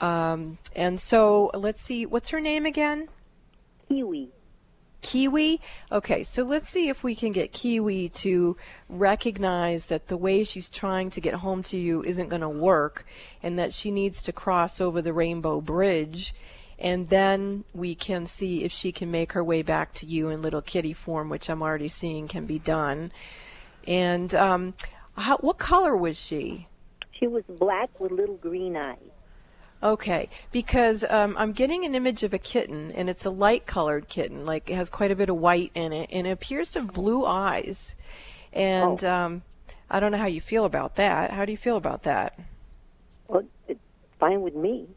Um, 0.00 0.58
and 0.74 1.00
so 1.00 1.50
let's 1.54 1.80
see, 1.80 2.06
what's 2.06 2.30
her 2.30 2.40
name 2.40 2.66
again? 2.66 3.08
Kiwi. 3.88 4.30
Kiwi? 5.06 5.60
Okay, 5.92 6.24
so 6.24 6.42
let's 6.42 6.68
see 6.68 6.88
if 6.88 7.04
we 7.04 7.14
can 7.14 7.30
get 7.30 7.52
Kiwi 7.52 8.08
to 8.08 8.56
recognize 8.88 9.86
that 9.86 10.08
the 10.08 10.16
way 10.16 10.42
she's 10.42 10.68
trying 10.68 11.10
to 11.10 11.20
get 11.20 11.34
home 11.34 11.62
to 11.64 11.78
you 11.78 12.02
isn't 12.02 12.28
going 12.28 12.40
to 12.42 12.48
work 12.48 13.06
and 13.40 13.56
that 13.56 13.72
she 13.72 13.92
needs 13.92 14.20
to 14.24 14.32
cross 14.32 14.80
over 14.80 15.00
the 15.00 15.12
Rainbow 15.12 15.60
Bridge. 15.60 16.34
And 16.76 17.08
then 17.08 17.62
we 17.72 17.94
can 17.94 18.26
see 18.26 18.64
if 18.64 18.72
she 18.72 18.90
can 18.90 19.12
make 19.12 19.32
her 19.32 19.44
way 19.44 19.62
back 19.62 19.94
to 19.94 20.06
you 20.06 20.28
in 20.28 20.42
little 20.42 20.60
kitty 20.60 20.92
form, 20.92 21.28
which 21.28 21.48
I'm 21.48 21.62
already 21.62 21.88
seeing 21.88 22.26
can 22.26 22.44
be 22.44 22.58
done. 22.58 23.12
And 23.86 24.34
um, 24.34 24.74
how, 25.16 25.36
what 25.38 25.58
color 25.58 25.96
was 25.96 26.18
she? 26.18 26.66
She 27.12 27.28
was 27.28 27.44
black 27.48 28.00
with 28.00 28.10
little 28.10 28.36
green 28.36 28.76
eyes. 28.76 29.15
Okay, 29.82 30.30
because 30.52 31.04
um, 31.08 31.36
I'm 31.38 31.52
getting 31.52 31.84
an 31.84 31.94
image 31.94 32.22
of 32.22 32.32
a 32.32 32.38
kitten, 32.38 32.90
and 32.92 33.10
it's 33.10 33.24
a 33.26 33.30
light-colored 33.30 34.08
kitten, 34.08 34.46
like 34.46 34.70
it 34.70 34.74
has 34.74 34.88
quite 34.88 35.10
a 35.10 35.16
bit 35.16 35.28
of 35.28 35.36
white 35.36 35.70
in 35.74 35.92
it, 35.92 36.08
and 36.12 36.26
it 36.26 36.30
appears 36.30 36.70
to 36.72 36.80
have 36.80 36.92
blue 36.92 37.26
eyes. 37.26 37.94
And 38.52 39.04
Oh. 39.04 39.10
um, 39.10 39.42
I 39.90 40.00
don't 40.00 40.12
know 40.12 40.18
how 40.18 40.26
you 40.26 40.40
feel 40.40 40.64
about 40.64 40.96
that. 40.96 41.30
How 41.30 41.44
do 41.44 41.52
you 41.52 41.58
feel 41.58 41.76
about 41.76 42.04
that? 42.04 42.38
Well, 43.28 43.44
it's 43.68 43.78
fine 44.18 44.40
with 44.40 44.54
me. 44.54 44.88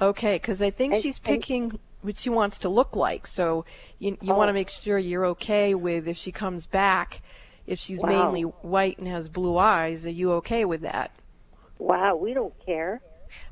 Okay, 0.00 0.36
because 0.36 0.62
I 0.62 0.70
think 0.70 0.94
And- 0.94 1.02
she's 1.02 1.18
and- 1.18 1.24
picking 1.26 1.78
what 2.00 2.16
she 2.16 2.30
wants 2.30 2.58
to 2.60 2.68
look 2.68 2.96
like. 2.96 3.26
So 3.26 3.64
you 3.98 4.16
you 4.22 4.32
want 4.34 4.48
Oh. 4.48 4.52
to 4.52 4.52
make 4.54 4.70
sure 4.70 4.98
you're 4.98 5.26
okay 5.26 5.74
with 5.74 6.08
if 6.08 6.16
she 6.16 6.32
comes 6.32 6.64
back, 6.66 7.20
if 7.66 7.78
she's 7.78 8.00
Wow. 8.02 8.08
mainly 8.08 8.42
white 8.42 8.98
and 8.98 9.08
has 9.08 9.28
blue 9.28 9.58
eyes. 9.58 10.06
Are 10.06 10.10
you 10.10 10.32
okay 10.34 10.64
with 10.64 10.80
that? 10.80 11.10
Wow, 11.78 12.16
we 12.16 12.32
don't 12.32 12.54
care. 12.64 13.02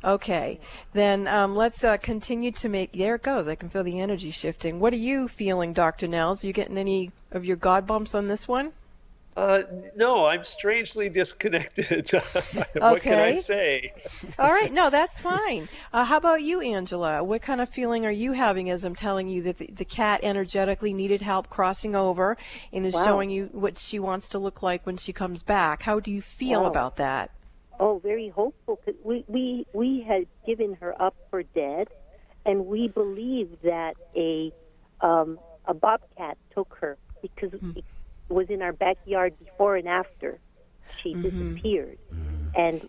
Okay, 0.02 0.60
then 0.92 1.26
um, 1.28 1.56
let's 1.56 1.82
uh, 1.84 1.96
continue 1.96 2.52
to 2.52 2.68
make. 2.68 2.92
There 2.92 3.14
it 3.16 3.22
goes. 3.22 3.48
I 3.48 3.54
can 3.54 3.68
feel 3.68 3.82
the 3.84 4.00
energy 4.00 4.30
shifting. 4.30 4.80
What 4.80 4.92
are 4.92 4.96
you 4.96 5.28
feeling, 5.28 5.72
Dr. 5.72 6.06
Nels? 6.06 6.44
you 6.44 6.52
getting 6.52 6.78
any 6.78 7.12
of 7.32 7.44
your 7.44 7.56
God 7.56 7.86
bumps 7.86 8.14
on 8.14 8.28
this 8.28 8.46
one? 8.46 8.72
Uh, 9.36 9.62
no, 9.96 10.26
I'm 10.26 10.44
strangely 10.44 11.08
disconnected. 11.08 12.08
what 12.78 13.02
can 13.02 13.18
I 13.18 13.34
say? 13.34 13.92
All 14.38 14.52
right, 14.52 14.72
no, 14.72 14.90
that's 14.90 15.18
fine. 15.18 15.68
Uh, 15.92 16.04
how 16.04 16.18
about 16.18 16.42
you, 16.42 16.60
Angela? 16.60 17.22
What 17.24 17.42
kind 17.42 17.60
of 17.60 17.68
feeling 17.68 18.06
are 18.06 18.12
you 18.12 18.32
having 18.32 18.70
as 18.70 18.84
I'm 18.84 18.94
telling 18.94 19.28
you 19.28 19.42
that 19.42 19.58
the, 19.58 19.66
the 19.72 19.84
cat 19.84 20.20
energetically 20.22 20.92
needed 20.94 21.20
help 21.22 21.50
crossing 21.50 21.96
over 21.96 22.36
and 22.72 22.86
is 22.86 22.94
Wow. 22.94 23.04
showing 23.04 23.30
you 23.30 23.48
what 23.52 23.78
she 23.78 23.98
wants 23.98 24.28
to 24.30 24.38
look 24.38 24.62
like 24.62 24.86
when 24.86 24.96
she 24.98 25.12
comes 25.12 25.42
back? 25.42 25.82
How 25.82 25.98
do 25.98 26.12
you 26.12 26.22
feel 26.22 26.62
Wow. 26.62 26.70
about 26.70 26.96
that? 26.96 27.30
Oh, 27.80 27.98
very 27.98 28.28
hopeful. 28.28 28.80
we 29.02 29.24
we 29.26 29.66
we 29.72 30.04
had 30.06 30.26
given 30.46 30.74
her 30.80 31.00
up 31.00 31.16
for 31.30 31.42
dead, 31.42 31.88
and 32.46 32.66
we 32.66 32.88
believe 32.88 33.50
that 33.62 33.94
a 34.16 34.52
um, 35.00 35.38
a 35.66 35.74
bobcat 35.74 36.38
took 36.54 36.76
her 36.80 36.96
because 37.20 37.52
it 37.74 37.84
was 38.28 38.48
in 38.48 38.62
our 38.62 38.72
backyard 38.72 39.38
before 39.38 39.76
and 39.76 39.88
after 39.88 40.38
she 41.02 41.14
disappeared, 41.14 41.98
and 42.54 42.88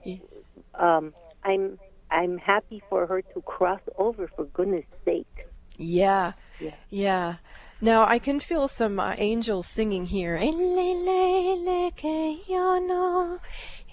um, 0.75 1.13
I'm 1.43 1.79
I'm 2.11 2.37
happy 2.37 2.83
for 2.89 3.07
her 3.07 3.21
to 3.21 3.41
cross 3.41 3.81
over. 3.97 4.27
For 4.35 4.45
goodness 4.45 4.85
sake. 5.03 5.47
Yeah. 5.77 6.33
Yeah. 6.59 6.71
Yeah. 6.89 7.35
Now 7.81 8.05
I 8.07 8.19
can 8.19 8.39
feel 8.39 8.67
some 8.67 8.99
uh, 8.99 9.15
angels 9.17 9.67
singing 9.67 10.05
here. 10.05 10.39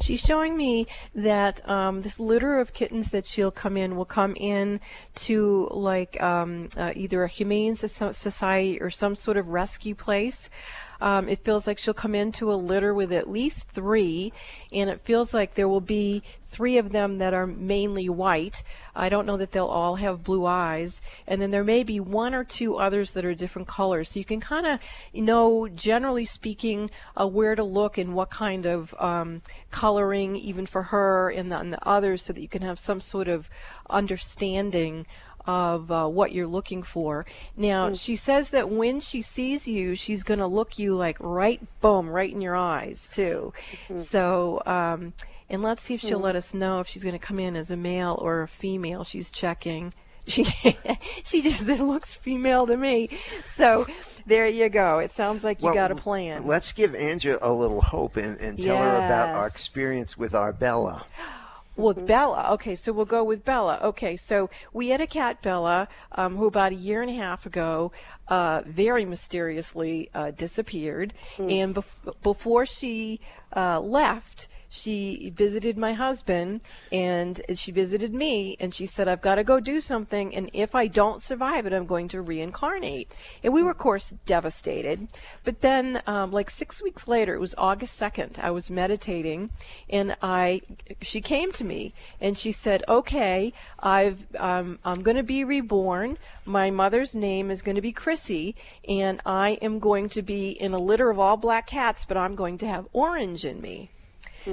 She's 0.01 0.22
showing 0.22 0.55
me 0.55 0.88
that 1.14 1.68
um, 1.70 2.01
this 2.01 2.20
litter 2.20 2.60
of 2.60 2.74
kittens 2.74 3.12
that 3.12 3.28
she'll 3.28 3.51
come 3.51 3.78
in 3.78 3.95
will 3.95 4.05
come 4.05 4.36
in 4.36 4.80
to 5.16 5.68
like 5.72 6.22
um, 6.22 6.70
uh, 6.78 6.93
either 6.95 7.24
a 7.24 7.28
humane 7.28 7.76
society 7.76 8.80
or 8.82 8.89
some 8.89 9.14
sort 9.16 9.38
of 9.38 9.49
rescue 9.49 9.95
place. 9.95 10.49
Um, 11.02 11.30
it 11.30 11.43
feels 11.43 11.66
like 11.66 11.80
she'll 11.80 11.93
come 11.93 12.16
into 12.16 12.52
a 12.52 12.56
litter 12.56 12.93
with 12.93 13.12
at 13.12 13.30
least 13.30 13.70
three, 13.70 14.34
and 14.72 14.89
it 14.89 15.02
feels 15.02 15.34
like 15.34 15.56
there 15.56 15.68
will 15.68 15.82
be 15.82 16.24
three 16.50 16.78
of 16.78 16.91
them 16.91 17.20
that 17.20 17.34
are 17.34 17.47
mainly 17.47 18.10
white. 18.10 18.64
I 18.95 19.08
don't 19.08 19.26
know 19.26 19.38
that 19.38 19.52
they'll 19.52 19.66
all 19.66 19.95
have 19.95 20.24
blue 20.24 20.45
eyes, 20.45 21.02
and 21.28 21.41
then 21.41 21.52
there 21.52 21.64
may 21.64 21.84
be 21.84 22.00
one 22.00 22.34
or 22.34 22.43
two 22.43 22.78
others 22.78 23.14
that 23.14 23.24
are 23.24 23.34
different 23.34 23.68
colors. 23.68 24.10
So 24.10 24.20
you 24.20 24.26
can 24.26 24.41
kind 24.41 24.66
of 24.66 24.80
know, 25.14 25.68
generally 25.68 26.26
speaking, 26.26 26.89
uh, 27.16 27.28
where 27.28 27.56
to 27.56 27.64
look 27.64 27.97
and 27.97 28.14
what 28.14 28.30
kind 28.30 28.66
of 28.66 28.93
um, 29.00 29.41
coloring, 29.72 30.36
even 30.36 30.66
for 30.66 30.84
her 30.84 31.30
and 31.30 31.52
the, 31.52 31.60
and 31.60 31.72
the 31.72 31.88
others, 31.88 32.24
so 32.24 32.34
that 32.34 32.41
you 32.41 32.50
can 32.50 32.64
have 32.64 32.80
some 32.80 33.00
sort 33.00 33.28
of 33.28 33.47
understanding 33.89 35.06
of 35.45 35.91
uh, 35.91 36.07
what 36.07 36.31
you're 36.31 36.47
looking 36.47 36.83
for. 36.83 37.25
Now, 37.55 37.93
she 37.93 38.15
says 38.15 38.51
that 38.51 38.69
when 38.69 38.99
she 38.99 39.21
sees 39.21 39.67
you, 39.67 39.95
she's 39.95 40.23
going 40.23 40.39
to 40.39 40.47
look 40.47 40.77
you 40.79 40.95
like 40.95 41.17
right, 41.19 41.61
boom, 41.81 42.09
right 42.09 42.31
in 42.31 42.41
your 42.41 42.55
eyes, 42.55 43.09
too. 43.13 43.53
So, 43.95 44.61
um, 44.65 45.13
and 45.49 45.63
let's 45.63 45.83
see 45.83 45.95
if 45.95 46.01
she'll 46.01 46.19
Mhm. 46.19 46.23
let 46.23 46.35
us 46.35 46.53
know 46.53 46.79
if 46.79 46.87
she's 46.87 47.03
going 47.03 47.17
to 47.17 47.25
come 47.25 47.39
in 47.39 47.55
as 47.55 47.71
a 47.71 47.77
male 47.77 48.17
or 48.21 48.41
a 48.43 48.47
female. 48.47 49.03
She's 49.03 49.31
checking. 49.31 49.93
She 50.27 50.43
she 51.23 51.41
just 51.41 51.67
it 51.67 51.79
looks 51.81 52.13
female 52.13 52.67
to 52.67 52.77
me. 52.77 53.09
So 53.47 53.87
there 54.27 54.45
you 54.47 54.69
go. 54.69 54.99
It 54.99 55.09
sounds 55.11 55.43
like 55.43 55.61
you 55.61 55.67
Well, 55.67 55.73
got 55.73 55.89
a 55.91 55.95
plan. 55.95 56.45
Let's 56.45 56.71
give 56.71 56.93
Angela 56.93 57.39
a 57.41 57.51
little 57.51 57.81
hope 57.81 58.15
and, 58.15 58.39
and 58.39 58.61
tell 58.61 58.77
her 58.77 58.97
about 58.97 59.29
our 59.29 59.47
experience 59.47 60.19
with 60.19 60.35
our 60.35 60.53
Bella. 60.53 61.03
Well, 61.80 61.93
with 61.93 62.05
Bella. 62.05 62.49
Okay, 62.53 62.75
so 62.75 62.91
we'll 62.91 63.05
go 63.05 63.23
with 63.23 63.45
Bella. 63.45 63.80
Okay, 63.82 64.17
so 64.17 64.49
we 64.73 64.89
had 64.89 64.99
a 64.99 65.07
cat, 65.07 65.41
Bella, 65.41 65.88
um, 66.11 66.36
who 66.36 66.45
about 66.45 66.73
a 66.73 66.75
year 66.75 67.01
and 67.01 67.09
a 67.09 67.13
half 67.13 67.45
ago 67.45 67.91
uh, 68.27 68.63
very 68.65 69.05
mysteriously 69.05 70.09
uh, 70.13 70.32
disappeared. 70.32 71.13
And 71.38 71.75
bef- 71.75 72.21
before 72.21 72.65
she 72.65 73.21
uh, 73.55 73.80
left, 73.80 74.49
she 74.70 75.34
visited 75.36 75.78
my 75.78 75.93
husband 75.93 76.61
and 76.91 77.41
she 77.55 77.72
visited 77.72 78.13
me 78.13 78.55
and 78.59 78.74
she 78.74 78.86
said 78.86 79.07
i've 79.07 79.22
got 79.22 79.36
to 79.36 79.43
go 79.43 79.59
do 79.59 79.82
something 79.82 80.34
and 80.36 80.49
if 80.53 80.76
i 80.76 80.86
don't 80.86 81.22
survive 81.24 81.65
it 81.65 81.74
i'm 81.74 81.88
going 81.88 82.07
to 82.07 82.22
reincarnate. 82.22 83.11
And 83.43 83.51
we 83.53 83.63
were 83.63 83.72
of 83.72 83.78
course 83.78 84.13
devastated. 84.26 85.07
But 85.43 85.61
then 85.61 86.01
um, 86.05 86.32
like 86.32 86.49
six 86.49 86.84
weeks 86.84 87.07
later 87.07 87.34
it 87.34 87.39
was 87.39 87.55
august 87.57 87.99
2nd 87.99 88.39
i 88.39 88.51
was 88.51 88.70
meditating 88.70 89.49
and 89.89 90.15
i 90.22 90.61
she 91.01 91.22
came 91.22 91.51
to 91.53 91.63
me 91.63 91.93
and 92.22 92.38
she 92.38 92.51
said 92.51 92.84
okay 92.88 93.51
i've 93.80 94.24
um, 94.38 94.80
i'm 94.86 95.01
going 95.01 95.17
to 95.17 95.24
be 95.24 95.43
reborn. 95.43 96.17
My 96.45 96.72
mother's 96.72 97.15
name 97.15 97.49
is 97.51 97.61
going 97.61 97.76
to 97.76 97.82
be 97.82 97.91
chrissy 97.91 98.55
and 98.88 99.22
i 99.26 99.51
am 99.61 99.80
going 99.80 100.09
to 100.09 100.22
be 100.22 100.49
in 100.49 100.74
a 100.74 100.80
litter 100.80 101.09
of 101.09 101.20
all 101.20 101.38
black 101.38 101.67
cats 101.67 102.05
but 102.05 102.17
i'm 102.17 102.36
going 102.36 102.57
to 102.59 102.67
have 102.67 102.88
orange 102.93 103.45
in 103.45 103.61
me 103.61 103.89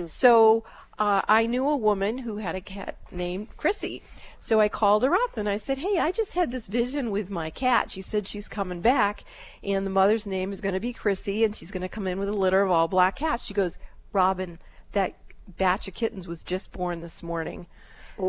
so 0.07 0.65
uh, 0.99 1.23
I 1.29 1.47
knew 1.47 1.69
a 1.69 1.77
woman 1.77 2.19
who 2.19 2.39
had 2.39 2.55
a 2.55 2.61
cat 2.61 2.97
named 3.11 3.49
Chrissy. 3.57 4.03
So 4.39 4.61
I 4.61 4.69
called 4.69 5.03
her 5.03 5.15
up 5.15 5.37
and 5.37 5.49
I 5.49 5.57
said, 5.57 5.79
Hey, 5.79 5.99
I 5.99 6.11
just 6.11 6.35
had 6.35 6.51
this 6.51 6.69
vision 6.69 7.11
with 7.11 7.31
my 7.31 7.51
cat. 7.51 7.91
She 7.91 8.01
said 8.01 8.27
she's 8.27 8.49
coming 8.49 8.81
back, 8.81 9.25
and 9.63 9.85
the 9.85 9.91
mother's 9.91 10.27
name 10.27 10.53
is 10.53 10.61
going 10.61 10.75
to 10.75 10.81
be 10.81 10.93
Chrissy, 10.93 11.45
and 11.45 11.55
she's 11.55 11.71
going 11.71 11.83
to 11.83 11.89
come 11.89 12.07
in 12.07 12.19
with 12.19 12.29
a 12.29 12.33
litter 12.33 12.63
of 12.63 12.71
all 12.71 12.89
black 12.89 13.17
cats. 13.17 13.45
She 13.45 13.55
goes, 13.55 13.79
Robin, 14.13 14.59
that 14.93 15.15
batch 15.59 15.89
of 15.89 15.95
kittens 15.95 16.27
was 16.27 16.43
just 16.43 16.73
born 16.73 17.01
this 17.01 17.23
morning. 17.23 17.67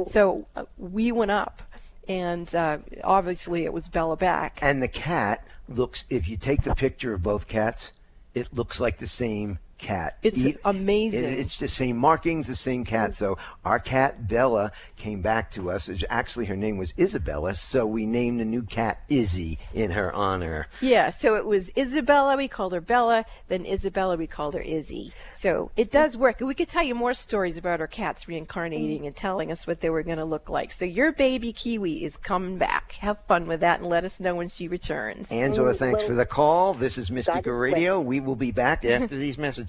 So 0.07 0.45
uh, 0.55 0.65
we 0.77 1.11
went 1.13 1.31
up, 1.31 1.61
and 2.07 2.53
uh, 2.53 2.79
obviously 3.03 3.63
it 3.63 3.71
was 3.71 3.87
Bella 3.87 4.17
back. 4.17 4.59
And 4.61 4.81
the 4.81 4.89
cat 4.89 5.45
looks, 5.69 6.03
if 6.09 6.27
you 6.27 6.35
take 6.35 6.63
the 6.63 6.75
picture 6.75 7.13
of 7.13 7.23
both 7.23 7.47
cats, 7.47 7.93
it 8.33 8.53
looks 8.53 8.79
like 8.79 8.97
the 8.97 9.07
same 9.07 9.59
cat. 9.78 10.17
It's 10.23 10.38
E- 10.39 10.55
amazing. 10.65 11.23
it- 11.23 11.39
It's 11.39 11.57
the 11.57 11.67
same 11.67 11.97
markings, 11.97 12.47
the 12.47 12.55
same 12.55 12.84
cat. 12.84 13.15
So 13.15 13.38
our 13.63 13.80
cat 13.80 14.28
Bella 14.28 14.71
came 14.95 15.21
back 15.21 15.51
to 15.51 15.69
us. 15.71 15.89
Actually, 16.09 16.45
her 16.45 16.55
name 16.55 16.78
was 16.78 16.93
Isabella, 16.99 17.53
so 17.55 17.86
we 17.86 18.05
named 18.05 18.39
the 18.39 18.45
new 18.45 18.63
cat 18.63 18.99
Izzy 19.09 19.59
in 19.73 19.91
her 19.91 20.11
honor. 20.13 20.67
Yeah, 20.82 21.09
so 21.11 21.36
it 21.36 21.45
was 21.45 21.71
Isabella, 21.78 22.36
we 22.36 22.47
called 22.47 22.73
her 22.73 22.82
Bella, 22.82 23.25
then 23.47 23.65
Isabella, 23.65 24.17
we 24.17 24.25
called 24.28 24.55
her 24.55 24.61
Izzy. 24.61 25.13
So 25.34 25.69
it 25.78 25.91
does 25.91 26.17
work. 26.17 26.39
We 26.39 26.55
could 26.55 26.69
tell 26.69 26.84
you 26.84 26.95
more 26.95 27.13
stories 27.13 27.57
about 27.57 27.80
our 27.80 27.88
cats 27.88 28.28
reincarnating 28.28 29.05
and 29.05 29.15
telling 29.15 29.51
us 29.51 29.67
what 29.67 29.82
they 29.82 29.89
were 29.89 30.03
going 30.03 30.17
to 30.17 30.25
look 30.25 30.49
like. 30.49 30.71
So 30.71 30.86
your 30.86 31.11
baby 31.11 31.53
Kiwi 31.53 32.03
is 32.03 32.17
coming 32.17 32.57
back. 32.57 32.93
Have 32.93 33.17
fun 33.28 33.45
with 33.47 33.59
that 33.59 33.82
and 33.82 33.89
let 33.89 34.03
us 34.03 34.19
know 34.19 34.34
when 34.36 34.49
she 34.49 34.67
returns. 34.67 35.32
Angela, 35.32 35.73
thanks 35.75 36.03
for 36.03 36.13
the 36.13 36.25
call. 36.25 36.73
This 36.73 36.97
is 36.97 37.11
Mystic 37.11 37.45
Radio. 37.45 37.99
We 37.99 38.19
will 38.19 38.36
be 38.36 38.51
back 38.51 38.84
after 38.84 39.15
these 39.15 39.38
messages. 39.38 39.66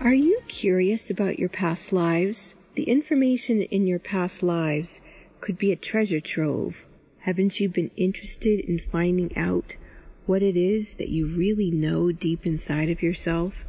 Are 0.00 0.14
you 0.14 0.40
curious 0.46 1.10
about 1.10 1.40
your 1.40 1.48
past 1.48 1.92
lives? 1.92 2.54
The 2.76 2.84
information 2.84 3.62
in 3.62 3.88
your 3.88 3.98
past 3.98 4.40
lives 4.40 5.00
could 5.40 5.58
be 5.58 5.72
a 5.72 5.76
treasure 5.76 6.20
trove. 6.20 6.76
Haven't 7.18 7.58
you 7.58 7.68
been 7.68 7.90
interested 7.96 8.60
in 8.60 8.78
finding 8.78 9.36
out 9.36 9.74
what 10.26 10.44
it 10.44 10.56
is 10.56 10.94
that 10.94 11.08
you 11.08 11.26
really 11.26 11.72
know 11.72 12.12
deep 12.12 12.46
inside 12.46 12.88
of 12.88 13.02
yourself? 13.02 13.64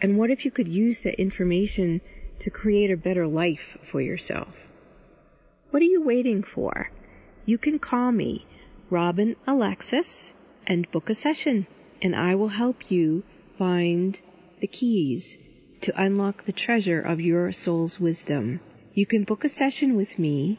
And 0.00 0.16
what 0.16 0.30
if 0.30 0.44
you 0.44 0.52
could 0.52 0.68
use 0.68 1.00
that 1.00 1.20
information 1.20 2.00
to 2.38 2.50
create 2.50 2.92
a 2.92 2.96
better 2.96 3.26
life 3.26 3.76
for 3.82 4.00
yourself? 4.00 4.68
What 5.70 5.82
are 5.82 5.86
you 5.86 6.02
waiting 6.02 6.44
for? 6.44 6.92
You 7.46 7.58
can 7.58 7.80
call 7.80 8.12
me, 8.12 8.46
Robin 8.90 9.34
Alexis, 9.44 10.34
and 10.68 10.88
book 10.92 11.10
a 11.10 11.16
session, 11.16 11.66
and 12.00 12.14
I 12.14 12.36
will 12.36 12.54
help 12.62 12.92
you 12.92 13.24
find 13.58 14.18
the 14.60 14.66
keys 14.66 15.38
to 15.80 16.00
unlock 16.00 16.44
the 16.44 16.52
treasure 16.52 17.00
of 17.00 17.20
your 17.20 17.50
soul's 17.52 18.00
wisdom. 18.00 18.60
You 18.94 19.04
can 19.06 19.24
book 19.24 19.44
a 19.44 19.48
session 19.48 19.96
with 19.96 20.18
me 20.18 20.58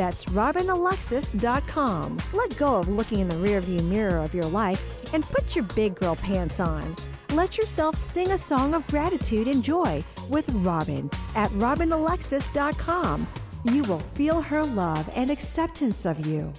That's 0.00 0.24
robinalexis.com. 0.24 2.18
Let 2.32 2.56
go 2.56 2.78
of 2.78 2.88
looking 2.88 3.18
in 3.20 3.28
the 3.28 3.36
rearview 3.36 3.84
mirror 3.84 4.16
of 4.16 4.32
your 4.32 4.46
life 4.46 4.82
and 5.12 5.22
put 5.22 5.54
your 5.54 5.64
big 5.76 5.94
girl 5.96 6.16
pants 6.16 6.58
on. 6.58 6.96
Let 7.34 7.58
yourself 7.58 7.96
sing 7.96 8.30
a 8.30 8.38
song 8.38 8.74
of 8.74 8.86
gratitude 8.86 9.46
and 9.46 9.62
joy 9.62 10.02
with 10.30 10.48
Robin 10.54 11.10
at 11.34 11.50
robinalexis.com. 11.50 13.28
You 13.64 13.82
will 13.82 13.98
feel 13.98 14.40
her 14.40 14.64
love 14.64 15.06
and 15.14 15.28
acceptance 15.28 16.06
of 16.06 16.24
you. 16.26 16.50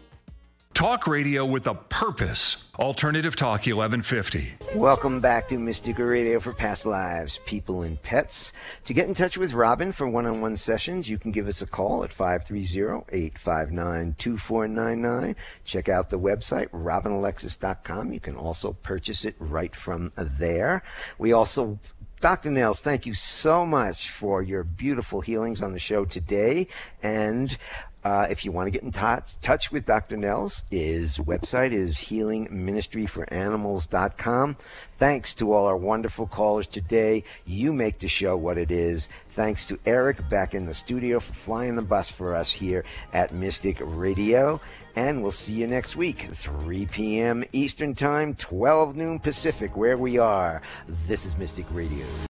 Talk 0.82 1.06
radio 1.06 1.46
with 1.46 1.68
a 1.68 1.76
purpose. 1.76 2.68
Alternative 2.80 3.36
Talk 3.36 3.68
1150. 3.68 4.52
Welcome 4.74 5.20
back 5.22 5.48
to 5.50 5.60
Mystic 5.60 6.00
Radio 6.00 6.40
for 6.40 6.54
Past 6.54 6.88
Lives, 6.88 7.40
People 7.46 7.84
and 7.84 8.02
Pets. 8.02 8.52
To 8.86 8.94
get 8.96 9.08
in 9.08 9.14
touch 9.14 9.38
with 9.38 9.54
Robin 9.54 9.94
for 9.94 10.08
one 10.08 10.26
on 10.26 10.42
one 10.42 10.58
sessions, 10.58 11.08
you 11.08 11.20
can 11.20 11.30
give 11.30 11.48
us 11.48 11.62
a 11.62 11.68
call 11.68 12.04
at 12.04 12.12
530 12.12 13.06
859 13.16 14.16
2499. 14.18 15.36
Check 15.66 15.88
out 15.88 16.10
the 16.10 16.18
website, 16.18 16.70
robinalexis.com. 16.70 18.12
You 18.12 18.20
can 18.20 18.36
also 18.36 18.74
purchase 18.74 19.24
it 19.24 19.36
right 19.38 19.76
from 19.76 20.12
there. 20.18 20.82
We 21.20 21.32
also 21.32 21.78
Dr. 22.22 22.52
Nels, 22.52 22.80
thank 22.80 23.08
you 23.08 23.16
so 23.16 23.66
much 23.66 24.12
for 24.12 24.44
your 24.44 24.64
beautiful 24.64 25.22
healings 25.22 25.64
on 25.64 25.74
the 25.74 25.80
show 25.80 26.06
today. 26.06 26.68
And 27.02 27.58
Uh, 28.04 28.28
if 28.30 28.44
you 28.44 28.52
want 28.52 28.68
to 28.68 28.72
get 28.72 28.82
in 28.82 28.92
touch, 28.92 29.24
touch 29.42 29.72
with 29.72 29.86
Dr. 29.86 30.18
Nels, 30.18 30.64
his 30.72 31.20
website 31.20 31.72
is 31.72 31.96
healingministryforanimals.com. 31.98 34.58
Thanks 34.98 35.36
to 35.36 35.54
all 35.54 35.68
our 35.68 35.78
wonderful 35.78 36.26
callers 36.28 36.66
today. 36.68 37.24
You 37.46 37.72
make 37.74 38.00
the 38.00 38.08
show 38.08 38.38
what 38.38 38.58
it 38.58 38.72
is. 38.72 39.08
Thanks 39.36 39.66
to 39.66 39.78
Eric 39.86 40.28
back 40.30 40.56
in 40.56 40.66
the 40.66 40.74
studio 40.74 41.20
for 41.20 41.34
flying 41.34 41.76
the 41.76 41.82
bus 41.82 42.10
for 42.10 42.34
us 42.36 42.52
here 42.52 42.84
at 43.14 43.34
Mystic 43.34 43.78
Radio. 43.80 44.60
And 44.96 45.24
we'll 45.24 45.32
see 45.32 45.54
you 45.54 45.68
next 45.68 45.96
week, 45.96 46.28
3 46.34 46.86
p.m. 46.88 47.46
Eastern 47.54 47.96
Time, 47.96 48.36
12 48.36 48.96
noon 48.96 49.20
Pacific, 49.20 49.78
where 49.78 49.98
we 49.98 50.18
are. 50.18 50.62
This 51.08 51.26
is 51.26 51.38
Mystic 51.38 51.66
Radio. 51.72 52.06